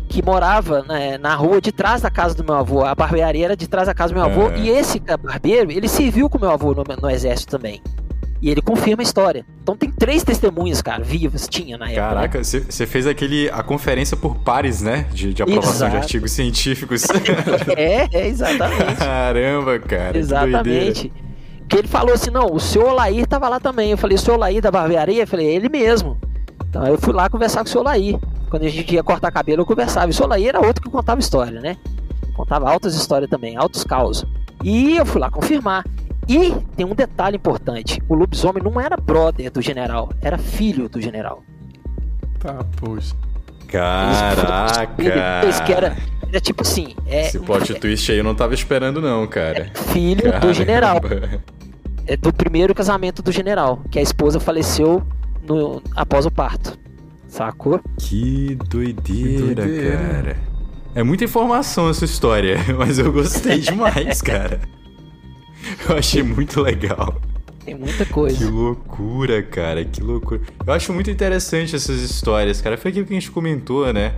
que 0.10 0.24
morava 0.26 0.82
né, 0.84 1.18
na 1.20 1.36
rua 1.36 1.62
de 1.62 1.72
trás 1.72 2.02
da 2.02 2.10
casa 2.10 2.34
do 2.34 2.44
meu 2.44 2.56
avô. 2.56 2.84
A 2.84 2.96
barbearia 2.96 3.46
era 3.46 3.56
de 3.56 3.68
trás 3.68 3.88
da 3.88 3.94
casa 3.94 4.12
do 4.14 4.18
meu 4.20 4.26
avô. 4.26 4.50
É. 4.50 4.58
E 4.60 4.70
esse 4.70 5.00
barbeiro, 5.00 5.72
ele 5.72 5.88
serviu 5.88 6.28
com 6.30 6.40
o 6.40 6.42
meu 6.42 6.50
avô 6.50 6.74
no, 6.74 6.84
no 7.00 7.10
exército 7.12 7.52
também. 7.58 7.80
E 8.42 8.50
ele 8.50 8.62
confirma 8.62 9.02
a 9.02 9.06
história. 9.06 9.46
Então 9.64 9.76
tem 9.76 9.90
três 9.90 10.24
testemunhas, 10.24 10.82
cara, 10.82 11.04
vivas, 11.04 11.48
tinha 11.48 11.78
na 11.78 11.86
época. 11.86 12.02
né? 12.02 12.08
Caraca, 12.08 12.44
você 12.44 12.86
fez 12.86 13.08
aquele. 13.08 13.50
a 13.50 13.64
conferência 13.64 14.16
por 14.16 14.36
pares, 14.36 14.82
né? 14.82 15.06
De, 15.12 15.34
de 15.34 15.42
aprovação 15.42 15.72
de 15.72 15.96
Exato. 15.96 15.98
artigos 15.98 16.32
científicos. 16.32 17.04
É, 17.76 18.08
é, 18.12 18.28
exatamente. 18.28 18.96
Caramba, 18.98 19.80
cara. 19.80 20.12
que. 20.14 20.18
Exatamente. 20.20 21.14
Que 21.68 21.78
ele 21.78 21.88
falou 21.88 22.14
assim: 22.14 22.30
não, 22.30 22.48
o 22.54 22.60
senhor 22.60 22.90
Olair 22.90 23.26
tava 23.26 23.50
lá 23.50 23.60
também. 23.60 23.92
Eu 23.92 23.98
falei: 23.98 24.16
o 24.16 24.20
senhor 24.20 24.36
Olair 24.38 24.62
da 24.62 24.70
barbearia? 24.70 25.24
Eu 25.24 25.28
falei: 25.28 25.48
ele 25.48 25.70
mesmo. 25.70 26.18
Então 26.70 26.86
eu 26.86 26.98
fui 27.00 27.14
lá 27.14 27.30
conversar 27.30 27.62
com 27.62 27.66
o 27.68 27.70
senhor 27.70 27.82
Olair. 27.82 28.20
Quando 28.50 28.64
a 28.64 28.70
gente 28.70 28.94
ia 28.94 29.04
cortar 29.04 29.32
cabelo, 29.32 29.62
eu 29.62 29.66
conversava. 29.66 30.08
E 30.08 30.10
o 30.12 30.14
senhor 30.14 30.28
Olair 30.28 30.50
era 30.50 30.60
outro 30.66 30.84
que 30.84 30.90
contava 30.90 31.20
história, 31.20 31.60
né? 31.60 31.78
Contava 32.36 32.70
altas 32.70 32.96
histórias 32.96 33.30
também, 33.30 33.56
altos 33.58 33.84
causos. 33.84 34.26
E 34.64 34.98
eu 34.98 35.06
fui 35.06 35.20
lá 35.22 35.32
confirmar. 35.32 35.84
E 36.28 36.52
tem 36.76 36.86
um 36.86 36.96
detalhe 36.96 37.36
importante: 37.38 38.02
o 38.10 38.16
lobisomem 38.16 38.64
não 38.64 38.80
era 38.80 38.98
brother 38.98 39.52
do 39.52 39.62
general, 39.62 40.12
era 40.22 40.38
filho 40.38 40.90
do 40.90 41.02
general. 41.02 41.44
Tá, 42.40 42.64
poxa. 42.78 43.16
Caraca. 43.68 45.44
Eles 45.44 45.60
que 45.62 45.72
era, 45.74 45.96
era 46.30 46.40
tipo 46.40 46.62
assim: 46.62 46.96
é, 47.06 47.28
Esse 47.28 47.40
plot 47.40 47.74
twist 47.76 48.12
aí 48.12 48.18
eu 48.18 48.24
não 48.24 48.36
tava 48.36 48.54
esperando, 48.54 49.02
não, 49.02 49.26
cara. 49.28 49.72
filho 49.74 50.24
do 50.24 50.32
Caramba. 50.32 50.54
general. 50.54 51.02
é 52.08 52.16
do 52.18 52.32
primeiro 52.34 52.74
casamento 52.74 53.22
do 53.22 53.32
general, 53.32 53.82
que 53.92 54.00
a 54.00 54.02
esposa 54.02 54.40
faleceu 54.40 55.04
no, 55.48 55.82
após 55.96 56.26
o 56.26 56.32
parto. 56.32 56.78
Sacou? 57.28 57.82
Que 57.98 58.56
doideira, 58.70 59.04
Que 59.04 59.54
doideira. 59.66 59.98
cara. 59.98 60.38
É 60.94 61.04
muita 61.04 61.26
informação 61.26 61.90
essa 61.90 62.06
história, 62.06 62.58
mas 62.78 62.98
eu 62.98 63.12
gostei 63.12 63.60
demais, 63.62 64.22
cara. 64.22 64.62
Eu 65.90 65.98
achei 65.98 66.24
muito 66.24 66.62
legal. 66.62 67.20
Tem 67.64 67.74
muita 67.76 68.06
Que 68.06 68.14
coisa. 68.14 68.50
loucura, 68.50 69.42
cara, 69.42 69.84
que 69.84 70.02
loucura. 70.02 70.42
Eu 70.66 70.74
acho 70.74 70.94
muito 70.94 71.10
interessante 71.10 71.76
essas 71.76 72.00
histórias, 72.02 72.62
cara. 72.62 72.78
Foi 72.78 72.92
aquilo 72.92 73.06
que 73.08 73.14
a 73.14 73.20
gente 73.20 73.32
comentou, 73.32 73.92
né? 73.92 74.14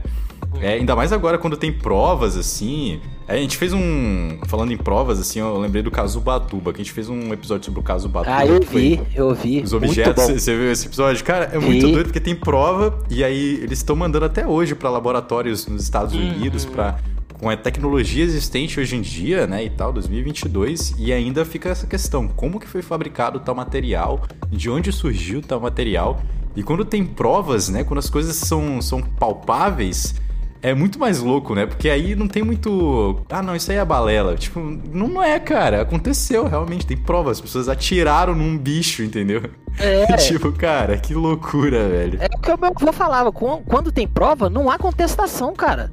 É, 0.61 0.73
ainda 0.73 0.95
mais 0.95 1.11
agora 1.13 1.37
quando 1.37 1.55
tem 1.55 1.71
provas, 1.71 2.35
assim. 2.35 2.99
É, 3.27 3.35
a 3.35 3.37
gente 3.37 3.57
fez 3.57 3.71
um. 3.73 4.39
Falando 4.47 4.71
em 4.73 4.77
provas, 4.77 5.19
assim, 5.19 5.39
eu 5.39 5.57
lembrei 5.59 5.81
do 5.83 5.91
caso 5.91 6.19
Batuba, 6.19 6.73
que 6.73 6.81
a 6.81 6.83
gente 6.83 6.93
fez 6.93 7.09
um 7.09 7.31
episódio 7.33 7.65
sobre 7.65 7.79
o 7.79 7.83
caso 7.83 8.09
Batuba. 8.09 8.35
Ah, 8.35 8.45
eu 8.45 8.59
que 8.59 8.67
vi, 8.67 9.01
eu 9.15 9.33
vi. 9.33 9.61
Os 9.61 9.71
objetos, 9.73 10.23
você 10.25 10.55
viu 10.55 10.71
esse 10.71 10.87
episódio? 10.87 11.23
Cara, 11.23 11.45
é 11.53 11.59
muito 11.59 11.85
Vi. 11.85 11.91
doido 11.93 12.05
porque 12.07 12.19
tem 12.19 12.35
prova 12.35 12.99
e 13.09 13.23
aí 13.23 13.59
eles 13.61 13.79
estão 13.79 13.95
mandando 13.95 14.25
até 14.25 14.45
hoje 14.47 14.73
pra 14.75 14.89
laboratórios 14.89 15.67
nos 15.67 15.83
Estados 15.83 16.13
Uhum. 16.13 16.21
Unidos 16.21 16.65
para 16.65 16.97
com 17.39 17.49
a 17.49 17.55
tecnologia 17.57 18.23
existente 18.23 18.79
hoje 18.79 18.95
em 18.95 19.01
dia, 19.01 19.45
né, 19.45 19.63
e 19.63 19.69
tal, 19.69 19.93
2022, 19.93 20.95
e 20.97 21.13
ainda 21.13 21.45
fica 21.45 21.69
essa 21.69 21.85
questão, 21.85 22.27
como 22.27 22.59
que 22.59 22.67
foi 22.67 22.81
fabricado 22.81 23.39
tal 23.39 23.53
material, 23.53 24.23
de 24.49 24.69
onde 24.69 24.91
surgiu 24.91 25.41
tal 25.41 25.59
material, 25.59 26.19
e 26.55 26.63
quando 26.63 26.83
tem 26.83 27.05
provas, 27.05 27.69
né, 27.69 27.83
quando 27.83 27.99
as 27.99 28.09
coisas 28.09 28.35
são, 28.35 28.81
são 28.81 29.01
palpáveis, 29.01 30.15
é 30.59 30.73
muito 30.73 30.97
mais 30.97 31.19
louco, 31.21 31.53
né? 31.53 31.67
Porque 31.67 31.88
aí 31.88 32.15
não 32.15 32.27
tem 32.27 32.41
muito. 32.41 33.21
Ah, 33.29 33.43
não, 33.43 33.55
isso 33.55 33.69
aí 33.71 33.77
é 33.77 33.85
balela. 33.85 34.35
Tipo, 34.35 34.59
não 34.59 35.21
é, 35.21 35.39
cara. 35.39 35.83
Aconteceu, 35.83 36.47
realmente. 36.47 36.83
Tem 36.85 36.97
provas. 36.97 37.38
As 37.38 37.41
pessoas 37.41 37.69
atiraram 37.69 38.33
num 38.33 38.57
bicho, 38.57 39.03
entendeu? 39.03 39.43
É, 39.77 40.05
tipo, 40.17 40.51
cara, 40.51 40.97
que 40.97 41.13
loucura, 41.13 41.88
velho. 41.88 42.17
é 42.19 42.25
o 42.25 42.39
que 42.41 42.47
meu 42.59 42.71
avô 42.75 42.91
falava. 42.91 43.31
quan- 43.31 43.61
Quando 43.67 43.91
tem 43.91 44.07
prova, 44.07 44.49
não 44.49 44.67
há 44.69 44.79
contestação, 44.79 45.53
cara. 45.53 45.91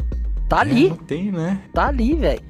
Tá 0.49 0.59
É, 0.59 0.61
ali, 0.61 0.89
não 0.91 0.97
tem, 0.97 1.33
né? 1.33 1.61
tá 1.73 1.87
ali, 1.89 2.15
velho. 2.15 2.43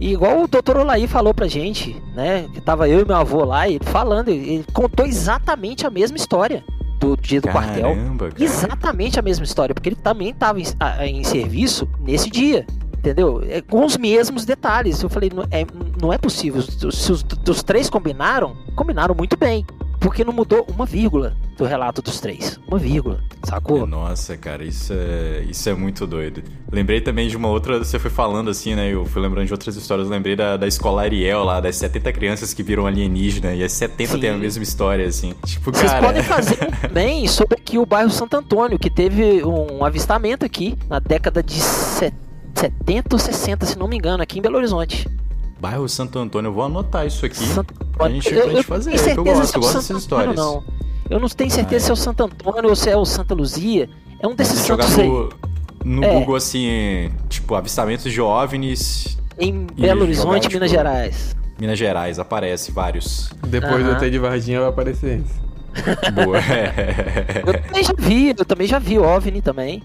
E 0.00 0.12
igual 0.12 0.42
o 0.42 0.46
doutor 0.48 0.76
Olaí 0.76 1.06
falou 1.08 1.34
pra 1.34 1.48
gente, 1.48 1.96
né? 2.14 2.46
Que 2.54 2.60
tava 2.60 2.88
eu 2.88 3.00
e 3.00 3.04
meu 3.04 3.16
avô 3.16 3.44
lá, 3.44 3.68
e 3.68 3.78
falando, 3.82 4.28
ele 4.28 4.64
contou 4.72 5.04
exatamente 5.06 5.86
a 5.86 5.90
mesma 5.90 6.16
história 6.16 6.62
do 7.00 7.16
dia 7.16 7.40
do 7.40 7.48
quartel. 7.48 7.94
Caramba, 7.94 8.28
cara. 8.30 8.44
Exatamente 8.44 9.18
a 9.18 9.22
mesma 9.22 9.44
história, 9.44 9.74
porque 9.74 9.88
ele 9.88 9.96
também 9.96 10.30
estava 10.30 10.60
em, 10.60 10.64
a- 10.78 11.06
em 11.06 11.24
serviço 11.24 11.88
nesse 12.00 12.30
dia, 12.30 12.64
entendeu? 12.96 13.42
É, 13.48 13.60
com 13.60 13.84
os 13.84 13.96
mesmos 13.96 14.44
detalhes. 14.44 15.02
Eu 15.02 15.08
falei, 15.08 15.30
não 15.34 15.42
é, 15.50 15.66
não 16.00 16.12
é 16.12 16.18
possível. 16.18 16.62
Se 16.62 17.10
os, 17.12 17.24
os 17.48 17.62
três 17.64 17.90
combinaram, 17.90 18.56
combinaram 18.76 19.14
muito 19.16 19.36
bem. 19.36 19.64
Porque 20.00 20.24
não 20.24 20.32
mudou 20.32 20.64
uma 20.72 20.86
vírgula 20.86 21.36
do 21.58 21.64
relato 21.64 22.00
dos 22.00 22.20
três. 22.20 22.58
Uma 22.68 22.78
vírgula, 22.78 23.20
sacou? 23.42 23.84
Nossa, 23.84 24.36
cara, 24.36 24.64
isso 24.64 24.92
é, 24.92 25.44
isso 25.50 25.68
é 25.68 25.74
muito 25.74 26.06
doido. 26.06 26.40
Lembrei 26.70 27.00
também 27.00 27.28
de 27.28 27.36
uma 27.36 27.48
outra, 27.48 27.78
você 27.80 27.98
foi 27.98 28.10
falando 28.10 28.48
assim, 28.48 28.76
né? 28.76 28.94
Eu 28.94 29.04
fui 29.04 29.20
lembrando 29.20 29.46
de 29.46 29.52
outras 29.52 29.74
histórias. 29.74 30.06
Eu 30.06 30.12
lembrei 30.12 30.36
da, 30.36 30.56
da 30.56 30.68
escola 30.68 31.02
Ariel 31.02 31.42
lá, 31.42 31.60
das 31.60 31.74
70 31.76 32.12
crianças 32.12 32.54
que 32.54 32.62
viram 32.62 32.86
alienígena, 32.86 33.52
e 33.54 33.64
as 33.64 33.72
70 33.72 34.12
Sim. 34.12 34.20
tem 34.20 34.30
a 34.30 34.36
mesma 34.36 34.62
história, 34.62 35.04
assim. 35.04 35.34
Tipo, 35.44 35.72
Vocês 35.72 35.90
cara. 35.90 36.06
podem 36.06 36.22
fazer 36.24 36.56
também 36.80 37.26
sobre 37.26 37.56
aqui 37.58 37.76
o 37.76 37.84
bairro 37.84 38.10
Santo 38.10 38.36
Antônio, 38.36 38.78
que 38.78 38.88
teve 38.88 39.44
um 39.44 39.84
avistamento 39.84 40.46
aqui 40.46 40.78
na 40.88 41.00
década 41.00 41.42
de 41.42 41.54
se- 41.54 42.14
70 42.54 43.16
ou 43.16 43.18
60, 43.18 43.66
se 43.66 43.76
não 43.76 43.88
me 43.88 43.96
engano, 43.96 44.22
aqui 44.22 44.38
em 44.38 44.42
Belo 44.42 44.56
Horizonte. 44.58 45.08
Bairro 45.60 45.88
Santo 45.88 46.20
Antônio, 46.20 46.50
eu 46.50 46.52
vou 46.52 46.62
anotar 46.64 47.04
isso 47.04 47.26
aqui. 47.26 47.44
Santo 47.44 47.74
pra 47.96 48.08
gente, 48.08 48.32
pra 48.32 48.46
gente 48.48 48.62
fazer, 48.62 48.90
tenho 48.92 49.24
que 49.24 49.28
eu 49.30 49.34
certeza 49.34 49.40
gosto, 49.40 49.54
é 49.54 49.58
eu 49.58 49.60
gosto 49.62 49.74
dessas 49.76 49.96
histórias. 49.98 50.36
Não. 50.36 50.62
Eu 51.10 51.18
não 51.20 51.28
tenho 51.28 51.50
certeza 51.50 51.84
Ah, 51.84 51.86
se 51.86 51.90
é 51.90 51.92
o 51.92 51.96
Santo 51.96 52.24
Antônio 52.24 52.68
ou 52.70 52.76
se 52.76 52.90
é 52.90 52.96
o 52.96 53.04
Santa 53.04 53.34
Luzia. 53.34 53.88
É 54.20 54.26
um 54.26 54.34
desses 54.34 54.60
Se 54.60 54.68
jogar 54.68 54.84
santos 54.84 54.98
aí. 55.00 55.08
no, 55.08 55.30
no 55.84 56.04
É. 56.04 56.12
Google, 56.18 56.36
assim, 56.36 57.10
tipo, 57.28 57.54
avistamentos 57.54 58.12
de 58.12 58.20
OVNIs, 58.20 59.16
Em 59.38 59.66
Belo 59.66 59.88
jogar, 60.00 60.02
Horizonte, 60.02 60.42
tipo, 60.42 60.54
Minas 60.54 60.70
Gerais. 60.70 61.36
Minas 61.60 61.78
Gerais, 61.78 62.18
aparece 62.18 62.70
vários. 62.72 63.30
Depois 63.46 63.84
do. 63.84 63.92
ET 63.92 64.10
de 64.10 64.18
Varginha 64.18 64.60
vai 64.60 64.68
aparecer 64.68 65.20
isso. 65.20 65.48
Boa. 66.12 66.38
Eu 67.46 67.62
também 67.62 67.84
já 67.84 67.94
vi, 67.96 68.28
eu 68.36 68.44
também 68.44 68.66
já 68.66 68.78
vi 68.78 68.98
OVNI 68.98 69.40
também. 69.42 69.82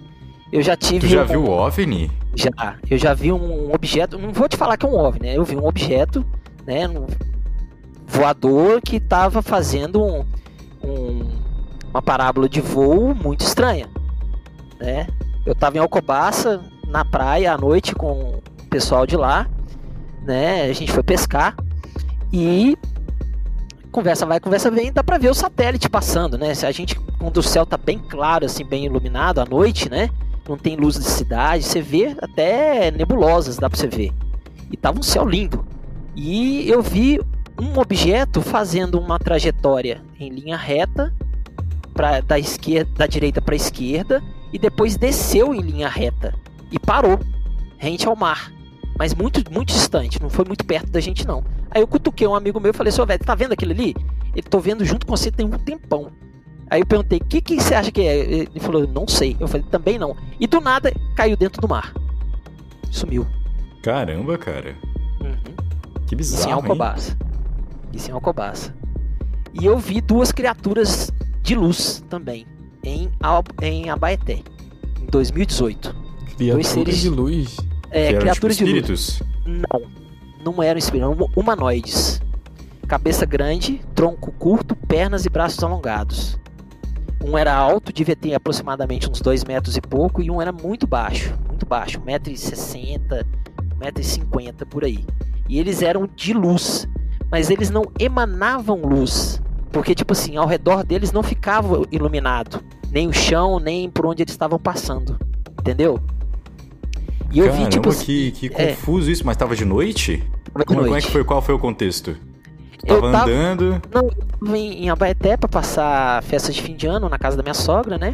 Eu 0.51 0.61
já 0.61 0.75
tive. 0.75 1.07
tu 1.07 1.07
já 1.07 1.23
um- 1.23 1.27
viu 1.27 1.43
o 1.45 1.49
OVNI? 1.49 2.11
Já. 2.35 2.75
Eu 2.89 2.97
já 2.97 3.13
vi 3.13 3.31
um 3.31 3.73
objeto. 3.73 4.17
Não 4.17 4.31
vou 4.31 4.47
te 4.49 4.55
falar 4.57 4.77
que 4.77 4.85
é 4.85 4.89
um 4.89 4.95
OVNI, 4.95 5.19
né? 5.29 5.37
Eu 5.37 5.43
vi 5.43 5.55
um 5.55 5.65
objeto, 5.65 6.25
né? 6.65 6.87
Um 6.87 7.05
voador 8.07 8.81
que 8.81 8.97
estava 8.97 9.41
fazendo 9.41 10.03
um- 10.03 10.25
uma 11.93 12.01
parábola 12.01 12.49
de 12.49 12.59
voo 12.59 13.13
muito 13.13 13.41
estranha, 13.41 13.87
né? 14.79 15.07
Eu 15.45 15.53
tava 15.53 15.77
em 15.77 15.79
Alcobaça, 15.79 16.63
na 16.87 17.05
praia 17.05 17.53
à 17.53 17.57
noite 17.57 17.93
com 17.93 18.13
o 18.13 18.41
pessoal 18.69 19.05
de 19.05 19.15
lá, 19.15 19.47
né? 20.23 20.63
A 20.63 20.73
gente 20.73 20.91
foi 20.91 21.03
pescar 21.03 21.55
e 22.31 22.75
conversa 23.91 24.25
vai, 24.25 24.39
conversa 24.39 24.71
vem, 24.71 24.91
dá 24.91 25.03
pra 25.03 25.19
ver 25.19 25.29
o 25.29 25.35
satélite 25.35 25.87
passando, 25.87 26.35
né? 26.35 26.55
Se 26.55 26.65
a 26.65 26.71
gente, 26.71 26.99
quando 27.19 27.37
o 27.37 27.43
céu 27.43 27.63
tá 27.63 27.77
bem 27.77 27.99
claro, 27.99 28.45
assim, 28.45 28.65
bem 28.65 28.85
iluminado 28.85 29.39
à 29.39 29.45
noite, 29.45 29.89
né? 29.89 30.09
Não 30.49 30.57
tem 30.57 30.75
luz 30.75 30.95
de 30.95 31.05
cidade, 31.05 31.63
você 31.63 31.79
vê 31.79 32.17
até 32.19 32.89
nebulosas, 32.89 33.57
dá 33.57 33.69
pra 33.69 33.77
você 33.77 33.87
ver. 33.87 34.11
E 34.71 34.75
tava 34.75 34.99
um 34.99 35.03
céu 35.03 35.25
lindo. 35.25 35.63
E 36.15 36.67
eu 36.67 36.81
vi 36.81 37.21
um 37.61 37.79
objeto 37.79 38.41
fazendo 38.41 38.99
uma 38.99 39.19
trajetória 39.19 40.01
em 40.19 40.29
linha 40.29 40.57
reta, 40.57 41.13
pra, 41.93 42.21
da, 42.21 42.39
esquerda, 42.39 42.91
da 42.95 43.07
direita 43.07 43.41
para 43.41 43.55
esquerda, 43.55 44.21
e 44.51 44.59
depois 44.59 44.97
desceu 44.97 45.53
em 45.53 45.61
linha 45.61 45.87
reta 45.87 46.33
e 46.71 46.79
parou. 46.79 47.19
rente 47.77 48.07
ao 48.07 48.15
mar. 48.15 48.51
Mas 48.97 49.13
muito, 49.13 49.41
muito 49.51 49.69
distante, 49.69 50.21
não 50.21 50.29
foi 50.29 50.45
muito 50.45 50.65
perto 50.65 50.91
da 50.91 50.99
gente, 50.99 51.25
não. 51.27 51.43
Aí 51.71 51.81
eu 51.81 51.87
cutuquei 51.87 52.27
um 52.27 52.35
amigo 52.35 52.59
meu 52.59 52.71
e 52.71 52.75
falei, 52.75 52.91
seu 52.91 53.05
velho, 53.05 53.23
tá 53.23 53.33
vendo 53.33 53.53
aquele 53.53 53.73
ali? 53.73 53.95
Ele 54.35 54.47
tô 54.47 54.59
vendo 54.59 54.85
junto 54.85 55.05
com 55.05 55.15
você 55.15 55.31
tem 55.31 55.45
um 55.45 55.51
tempão. 55.51 56.11
Aí 56.69 56.81
eu 56.81 56.85
perguntei, 56.85 57.19
o 57.19 57.25
que, 57.25 57.41
que 57.41 57.59
você 57.59 57.75
acha 57.75 57.91
que 57.91 58.01
é? 58.01 58.15
Ele 58.17 58.59
falou, 58.59 58.87
não 58.87 59.07
sei. 59.07 59.35
Eu 59.39 59.47
falei, 59.47 59.65
também 59.69 59.99
não. 59.99 60.15
E 60.39 60.47
do 60.47 60.59
nada 60.61 60.91
caiu 61.15 61.35
dentro 61.35 61.61
do 61.61 61.67
mar. 61.67 61.93
Sumiu. 62.89 63.27
Caramba, 63.83 64.37
cara. 64.37 64.75
Uhum. 65.21 65.55
Que 66.07 66.15
bizarro. 66.15 66.41
Isso 66.41 66.49
em 66.49 66.51
Alcobaça. 66.51 67.17
Isso 67.91 68.09
em 68.09 68.13
Alcobaça. 68.13 68.75
E 69.53 69.65
eu 69.65 69.77
vi 69.77 70.01
duas 70.01 70.31
criaturas 70.31 71.11
de 71.43 71.55
luz 71.55 72.03
também, 72.09 72.47
em, 72.83 73.11
Al 73.19 73.43
em 73.61 73.89
Abaeté, 73.89 74.41
em 75.01 75.05
2018. 75.07 75.93
Criaturas 76.37 76.67
seres 76.67 76.97
de 76.97 77.09
luz. 77.09 77.57
É, 77.91 78.07
que 78.07 78.15
eram, 78.15 78.19
criaturas 78.21 78.57
tipo, 78.57 78.69
de 78.69 78.77
espíritos. 78.77 79.19
luz. 79.19 79.61
Não, 79.71 80.53
não 80.53 80.63
eram 80.63 80.79
espíritos, 80.79 81.11
eram 81.11 81.29
humanoides. 81.35 82.21
Cabeça 82.87 83.25
grande, 83.25 83.81
tronco 83.93 84.31
curto, 84.31 84.75
pernas 84.75 85.25
e 85.25 85.29
braços 85.29 85.61
alongados. 85.63 86.39
Um 87.23 87.37
era 87.37 87.53
alto, 87.53 87.93
devia 87.93 88.15
ter 88.15 88.33
aproximadamente 88.33 89.09
uns 89.09 89.21
2 89.21 89.43
metros 89.43 89.77
e 89.77 89.81
pouco, 89.81 90.21
e 90.21 90.31
um 90.31 90.41
era 90.41 90.51
muito 90.51 90.87
baixo, 90.87 91.33
muito 91.47 91.65
baixo, 91.65 91.99
1,60m, 92.01 93.25
1,50m 93.79 94.65
por 94.65 94.83
aí. 94.83 95.05
E 95.47 95.59
eles 95.59 95.81
eram 95.81 96.07
de 96.15 96.33
luz, 96.33 96.87
mas 97.29 97.49
eles 97.49 97.69
não 97.69 97.83
emanavam 97.99 98.81
luz. 98.81 99.41
Porque, 99.73 99.93
tipo 99.93 100.13
assim, 100.13 100.37
ao 100.37 100.47
redor 100.47 100.83
deles 100.85 101.11
não 101.11 101.21
ficava 101.23 101.81
iluminado. 101.91 102.63
Nem 102.91 103.07
o 103.07 103.11
chão, 103.13 103.59
nem 103.59 103.89
por 103.89 104.05
onde 104.05 104.21
eles 104.23 104.33
estavam 104.33 104.57
passando. 104.59 105.17
Entendeu? 105.59 105.99
E 107.31 107.39
eu 107.39 107.47
Caramba, 107.47 107.63
vi, 107.65 107.69
tipo 107.71 107.89
assim. 107.89 108.05
que, 108.05 108.31
que 108.31 108.51
é. 108.55 108.67
confuso 108.67 109.09
isso, 109.09 109.25
mas 109.25 109.35
tava 109.35 109.55
de 109.55 109.65
noite? 109.65 110.17
de 110.17 110.65
Como, 110.65 110.65
como 110.65 110.81
é 110.81 110.89
noite. 110.91 111.07
que 111.07 111.11
foi? 111.11 111.23
Qual 111.23 111.41
foi 111.41 111.55
o 111.55 111.59
contexto? 111.59 112.15
Eu 112.85 113.01
Tava 113.01 113.11
tava- 113.11 113.31
andando. 113.31 113.81
Não, 113.91 114.01
eu 114.03 114.11
tava 114.39 114.57
em, 114.57 114.83
em 114.85 114.89
Abaeté 114.89 115.35
pra 115.37 115.49
passar 115.49 116.21
festa 116.23 116.51
de 116.51 116.61
fim 116.61 116.75
de 116.75 116.85
ano 116.85 117.09
na 117.09 117.17
casa 117.17 117.35
da 117.35 117.41
minha 117.41 117.53
sogra, 117.55 117.97
né? 117.97 118.13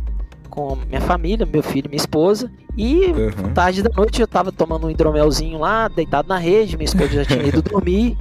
Com 0.49 0.77
minha 0.87 1.01
família, 1.01 1.45
meu 1.45 1.61
filho 1.61 1.87
e 1.87 1.89
minha 1.89 1.97
esposa. 1.99 2.49
E 2.77 3.05
Uhum. 3.07 3.51
tarde 3.53 3.81
da 3.83 3.89
noite 3.89 4.21
eu 4.21 4.27
tava 4.27 4.51
tomando 4.51 4.87
um 4.87 4.89
hidromelzinho 4.89 5.57
lá, 5.59 5.87
deitado 5.89 6.29
na 6.29 6.37
rede, 6.37 6.77
minha 6.77 6.85
esposa 6.85 7.09
já 7.09 7.25
tinha 7.25 7.43
ido 7.43 7.61
dormir. 7.63 8.15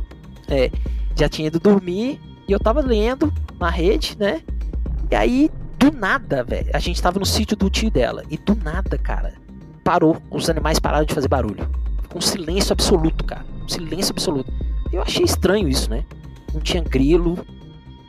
É, 0.48 0.70
já 1.14 1.28
tinha 1.28 1.46
ido 1.46 1.60
dormir. 1.60 2.18
E 2.48 2.52
eu 2.52 2.58
tava 2.58 2.80
lendo 2.80 3.30
na 3.60 3.68
rede, 3.68 4.16
né? 4.18 4.42
E 5.10 5.14
aí, 5.14 5.50
do 5.78 5.92
nada, 5.92 6.42
velho, 6.42 6.70
a 6.72 6.78
gente 6.78 7.00
tava 7.00 7.18
no 7.18 7.26
sítio 7.26 7.54
do 7.54 7.68
tio 7.68 7.90
dela. 7.90 8.22
E 8.30 8.38
do 8.38 8.56
nada, 8.56 8.96
cara, 8.96 9.34
parou. 9.84 10.16
Os 10.30 10.48
animais 10.48 10.78
pararam 10.78 11.04
de 11.04 11.12
fazer 11.12 11.28
barulho. 11.28 11.68
Ficou 12.02 12.18
um 12.18 12.22
silêncio 12.22 12.72
absoluto, 12.72 13.22
cara. 13.24 13.44
Um 13.62 13.68
silêncio 13.68 14.12
absoluto. 14.12 14.50
Eu 14.90 15.02
achei 15.02 15.24
estranho 15.24 15.68
isso, 15.68 15.90
né? 15.90 16.04
Não 16.54 16.60
tinha 16.62 16.82
grilo, 16.82 17.38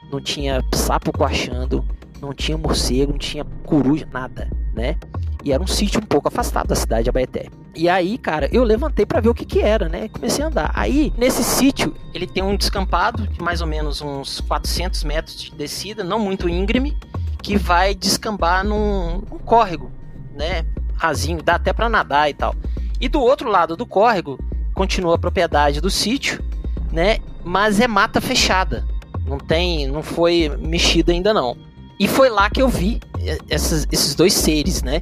não 0.10 0.22
tinha 0.22 0.64
sapo 0.74 1.12
coachando, 1.12 1.84
não 2.22 2.34
tinha 2.34 2.58
morcego, 2.58 3.12
não 3.12 3.20
tinha 3.20 3.46
coruja, 3.66 4.08
nada, 4.12 4.50
né? 4.74 4.98
E 5.44 5.52
era 5.54 5.64
um 5.64 5.68
sítio 5.68 6.02
um 6.02 6.06
pouco 6.06 6.28
afastado 6.28 6.68
da 6.68 6.76
cidade 6.76 7.04
de 7.04 7.10
Abaeté. 7.10 7.48
E 7.76 7.88
aí, 7.88 8.18
cara, 8.18 8.50
eu 8.52 8.64
levantei 8.64 9.06
pra 9.06 9.22
ver 9.22 9.30
o 9.30 9.34
que 9.34 9.46
que 9.46 9.62
era, 9.62 9.88
né? 9.88 10.10
Comecei 10.10 10.44
a 10.44 10.48
andar. 10.48 10.72
Aí, 10.74 11.14
nesse 11.18 11.44
sítio, 11.44 11.96
ele 12.14 12.28
tem 12.28 12.44
um 12.44 12.58
descampado 12.58 13.26
de 13.28 13.42
mais 13.42 13.62
ou 13.62 13.68
menos 13.68 14.02
uns 14.02 14.42
400 14.42 15.04
metros 15.04 15.40
de 15.40 15.52
descida, 15.56 16.04
não 16.04 16.20
muito 16.20 16.50
íngreme, 16.50 16.98
que 17.42 17.58
vai 17.58 17.96
descambar 17.96 18.66
num, 18.66 19.22
córrego, 19.46 19.92
né? 20.36 20.66
Rasinho, 20.96 21.42
dá 21.42 21.56
até 21.56 21.72
pra 21.72 21.88
nadar 21.88 22.30
e 22.30 22.34
tal. 22.34 22.54
E 23.00 23.08
do 23.08 23.22
outro 23.22 23.50
lado 23.50 23.78
do 23.78 23.86
córrego, 23.86 24.38
continua 24.74 25.16
a 25.16 25.20
propriedade 25.20 25.80
do 25.80 25.90
sítio, 25.90 26.44
né? 26.92 27.20
Mas 27.46 27.80
é 27.80 27.88
mata 27.88 28.20
fechada. 28.20 28.86
Não 29.26 29.38
tem, 29.38 29.88
não 29.88 30.04
foi 30.04 30.50
mexida 30.60 31.14
ainda 31.14 31.34
não. 31.34 31.56
E 32.00 32.08
foi 32.08 32.30
lá 32.30 32.50
que 32.50 32.62
eu 32.62 32.70
vi 32.70 33.00
eh, 33.20 33.38
essas- 33.50 33.86
esses 33.92 34.16
dois 34.16 34.34
seres, 34.34 34.82
né? 34.82 35.02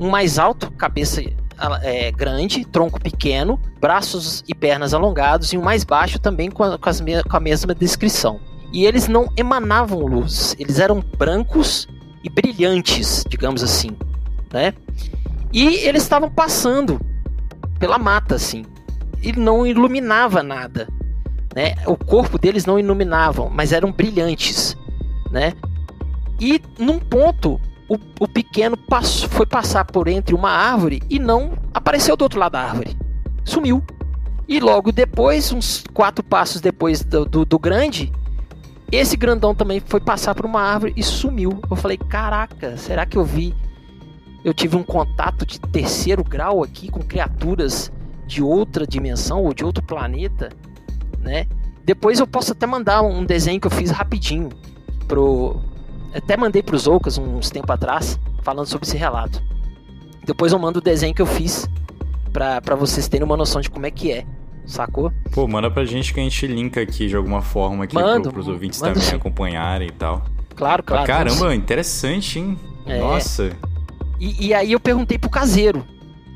Um 0.00 0.08
mais 0.08 0.38
alto, 0.38 0.70
cabeça 0.72 1.22
ah, 1.58 1.78
é, 1.82 2.10
grande, 2.12 2.64
tronco 2.64 3.00
pequeno, 3.00 3.60
braços 3.80 4.42
e 4.48 4.54
pernas 4.54 4.94
alongados, 4.94 5.52
e 5.52 5.58
um 5.58 5.62
mais 5.62 5.82
baixo 5.84 6.18
também 6.18 6.50
com 6.50 6.62
a, 6.62 6.78
com 6.78 6.90
com 7.28 7.36
a 7.36 7.40
mesma 7.40 7.74
descrição. 7.74 8.40
E 8.72 8.86
eles 8.86 9.08
não 9.08 9.28
emanavam 9.36 9.98
luz, 10.00 10.54
eles 10.58 10.78
eram 10.78 11.00
brancos 11.18 11.88
e 12.22 12.28
brilhantes, 12.30 13.24
digamos 13.28 13.62
assim, 13.62 13.90
né? 14.52 14.72
E 15.52 15.66
eles 15.78 16.02
estavam 16.02 16.30
passando 16.30 17.00
pela 17.78 17.98
mata, 17.98 18.34
assim, 18.36 18.64
e 19.22 19.32
não 19.32 19.66
iluminava 19.66 20.42
nada, 20.42 20.86
né? 21.56 21.74
O 21.86 21.96
corpo 21.96 22.38
deles 22.38 22.66
não 22.66 22.78
iluminavam, 22.78 23.50
mas 23.50 23.72
eram 23.72 23.90
brilhantes, 23.90 24.76
né? 25.30 25.54
E 26.40 26.60
num 26.78 26.98
ponto, 26.98 27.60
o, 27.88 27.96
o 28.20 28.28
pequeno 28.28 28.76
passou, 28.76 29.28
foi 29.28 29.46
passar 29.46 29.84
por 29.84 30.08
entre 30.08 30.34
uma 30.34 30.50
árvore 30.50 31.02
e 31.08 31.18
não 31.18 31.52
apareceu 31.72 32.16
do 32.16 32.22
outro 32.22 32.38
lado 32.38 32.52
da 32.52 32.60
árvore. 32.60 32.96
Sumiu. 33.44 33.82
E 34.46 34.60
logo 34.60 34.92
depois, 34.92 35.52
uns 35.52 35.84
quatro 35.92 36.24
passos 36.24 36.60
depois 36.60 37.02
do, 37.02 37.24
do, 37.24 37.44
do 37.44 37.58
grande, 37.58 38.12
esse 38.90 39.16
grandão 39.16 39.54
também 39.54 39.80
foi 39.80 40.00
passar 40.00 40.34
por 40.34 40.46
uma 40.46 40.62
árvore 40.62 40.94
e 40.96 41.02
sumiu. 41.02 41.60
Eu 41.70 41.76
falei, 41.76 41.98
caraca, 41.98 42.76
será 42.76 43.04
que 43.04 43.18
eu 43.18 43.24
vi? 43.24 43.54
Eu 44.42 44.54
tive 44.54 44.76
um 44.76 44.82
contato 44.82 45.44
de 45.44 45.60
terceiro 45.60 46.24
grau 46.24 46.62
aqui 46.62 46.90
com 46.90 47.00
criaturas 47.00 47.92
de 48.26 48.42
outra 48.42 48.86
dimensão 48.86 49.42
ou 49.42 49.52
de 49.52 49.64
outro 49.64 49.82
planeta, 49.82 50.50
né? 51.20 51.46
Depois 51.84 52.20
eu 52.20 52.26
posso 52.26 52.52
até 52.52 52.66
mandar 52.66 53.02
um 53.02 53.24
desenho 53.24 53.60
que 53.60 53.66
eu 53.66 53.70
fiz 53.70 53.90
rapidinho 53.90 54.50
pro 55.06 55.60
até 56.14 56.36
mandei 56.36 56.62
pros 56.62 56.86
Ocas 56.86 57.18
uns 57.18 57.50
tempo 57.50 57.70
atrás 57.72 58.18
falando 58.42 58.66
sobre 58.66 58.86
esse 58.86 58.96
relato. 58.96 59.42
Depois 60.24 60.52
eu 60.52 60.58
mando 60.58 60.78
o 60.78 60.82
desenho 60.82 61.14
que 61.14 61.22
eu 61.22 61.26
fiz 61.26 61.68
pra 62.32 62.60
pra 62.60 62.74
vocês 62.74 63.08
terem 63.08 63.24
uma 63.24 63.36
noção 63.36 63.60
de 63.60 63.70
como 63.70 63.86
é 63.86 63.90
que 63.90 64.12
é, 64.12 64.24
sacou? 64.66 65.12
Pô, 65.32 65.46
manda 65.48 65.70
pra 65.70 65.84
gente 65.84 66.12
que 66.12 66.20
a 66.20 66.22
gente 66.22 66.46
linka 66.46 66.80
aqui 66.80 67.08
de 67.08 67.16
alguma 67.16 67.42
forma 67.42 67.84
aqui 67.84 67.94
Mando, 67.94 68.24
pro, 68.24 68.32
pros 68.32 68.48
ouvintes 68.48 68.80
mando 68.80 68.94
também 68.94 69.08
sim. 69.08 69.16
acompanharem 69.16 69.88
e 69.88 69.92
tal. 69.92 70.22
Claro, 70.54 70.82
claro. 70.82 71.06
Caramba, 71.06 71.54
interessante, 71.54 72.38
hein? 72.38 72.58
É. 72.84 72.98
Nossa. 72.98 73.50
E, 74.18 74.48
e 74.48 74.54
aí 74.54 74.72
eu 74.72 74.80
perguntei 74.80 75.18
pro 75.18 75.30
caseiro. 75.30 75.84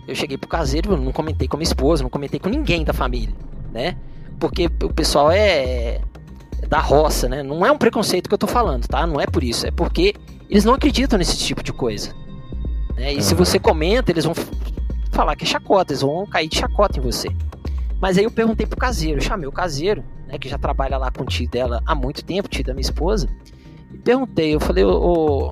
Eu 0.07 0.15
cheguei 0.15 0.37
pro 0.37 0.49
caseiro, 0.49 0.97
não 0.97 1.13
comentei 1.13 1.47
com 1.47 1.57
a 1.57 1.59
minha 1.59 1.69
esposa, 1.69 2.03
não 2.03 2.11
comentei 2.11 2.39
com 2.39 2.49
ninguém 2.49 2.85
da 2.85 2.93
família, 2.93 3.35
né? 3.73 3.97
Porque 4.39 4.69
o 4.83 4.93
pessoal 4.93 5.31
é 5.31 6.01
da 6.73 6.81
roça, 6.81 7.29
né? 7.29 7.43
Não 7.43 7.67
é 7.67 7.71
um 7.71 7.77
preconceito 7.77 8.31
que 8.31 8.35
eu 8.35 8.39
tô 8.39 8.47
falando, 8.47 8.89
tá? 8.89 9.07
Não 9.07 9.21
é 9.21 9.27
por 9.27 9.45
isso. 9.45 9.67
É 9.67 9.71
porque 9.71 10.15
eles 10.49 10.65
não 10.65 10.73
acreditam 10.73 11.19
nesse 11.19 11.37
tipo 11.37 11.63
de 11.63 11.71
coisa. 11.71 12.15
né? 12.97 13.13
E 13.13 13.23
se 13.23 13.35
Aham. 13.35 13.45
você 13.45 13.59
comenta, 13.59 14.11
eles 14.11 14.25
vão 14.25 14.33
falar 15.11 15.37
que 15.37 15.45
é 15.45 15.47
chacota, 15.47 15.93
eles 15.93 16.01
vão 16.01 16.27
cair 16.27 16.49
de 16.49 16.57
chacota 16.57 16.99
em 16.99 17.03
você. 17.03 17.29
Mas 18.01 18.17
aí 18.17 18.25
eu 18.25 18.31
perguntei 18.31 18.67
pro 18.67 18.79
caseiro, 18.79 19.21
chamei 19.21 19.47
o 19.47 19.53
caseiro, 19.53 20.03
né? 20.27 20.39
Que 20.39 20.49
já 20.49 20.57
trabalha 20.57 20.97
lá 20.97 21.11
com 21.11 21.25
o 21.25 21.27
tio 21.27 21.47
dela 21.47 21.83
há 21.85 21.95
muito 21.95 22.25
tempo, 22.25 22.49
tio 22.49 22.65
da 22.65 22.73
minha 22.73 22.81
esposa. 22.81 23.29
E 23.93 23.99
perguntei, 23.99 24.55
eu 24.55 24.61
falei, 24.61 24.83
ô, 24.83 25.49
ô 25.49 25.51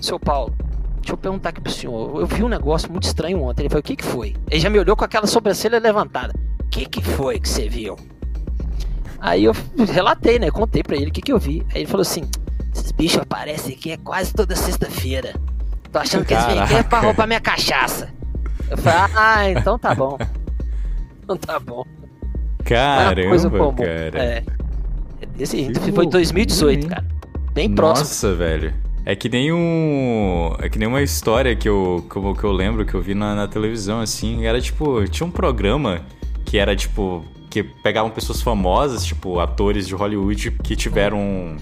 seu 0.00 0.18
Paulo, 0.18 0.52
Deixa 0.96 1.12
eu 1.12 1.16
perguntar 1.16 1.50
aqui 1.50 1.60
pro 1.60 1.70
senhor. 1.72 2.20
Eu 2.20 2.26
vi 2.26 2.42
um 2.44 2.48
negócio 2.48 2.90
muito 2.90 3.04
estranho 3.04 3.42
ontem. 3.42 3.62
Ele 3.62 3.68
falou: 3.68 3.80
O 3.80 3.82
que, 3.82 3.96
que 3.96 4.04
foi? 4.04 4.36
Ele 4.48 4.60
já 4.60 4.70
me 4.70 4.78
olhou 4.78 4.94
com 4.96 5.04
aquela 5.04 5.26
sobrancelha 5.26 5.80
levantada. 5.80 6.32
O 6.60 6.68
que, 6.68 6.86
que 6.86 7.02
foi 7.02 7.40
que 7.40 7.48
você 7.48 7.68
viu? 7.68 7.96
Aí 9.22 9.44
eu 9.44 9.52
relatei, 9.92 10.40
né? 10.40 10.50
Contei 10.50 10.82
pra 10.82 10.96
ele 10.96 11.06
o 11.06 11.12
que, 11.12 11.22
que 11.22 11.32
eu 11.32 11.38
vi. 11.38 11.64
Aí 11.72 11.82
ele 11.82 11.86
falou 11.86 12.02
assim: 12.02 12.22
Esses 12.74 12.90
bichos 12.90 13.20
aparecem 13.20 13.76
aqui 13.76 13.92
é 13.92 13.96
quase 13.96 14.34
toda 14.34 14.56
sexta-feira. 14.56 15.32
Tô 15.92 16.00
achando 16.00 16.24
que 16.24 16.34
eles 16.34 16.44
vêm 16.46 16.58
aqui 16.58 16.74
é 16.74 16.82
pra 16.82 16.98
roubar 17.00 17.28
minha 17.28 17.40
cachaça. 17.40 18.12
Eu 18.68 18.76
falei: 18.76 18.98
Ah, 19.14 19.50
então 19.50 19.78
tá 19.78 19.94
bom. 19.94 20.18
Então 21.22 21.36
tá 21.36 21.60
bom. 21.60 21.84
Uma 21.84 23.14
coisa 23.28 23.48
Caramba, 23.48 23.50
comum. 23.50 23.74
cara. 23.76 24.18
É. 24.18 24.44
É 25.20 25.26
desse 25.26 25.56
Que. 25.56 25.72
Foi 25.74 25.90
loucura, 25.90 26.06
2018, 26.10 26.82
hein? 26.82 26.88
cara. 26.88 27.04
Bem 27.54 27.72
próximo. 27.72 28.08
Nossa, 28.08 28.34
velho. 28.34 28.74
É 29.04 29.14
que 29.14 29.28
nem 29.28 29.52
um. 29.52 30.52
É 30.58 30.68
que 30.68 30.78
nem 30.78 30.88
uma 30.88 31.02
história 31.02 31.54
que 31.54 31.68
eu, 31.68 32.04
que 32.10 32.16
eu, 32.16 32.34
que 32.34 32.44
eu 32.44 32.52
lembro 32.52 32.84
que 32.84 32.94
eu 32.94 33.00
vi 33.00 33.14
na, 33.14 33.34
na 33.34 33.46
televisão, 33.46 34.00
assim. 34.00 34.46
Era 34.46 34.60
tipo. 34.60 35.04
Tinha 35.08 35.26
um 35.26 35.30
programa 35.30 36.00
que 36.44 36.58
era 36.58 36.74
tipo. 36.74 37.24
Que 37.52 37.62
pegavam 37.62 38.10
pessoas 38.10 38.40
famosas, 38.40 39.04
tipo, 39.04 39.38
atores 39.38 39.86
de 39.86 39.94
Hollywood 39.94 40.52
que 40.62 40.74
tiveram 40.74 41.58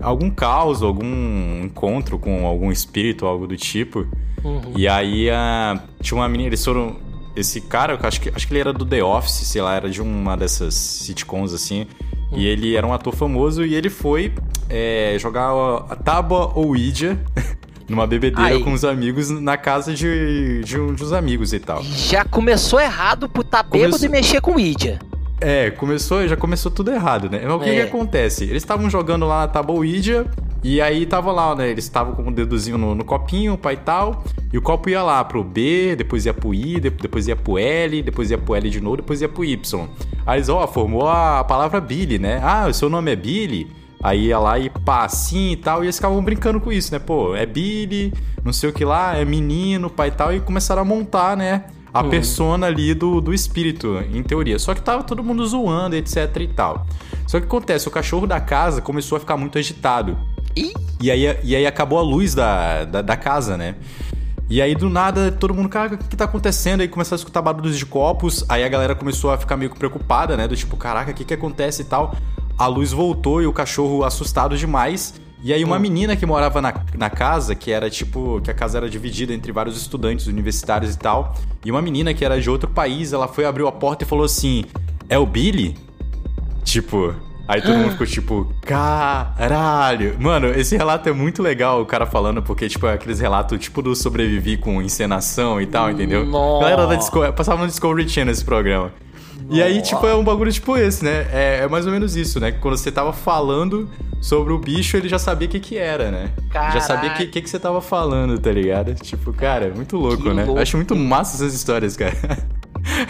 algum 0.00 0.28
caos, 0.28 0.82
algum 0.82 1.62
encontro 1.62 2.18
com 2.18 2.44
algum 2.44 2.72
espírito, 2.72 3.26
algo 3.26 3.46
do 3.46 3.56
tipo. 3.56 4.08
Uhum. 4.42 4.72
E 4.74 4.88
aí 4.88 5.30
a, 5.30 5.80
tinha 6.02 6.18
uma 6.18 6.28
menina, 6.28 6.48
eles 6.48 6.64
foram. 6.64 6.96
Esse 7.36 7.60
cara, 7.60 7.92
eu 7.92 7.98
acho 8.02 8.20
que, 8.20 8.28
acho 8.28 8.44
que 8.44 8.52
ele 8.52 8.60
era 8.60 8.72
do 8.72 8.84
The 8.84 9.04
Office, 9.04 9.46
sei 9.46 9.62
lá, 9.62 9.76
era 9.76 9.88
de 9.88 10.02
uma 10.02 10.36
dessas 10.36 10.74
sitcoms 10.74 11.54
assim. 11.54 11.86
E 12.32 12.44
ele 12.44 12.74
era 12.74 12.84
um 12.84 12.92
ator 12.92 13.14
famoso 13.14 13.64
e 13.64 13.76
ele 13.76 13.88
foi 13.88 14.32
é, 14.68 15.16
jogar 15.20 15.52
a, 15.88 15.94
tábua 15.94 16.52
Ouija 16.58 17.16
numa 17.88 18.04
bebedeira 18.04 18.56
Aí. 18.56 18.64
com 18.64 18.72
os 18.72 18.84
amigos 18.84 19.30
na 19.30 19.56
casa 19.56 19.94
de, 19.94 20.62
de, 20.64 20.76
um, 20.76 20.92
de 20.92 21.04
uns 21.04 21.12
amigos 21.12 21.52
e 21.52 21.60
tal. 21.60 21.84
Já 21.84 22.24
começou 22.24 22.80
errado 22.80 23.28
por 23.28 23.44
tá 23.44 23.62
bêbado 23.62 24.04
e 24.04 24.08
mexer 24.08 24.40
com 24.40 24.58
Idia. 24.58 24.98
É, 25.40 25.70
começou, 25.70 26.26
já 26.28 26.36
começou 26.36 26.70
tudo 26.70 26.90
errado, 26.90 27.30
né? 27.30 27.40
Mas 27.42 27.54
o 27.54 27.58
que, 27.60 27.70
é. 27.70 27.74
que 27.76 27.80
acontece? 27.80 28.44
Eles 28.44 28.62
estavam 28.62 28.90
jogando 28.90 29.26
lá 29.26 29.40
na 29.40 29.48
Taboídia 29.48 30.26
e 30.62 30.80
aí 30.80 31.06
tava 31.06 31.32
lá, 31.32 31.54
né? 31.54 31.70
Eles 31.70 31.84
estavam 31.84 32.14
com 32.14 32.28
o 32.28 32.32
dedozinho 32.32 32.76
no, 32.76 32.94
no 32.94 33.04
copinho, 33.04 33.56
pai 33.56 33.74
e 33.74 33.76
tal. 33.78 34.22
E 34.52 34.58
o 34.58 34.62
copo 34.62 34.90
ia 34.90 35.02
lá 35.02 35.24
pro 35.24 35.42
B, 35.42 35.96
depois 35.96 36.26
ia 36.26 36.34
pro 36.34 36.52
I, 36.52 36.78
depois 36.78 37.26
ia 37.26 37.36
pro 37.36 37.58
L, 37.58 38.02
depois 38.02 38.30
ia 38.30 38.36
pro 38.36 38.54
L 38.54 38.68
de 38.68 38.80
novo, 38.80 38.98
depois 38.98 39.22
ia 39.22 39.28
pro 39.28 39.44
Y. 39.44 39.88
Aí 40.26 40.38
eles, 40.38 40.48
ó, 40.50 40.66
formou 40.66 41.08
a 41.08 41.42
palavra 41.44 41.80
Billy, 41.80 42.18
né? 42.18 42.40
Ah, 42.42 42.66
o 42.68 42.74
seu 42.74 42.90
nome 42.90 43.10
é 43.10 43.16
Billy? 43.16 43.70
Aí 44.02 44.26
ia 44.26 44.38
lá 44.38 44.58
e 44.58 44.68
pá, 44.68 45.04
assim 45.04 45.52
e 45.52 45.56
tal, 45.56 45.82
e 45.82 45.86
eles 45.86 45.96
ficavam 45.96 46.22
brincando 46.22 46.60
com 46.60 46.72
isso, 46.72 46.92
né? 46.92 46.98
Pô, 46.98 47.34
é 47.34 47.46
Billy, 47.46 48.12
não 48.44 48.52
sei 48.52 48.70
o 48.70 48.72
que 48.72 48.84
lá, 48.84 49.16
é 49.16 49.24
menino, 49.24 49.88
pai 49.88 50.08
e 50.08 50.12
tal, 50.12 50.34
e 50.34 50.40
começaram 50.40 50.82
a 50.82 50.84
montar, 50.84 51.36
né? 51.36 51.64
A 51.92 52.02
uhum. 52.02 52.10
persona 52.10 52.66
ali 52.66 52.94
do, 52.94 53.20
do 53.20 53.34
espírito, 53.34 53.98
em 54.12 54.22
teoria. 54.22 54.58
Só 54.58 54.74
que 54.74 54.82
tava 54.82 55.02
todo 55.02 55.22
mundo 55.22 55.46
zoando, 55.46 55.96
etc 55.96 56.36
e 56.40 56.48
tal. 56.48 56.86
Só 57.26 57.38
que 57.38 57.46
acontece, 57.46 57.88
o 57.88 57.90
cachorro 57.90 58.26
da 58.26 58.40
casa 58.40 58.80
começou 58.80 59.16
a 59.16 59.20
ficar 59.20 59.36
muito 59.36 59.58
agitado. 59.58 60.18
E, 60.56 60.72
e, 61.00 61.10
aí, 61.10 61.38
e 61.42 61.54
aí 61.54 61.66
acabou 61.66 61.98
a 61.98 62.02
luz 62.02 62.34
da, 62.34 62.84
da, 62.84 63.02
da 63.02 63.16
casa, 63.16 63.56
né? 63.56 63.76
E 64.48 64.60
aí, 64.60 64.74
do 64.74 64.90
nada, 64.90 65.30
todo 65.30 65.54
mundo, 65.54 65.68
cara, 65.68 65.94
o 65.94 65.98
que 65.98 66.16
tá 66.16 66.24
acontecendo? 66.24 66.80
Aí 66.80 66.88
começou 66.88 67.14
a 67.14 67.18
escutar 67.18 67.40
barulhos 67.40 67.78
de 67.78 67.86
copos. 67.86 68.44
Aí 68.48 68.64
a 68.64 68.68
galera 68.68 68.96
começou 68.96 69.30
a 69.30 69.38
ficar 69.38 69.56
meio 69.56 69.70
preocupada, 69.70 70.36
né? 70.36 70.48
Do 70.48 70.56
tipo, 70.56 70.76
caraca, 70.76 71.12
o 71.12 71.14
que 71.14 71.24
que 71.24 71.34
acontece 71.34 71.82
e 71.82 71.84
tal. 71.84 72.16
A 72.58 72.66
luz 72.66 72.90
voltou 72.90 73.40
e 73.40 73.46
o 73.46 73.52
cachorro 73.52 74.02
assustado 74.02 74.58
demais. 74.58 75.20
E 75.42 75.52
aí 75.52 75.64
uma 75.64 75.76
hum. 75.76 75.80
menina 75.80 76.16
que 76.16 76.26
morava 76.26 76.60
na, 76.60 76.74
na 76.96 77.08
casa, 77.08 77.54
que 77.54 77.70
era 77.70 77.88
tipo, 77.88 78.40
que 78.42 78.50
a 78.50 78.54
casa 78.54 78.78
era 78.78 78.90
dividida 78.90 79.32
entre 79.32 79.52
vários 79.52 79.76
estudantes 79.76 80.26
universitários 80.26 80.94
e 80.94 80.98
tal, 80.98 81.34
e 81.64 81.70
uma 81.70 81.80
menina 81.80 82.12
que 82.12 82.24
era 82.24 82.40
de 82.40 82.50
outro 82.50 82.68
país, 82.68 83.12
ela 83.12 83.26
foi 83.26 83.44
abriu 83.44 83.66
a 83.66 83.72
porta 83.72 84.04
e 84.04 84.06
falou 84.06 84.24
assim: 84.24 84.64
"É 85.08 85.18
o 85.18 85.24
Billy?" 85.24 85.76
Tipo, 86.62 87.14
aí 87.48 87.62
todo 87.62 87.74
mundo 87.74 87.92
ficou 87.92 88.06
tipo, 88.06 88.52
caralho. 88.62 90.14
Mano, 90.20 90.48
esse 90.48 90.76
relato 90.76 91.08
é 91.08 91.12
muito 91.12 91.42
legal, 91.42 91.80
o 91.80 91.86
cara 91.86 92.04
falando, 92.04 92.42
porque, 92.42 92.68
tipo, 92.68 92.86
é 92.86 92.92
aqueles 92.92 93.18
relatos 93.18 93.58
tipo 93.58 93.80
do 93.80 93.96
sobrevivi 93.96 94.58
com 94.58 94.80
encenação 94.82 95.60
e 95.60 95.66
tal, 95.66 95.90
entendeu? 95.90 96.24
Nossa. 96.24 96.64
Galera 96.64 96.86
da 96.86 96.94
Discovery, 96.96 97.32
passava 97.32 97.62
no 97.62 97.66
Discovery 97.66 98.08
Channel 98.08 98.32
esse 98.32 98.44
programa. 98.44 98.92
E 99.48 99.62
aí, 99.62 99.80
tipo, 99.80 100.06
é 100.06 100.14
um 100.14 100.22
bagulho 100.22 100.52
tipo 100.52 100.76
esse, 100.76 101.04
né? 101.04 101.26
É, 101.32 101.60
é, 101.62 101.68
mais 101.68 101.86
ou 101.86 101.92
menos 101.92 102.16
isso, 102.16 102.38
né? 102.38 102.52
Quando 102.52 102.76
você 102.76 102.92
tava 102.92 103.12
falando 103.12 103.88
sobre 104.20 104.52
o 104.52 104.58
bicho, 104.58 104.96
ele 104.96 105.08
já 105.08 105.18
sabia 105.18 105.48
o 105.48 105.50
que 105.50 105.58
que 105.58 105.78
era, 105.78 106.10
né? 106.10 106.30
Caraca. 106.50 106.72
Já 106.72 106.80
sabia 106.80 107.10
o 107.10 107.14
que, 107.14 107.26
que, 107.26 107.42
que 107.42 107.50
você 107.50 107.58
tava 107.58 107.80
falando, 107.80 108.38
tá 108.38 108.52
ligado? 108.52 108.94
Tipo, 108.94 109.32
cara, 109.32 109.66
é 109.66 109.70
muito 109.70 109.96
louco, 109.96 110.22
que 110.22 110.34
né? 110.34 110.44
Louco. 110.44 110.60
Acho 110.60 110.76
muito 110.76 110.94
massa 110.94 111.36
essas 111.36 111.54
histórias, 111.54 111.96
cara. 111.96 112.14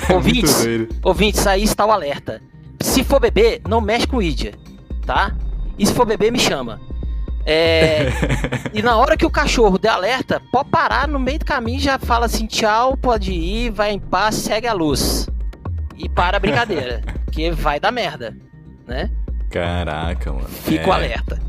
É 0.08 0.12
ouvintes, 0.12 0.66
ouvintes, 1.00 1.46
aí 1.46 1.62
está 1.62 1.86
o 1.86 1.92
alerta. 1.92 2.42
Se 2.80 3.04
for 3.04 3.20
beber, 3.20 3.60
não 3.68 3.80
mexe 3.80 4.04
com 4.04 4.16
o 4.16 4.22
Idia, 4.22 4.52
tá? 5.06 5.36
E 5.78 5.86
se 5.86 5.94
for 5.94 6.04
beber, 6.04 6.32
me 6.32 6.40
chama. 6.40 6.80
É... 7.46 8.08
e 8.74 8.82
na 8.82 8.96
hora 8.96 9.16
que 9.16 9.24
o 9.24 9.30
cachorro 9.30 9.78
der 9.78 9.90
alerta, 9.90 10.42
pode 10.50 10.70
parar 10.70 11.06
no 11.06 11.20
meio 11.20 11.38
do 11.38 11.44
caminho 11.44 11.78
e 11.78 11.82
já 11.82 12.00
fala 12.00 12.26
assim: 12.26 12.46
tchau, 12.46 12.96
pode 12.96 13.32
ir, 13.32 13.70
vai 13.70 13.92
em 13.92 14.00
paz, 14.00 14.34
segue 14.34 14.66
a 14.66 14.72
luz 14.72 15.28
e 16.00 16.08
para 16.08 16.36
a 16.36 16.40
brincadeira. 16.40 17.02
que 17.30 17.50
vai 17.50 17.78
dar 17.78 17.92
merda, 17.92 18.36
né? 18.86 19.10
Caraca, 19.50 20.32
mano. 20.32 20.48
Fica 20.48 20.88
o 20.88 20.92
é... 20.92 20.96
alerta. 20.96 21.40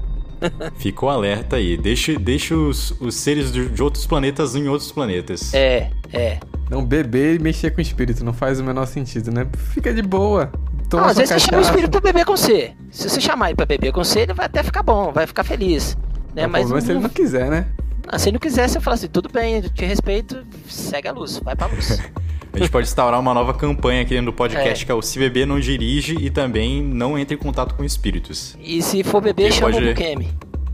Fica 0.77 1.05
o 1.05 1.09
alerta 1.09 1.55
aí. 1.55 1.77
Deixa, 1.77 2.17
deixa 2.17 2.55
os, 2.55 2.91
os 2.99 3.15
seres 3.15 3.51
de, 3.51 3.69
de, 3.69 3.83
outros 3.83 4.05
planetas 4.05 4.55
em 4.55 4.67
outros 4.67 4.91
planetas. 4.91 5.53
É, 5.53 5.91
é. 6.11 6.39
Não 6.69 6.83
beber 6.83 7.35
e 7.35 7.39
mexer 7.39 7.71
com 7.71 7.77
o 7.77 7.81
espírito 7.81 8.23
não 8.23 8.33
faz 8.33 8.59
o 8.59 8.63
menor 8.63 8.87
sentido, 8.87 9.31
né? 9.31 9.47
Fica 9.73 9.93
de 9.93 10.01
boa. 10.01 10.51
Toma 10.89 11.07
às 11.07 11.17
vezes 11.17 11.29
você 11.29 11.39
chama 11.39 11.59
o 11.59 11.61
espírito 11.61 11.91
pra 11.91 12.01
beber 12.01 12.25
com 12.25 12.35
você. 12.35 12.73
Se 12.91 13.09
você 13.09 13.21
chamar 13.21 13.49
ele 13.49 13.55
pra 13.55 13.65
beber 13.65 13.91
com 13.91 14.03
você, 14.03 14.21
ele 14.21 14.33
vai 14.33 14.47
até 14.47 14.63
ficar 14.63 14.83
bom, 14.83 15.11
vai 15.11 15.27
ficar 15.27 15.43
feliz. 15.43 15.97
Né? 16.33 16.47
Mas 16.47 16.69
não... 16.69 16.81
se 16.81 16.91
ele 16.91 16.99
não 16.99 17.09
quiser, 17.09 17.49
né? 17.49 17.67
Ah, 18.07 18.17
se 18.17 18.29
ele 18.29 18.33
não 18.33 18.39
quiser, 18.39 18.67
você 18.67 18.79
fala 18.79 18.95
assim, 18.95 19.07
tudo 19.07 19.29
bem, 19.31 19.61
te 19.61 19.85
respeito, 19.85 20.45
segue 20.67 21.07
a 21.07 21.11
luz, 21.11 21.39
vai 21.39 21.55
pra 21.55 21.67
luz. 21.67 21.99
A 22.53 22.59
gente 22.59 22.69
pode 22.69 22.85
instaurar 22.87 23.19
uma 23.19 23.33
nova 23.33 23.53
campanha 23.53 24.01
aqui 24.01 24.09
dentro 24.09 24.25
do 24.25 24.33
podcast 24.33 24.83
é. 24.83 24.85
que 24.85 24.91
é 24.91 24.95
o 24.95 25.01
Se 25.01 25.17
Beber 25.17 25.47
Não 25.47 25.59
Dirige 25.59 26.15
e 26.19 26.29
também 26.29 26.83
não 26.83 27.17
entre 27.17 27.35
em 27.35 27.37
contato 27.37 27.75
com 27.75 27.83
espíritos. 27.83 28.57
E 28.59 28.81
se 28.81 29.03
for 29.03 29.21
beber, 29.21 29.53
chama 29.53 29.71
pode... 29.71 29.85
o 29.85 29.87
Bukemi. 29.87 30.29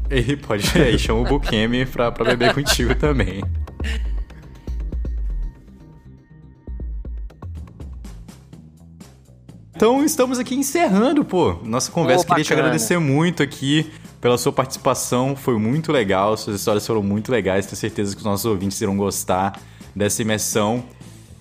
Ele 0.10 0.38
pode, 0.38 0.66
é, 0.80 0.98
chama 0.98 1.22
o 1.22 1.24
Bukemi 1.24 1.86
pra, 1.86 2.12
pra 2.12 2.26
beber 2.26 2.54
contigo 2.54 2.96
também. 2.96 3.44
Então 9.76 10.04
estamos 10.04 10.40
aqui 10.40 10.56
encerrando, 10.56 11.24
pô, 11.24 11.58
nossa 11.64 11.92
conversa. 11.92 12.26
Queria 12.26 12.44
te 12.44 12.52
agradecer 12.52 12.98
muito 12.98 13.44
aqui 13.44 13.92
pela 14.20 14.36
sua 14.36 14.52
participação, 14.52 15.36
foi 15.36 15.60
muito 15.60 15.92
legal, 15.92 16.36
suas 16.36 16.56
histórias 16.56 16.88
foram 16.88 17.04
muito 17.04 17.32
legais, 17.32 17.68
tenho 17.68 17.78
certeza 17.78 18.16
que 18.16 18.18
os 18.18 18.26
nossos 18.26 18.48
ouvintes 18.48 18.82
irão 18.82 18.98
gostar 18.98 19.60
dessa 19.96 20.24
imersão. 20.24 20.84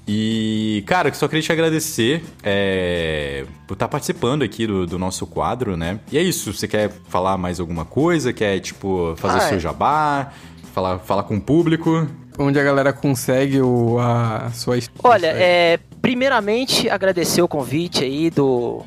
E, 0.08 0.84
cara, 0.86 1.12
só 1.12 1.26
queria 1.26 1.42
te 1.42 1.50
agradecer 1.50 2.22
é, 2.42 3.44
por 3.66 3.74
estar 3.74 3.86
tá 3.86 3.88
participando 3.88 4.42
aqui 4.42 4.64
do, 4.64 4.86
do, 4.86 4.98
nosso 4.98 5.26
quadro, 5.26 5.76
né? 5.76 5.98
E 6.12 6.16
é 6.16 6.22
isso, 6.22 6.52
você 6.52 6.68
quer 6.68 6.92
falar 7.08 7.36
mais 7.36 7.58
alguma 7.58 7.84
coisa? 7.84 8.32
Quer, 8.32 8.60
tipo, 8.60 9.14
fazer 9.16 9.38
ah, 9.38 9.48
seu 9.48 9.56
é. 9.56 9.60
jabá? 9.60 10.32
Falar, 10.72 10.98
falar 11.00 11.24
com 11.24 11.36
o 11.36 11.40
público? 11.40 12.06
Onde 12.38 12.60
a 12.60 12.62
galera 12.62 12.92
consegue 12.92 13.60
o, 13.60 13.98
a 13.98 14.50
sua 14.52 14.76
Olha, 15.02 15.28
é, 15.28 15.80
primeiramente 16.00 16.88
agradecer 16.88 17.42
o 17.42 17.48
convite 17.48 18.04
aí 18.04 18.30
do, 18.30 18.84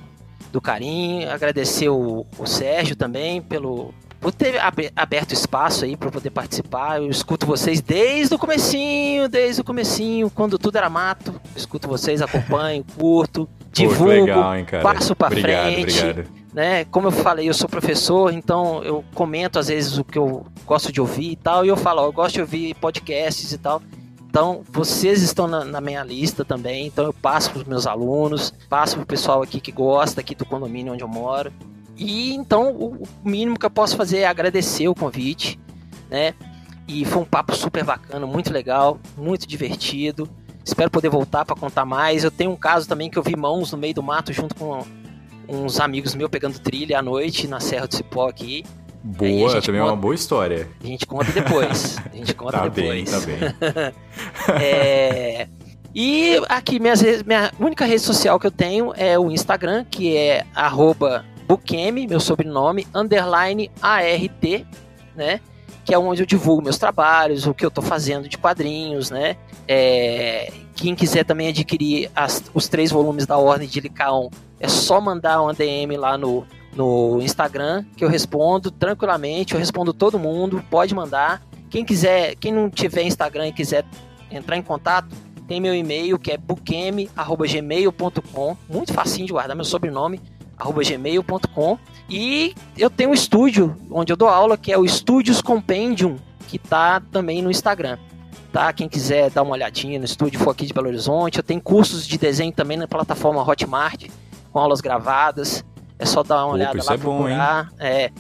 do 0.54 0.62
Carinho, 0.62 1.30
agradecer 1.30 1.90
o, 1.90 2.26
o 2.38 2.46
Sérgio 2.46 2.96
também 2.96 3.42
pelo, 3.42 3.94
por 4.20 4.34
ter 4.34 4.60
aberto 4.96 5.34
espaço 5.34 5.86
aí 5.86 5.96
para 5.96 6.12
poder 6.12 6.30
participar. 6.30 7.02
Eu 7.02 7.10
escuto 7.10 7.46
vocês 7.46 7.82
desde 7.82 8.36
o 8.36 8.40
comecinho, 8.40 9.30
desde 9.30 9.62
o 9.62 9.64
comecinho, 9.64 10.30
quando 10.30 10.58
tudo 10.58 10.78
era 10.78 10.90
mato. 10.90 11.32
Eu 11.32 11.58
escuto 11.58 11.88
vocês, 11.88 12.22
acompanho, 12.22 12.84
curto, 12.98 13.48
divulgo, 13.72 14.06
legal, 14.06 14.56
hein, 14.56 14.66
passo 14.82 15.16
para 15.16 15.32
frente. 15.32 16.00
Obrigado. 16.00 16.40
Né? 16.54 16.84
Como 16.86 17.08
eu 17.08 17.12
falei, 17.12 17.48
eu 17.48 17.54
sou 17.54 17.70
professor, 17.70 18.34
então 18.34 18.84
eu 18.84 19.06
comento 19.14 19.60
às 19.60 19.68
vezes 19.68 19.98
o 19.98 20.04
que 20.04 20.18
eu 20.18 20.46
gosto 20.66 20.92
de 20.92 21.00
ouvir 21.00 21.32
e 21.32 21.36
tal, 21.36 21.64
e 21.64 21.70
eu 21.70 21.78
falo, 21.78 22.02
ó, 22.02 22.06
eu 22.08 22.12
gosto 22.12 22.36
de 22.36 22.42
ouvir 22.42 22.74
podcasts 22.76 23.52
e 23.54 23.58
tal. 23.58 23.82
Então, 24.28 24.62
vocês 24.72 25.24
estão 25.24 25.48
na, 25.48 25.66
na, 25.66 25.82
minha 25.82 26.04
lista 26.04 26.46
também. 26.46 26.86
Então, 26.86 27.04
eu 27.04 27.14
passo 27.14 27.50
para 27.50 27.62
os 27.62 27.66
meus 27.66 27.88
alunos, 27.88 28.54
passo 28.70 28.96
para 28.96 29.04
o 29.04 29.06
pessoal 29.06 29.42
aqui 29.42 29.60
que 29.60 29.72
gosta 29.72 30.22
aqui 30.22 30.36
do 30.36 30.46
condomínio 30.46 30.94
onde 30.94 31.04
eu 31.04 31.08
moro. 31.08 31.52
E 32.00 32.34
então 32.34 32.72
o 32.72 33.04
mínimo 33.24 33.60
que 33.60 33.66
eu 33.66 33.70
posso 33.70 33.98
fazer 33.98 34.20
é 34.20 34.26
agradecer 34.26 34.88
o 34.88 34.96
convite, 34.96 35.60
né? 36.10 36.34
E 36.88 37.04
foi 37.04 37.22
um 37.22 37.26
papo 37.26 37.54
super 37.54 37.84
bacana, 37.84 38.26
muito 38.26 38.52
legal, 38.52 38.98
muito 39.18 39.46
divertido. 39.46 40.28
Espero 40.64 40.90
poder 40.90 41.10
voltar 41.10 41.44
para 41.46 41.56
contar 41.56 41.86
mais. 41.86 42.24
Eu 42.24 42.32
tenho 42.32 42.52
um 42.52 42.56
caso 42.56 42.88
também 42.88 43.10
que 43.10 43.18
eu 43.18 43.24
vi 43.24 43.36
mãos 43.36 43.72
no 43.72 43.78
meio 43.78 43.94
do 43.94 44.02
mato 44.02 44.32
junto 44.32 44.56
com 44.56 44.84
uns 45.48 45.80
amigos 45.80 46.16
meus 46.16 46.30
pegando 46.30 46.58
trilha 46.60 47.00
à 47.00 47.02
noite 47.02 47.48
na 47.48 47.60
Serra 47.60 47.86
do 47.86 47.96
Cipó 47.96 48.30
aqui. 48.30 48.64
Boa, 49.04 49.62
também 49.62 49.62
conta, 49.62 49.72
é 49.72 49.84
uma 49.84 49.96
boa 49.96 50.16
história. 50.16 50.70
A 50.82 50.88
gente 50.88 51.06
conta 51.06 51.32
depois. 51.32 51.98
A 51.98 52.16
gente 52.16 52.34
conta 52.36 52.52
tá 52.54 52.68
depois. 52.68 52.88
Bem, 52.88 53.06
tá 53.06 53.20
bem. 53.20 53.94
é, 54.62 55.48
e 55.94 56.42
aqui, 56.48 56.80
minhas, 56.80 57.02
minha 57.24 57.52
única 57.60 57.86
rede 57.86 58.02
social 58.02 58.40
que 58.40 58.48
eu 58.48 58.52
tenho 58.52 58.94
é 58.96 59.18
o 59.18 59.32
Instagram, 59.32 59.86
que 59.90 60.16
é 60.16 60.46
arroba 60.54 61.26
Bukemi, 61.50 62.06
meu 62.06 62.20
sobrenome, 62.20 62.86
underline 62.94 63.72
ART, 63.82 64.68
né? 65.16 65.42
Que 65.84 65.96
é 65.96 65.98
onde 65.98 66.22
eu 66.22 66.28
divulgo 66.28 66.62
meus 66.62 66.78
trabalhos, 66.78 67.48
o 67.48 67.56
que 67.56 67.66
eu 67.66 67.72
tô 67.72 67.82
fazendo 67.82 68.30
de 68.30 68.38
quadrinhos, 68.38 69.10
né? 69.10 69.36
É, 69.68 70.54
quem 70.76 70.94
quiser 70.94 71.26
também 71.26 71.48
adquirir 71.48 72.12
as, 72.16 72.44
os 72.54 72.68
três 72.68 72.92
volumes 72.92 73.26
da 73.26 73.40
Ordem 73.40 73.68
de 73.68 73.80
Licaon, 73.80 74.30
é 74.60 74.68
só 74.68 75.02
mandar 75.02 75.42
uma 75.42 75.52
DM 75.52 75.98
lá 75.98 76.20
no, 76.20 76.46
no 76.76 77.20
Instagram, 77.20 77.84
que 77.98 78.06
eu 78.06 78.10
respondo 78.10 78.70
tranquilamente, 78.70 79.56
eu 79.56 79.60
respondo 79.60 79.92
todo 79.92 80.20
mundo, 80.20 80.64
pode 80.70 80.94
mandar. 80.94 81.42
Quem 81.72 81.84
quiser, 81.84 82.36
quem 82.36 82.52
não 82.52 82.70
tiver 82.70 83.02
Instagram 83.02 83.48
e 83.48 83.54
quiser 83.54 83.84
entrar 84.30 84.56
em 84.56 84.62
contato, 84.62 85.08
tem 85.48 85.60
meu 85.60 85.74
e-mail 85.74 86.20
que 86.20 86.32
é 86.32 86.38
bukemi@gmail.com, 86.38 88.56
muito 88.70 88.94
facinho 88.94 89.26
de 89.26 89.34
guardar 89.34 89.56
meu 89.56 89.66
sobrenome 89.66 90.22
gmail.com. 90.84 91.78
E 92.10 92.56
eu 92.78 92.90
tenho 92.90 93.12
um 93.12 93.14
estúdio 93.14 93.76
onde 93.90 94.12
eu 94.12 94.18
dou 94.18 94.28
aula, 94.28 94.58
que 94.58 94.72
é 94.72 94.78
o 94.78 94.84
Estúdios 94.84 95.42
Compendium, 95.42 96.18
que 96.48 96.58
tá 96.58 97.02
também 97.12 97.42
no 97.42 97.52
Instagram. 97.52 97.98
Tá? 98.52 98.74
Quem 98.74 98.90
quiser 98.90 99.30
dar 99.30 99.44
uma 99.44 99.52
olhadinha 99.52 100.00
no 100.00 100.06
estúdio, 100.06 100.40
for 100.40 100.50
aqui 100.50 100.66
de 100.66 100.74
Belo 100.74 100.88
Horizonte. 100.88 101.38
Eu 101.38 101.44
tenho 101.44 101.62
cursos 101.62 102.08
de 102.08 102.18
desenho 102.18 102.52
também 102.52 102.78
na 102.78 102.88
plataforma 102.88 103.48
Hotmart, 103.48 104.08
com 104.52 104.60
aulas 104.60 104.82
gravadas. 104.82 105.64
É 106.00 106.06
só 106.06 106.24
dar 106.24 106.46
uma 106.46 106.56
olhada 106.56 106.80
Opa, 106.80 106.90
lá, 106.90 106.94
é 106.94 106.98
procurar. 106.98 107.64
Bom, 107.66 107.76
é, 107.80 108.12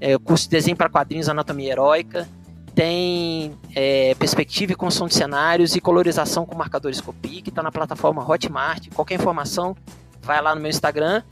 é, 0.00 0.18
curso 0.18 0.44
de 0.44 0.50
desenho 0.50 0.76
para 0.76 0.90
quadrinhos 0.90 1.28
Anatomia 1.28 1.72
Heróica. 1.72 2.28
tem 2.74 3.54
é, 3.74 4.14
perspectiva 4.16 4.72
e 4.72 4.74
construção 4.74 5.08
de 5.08 5.14
cenários 5.14 5.74
e 5.74 5.80
colorização 5.80 6.44
com 6.44 6.54
marcadores 6.54 7.00
Copi, 7.00 7.40
que 7.40 7.48
está 7.48 7.62
na 7.62 7.72
plataforma 7.72 8.22
Hotmart. 8.22 8.88
Qualquer 8.94 9.14
informação, 9.14 9.74
vai 10.20 10.42
lá 10.42 10.54
no 10.54 10.60
meu 10.60 10.70
Instagram. 10.70 11.22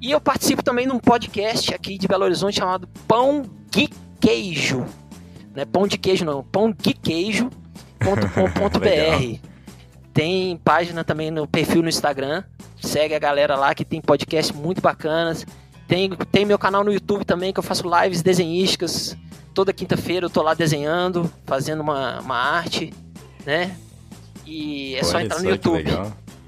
E 0.00 0.10
eu 0.10 0.20
participo 0.20 0.62
também 0.62 0.86
num 0.86 0.98
podcast 0.98 1.74
aqui 1.74 1.96
de 1.96 2.06
Belo 2.06 2.24
Horizonte 2.24 2.58
chamado 2.58 2.86
Pão 3.08 3.44
de 3.70 3.88
Queijo. 4.20 4.84
Não 5.54 5.62
é 5.62 5.64
pão 5.64 5.86
de 5.86 5.96
queijo, 5.96 6.24
não, 6.24 6.44
pão 6.44 6.70
de 6.70 6.92
queijo.com.br. 6.92 7.48
tem 10.12 10.56
página 10.58 11.02
também 11.02 11.30
no 11.30 11.46
perfil 11.46 11.82
no 11.82 11.88
Instagram. 11.88 12.44
Segue 12.80 13.14
a 13.14 13.18
galera 13.18 13.56
lá 13.56 13.74
que 13.74 13.84
tem 13.84 14.00
podcast 14.00 14.54
muito 14.54 14.82
bacanas. 14.82 15.46
Tem, 15.88 16.10
tem 16.30 16.44
meu 16.44 16.58
canal 16.58 16.84
no 16.84 16.92
YouTube 16.92 17.24
também 17.24 17.54
que 17.54 17.58
eu 17.58 17.62
faço 17.62 17.84
lives 17.88 18.20
desenhísticas. 18.20 19.16
Toda 19.54 19.72
quinta-feira 19.72 20.26
eu 20.26 20.30
tô 20.30 20.42
lá 20.42 20.52
desenhando, 20.52 21.32
fazendo 21.46 21.80
uma, 21.80 22.20
uma 22.20 22.36
arte, 22.36 22.92
né? 23.46 23.74
E 24.44 24.94
é 24.94 24.98
Olha 24.98 25.04
só 25.04 25.20
entrar 25.20 25.40
no 25.40 25.48
YouTube. 25.48 25.84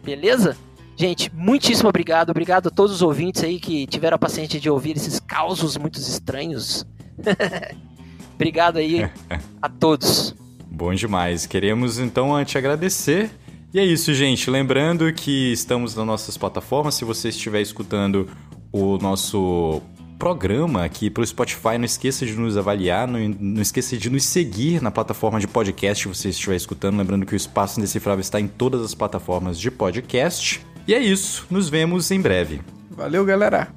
Beleza? 0.05 0.55
Gente, 0.99 1.32
muitíssimo 1.32 1.88
obrigado. 1.88 2.30
Obrigado 2.30 2.66
a 2.66 2.70
todos 2.70 2.92
os 2.92 3.03
ouvintes 3.03 3.44
aí 3.44 3.61
que 3.61 3.86
tiveram 3.86 4.16
a 4.16 4.18
paciência 4.18 4.59
de 4.59 4.68
ouvir 4.68 4.96
esses 4.96 5.20
causos 5.20 5.76
muito 5.76 5.96
estranhos. 5.96 6.84
obrigado 8.34 8.78
aí 8.78 9.09
a 9.62 9.68
todos. 9.68 10.34
Bom 10.66 10.92
demais. 10.92 11.46
Queremos 11.46 12.01
então 12.01 12.44
te 12.44 12.59
agradecer. 12.59 13.30
E 13.72 13.78
é 13.78 13.84
isso, 13.84 14.12
gente. 14.12 14.51
Lembrando 14.51 15.12
que 15.12 15.53
estamos 15.53 15.94
nas 15.94 16.05
nossas 16.05 16.36
plataformas. 16.36 16.96
Se 16.96 17.05
você 17.05 17.28
estiver 17.28 17.61
escutando 17.61 18.28
o 18.72 18.99
nosso 18.99 19.80
programa 20.18 20.84
aqui 20.84 21.09
pelo 21.09 21.24
Spotify, 21.24 21.78
não 21.78 21.84
esqueça 21.84 22.26
de 22.26 22.34
nos 22.34 22.57
avaliar, 22.57 23.07
não, 23.07 23.20
não 23.38 23.62
esqueça 23.62 23.96
de 23.96 24.11
nos 24.11 24.24
seguir 24.24 24.82
na 24.82 24.90
plataforma 24.90 25.38
de 25.38 25.46
podcast 25.46 26.09
que 26.09 26.16
você 26.16 26.30
estiver 26.30 26.57
escutando. 26.57 26.99
Lembrando 26.99 27.24
que 27.24 27.34
o 27.34 27.36
Espaço 27.36 27.78
Indecifrável 27.78 28.20
está 28.20 28.40
em 28.40 28.49
todas 28.49 28.82
as 28.82 28.96
plataformas 28.96 29.61
de 29.61 29.70
podcast. 29.70 30.61
E 30.89 30.95
é 30.95 30.99
isso, 30.99 31.47
nos 31.51 31.68
vemos 31.68 32.11
em 32.11 32.18
breve. 32.18 32.62
Valeu, 32.91 33.22
galera. 33.22 33.68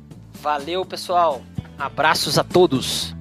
Valeu, 0.42 0.86
pessoal. 0.86 1.42
Abraços 1.78 2.40
a 2.40 2.44
todos. 2.44 3.14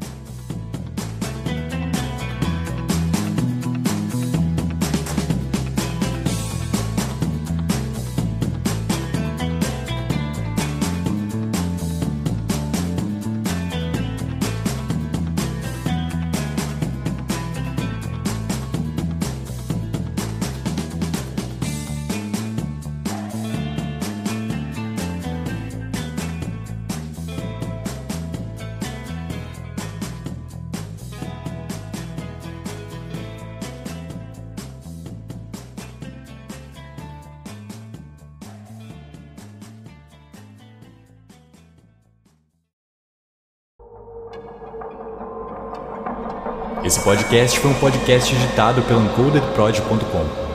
Podcast 47.30 47.60
foi 47.60 47.70
um 47.70 47.74
podcast 47.74 48.34
editado 48.34 48.82
pelo 48.82 49.04
encodedprod.com. 49.04 50.49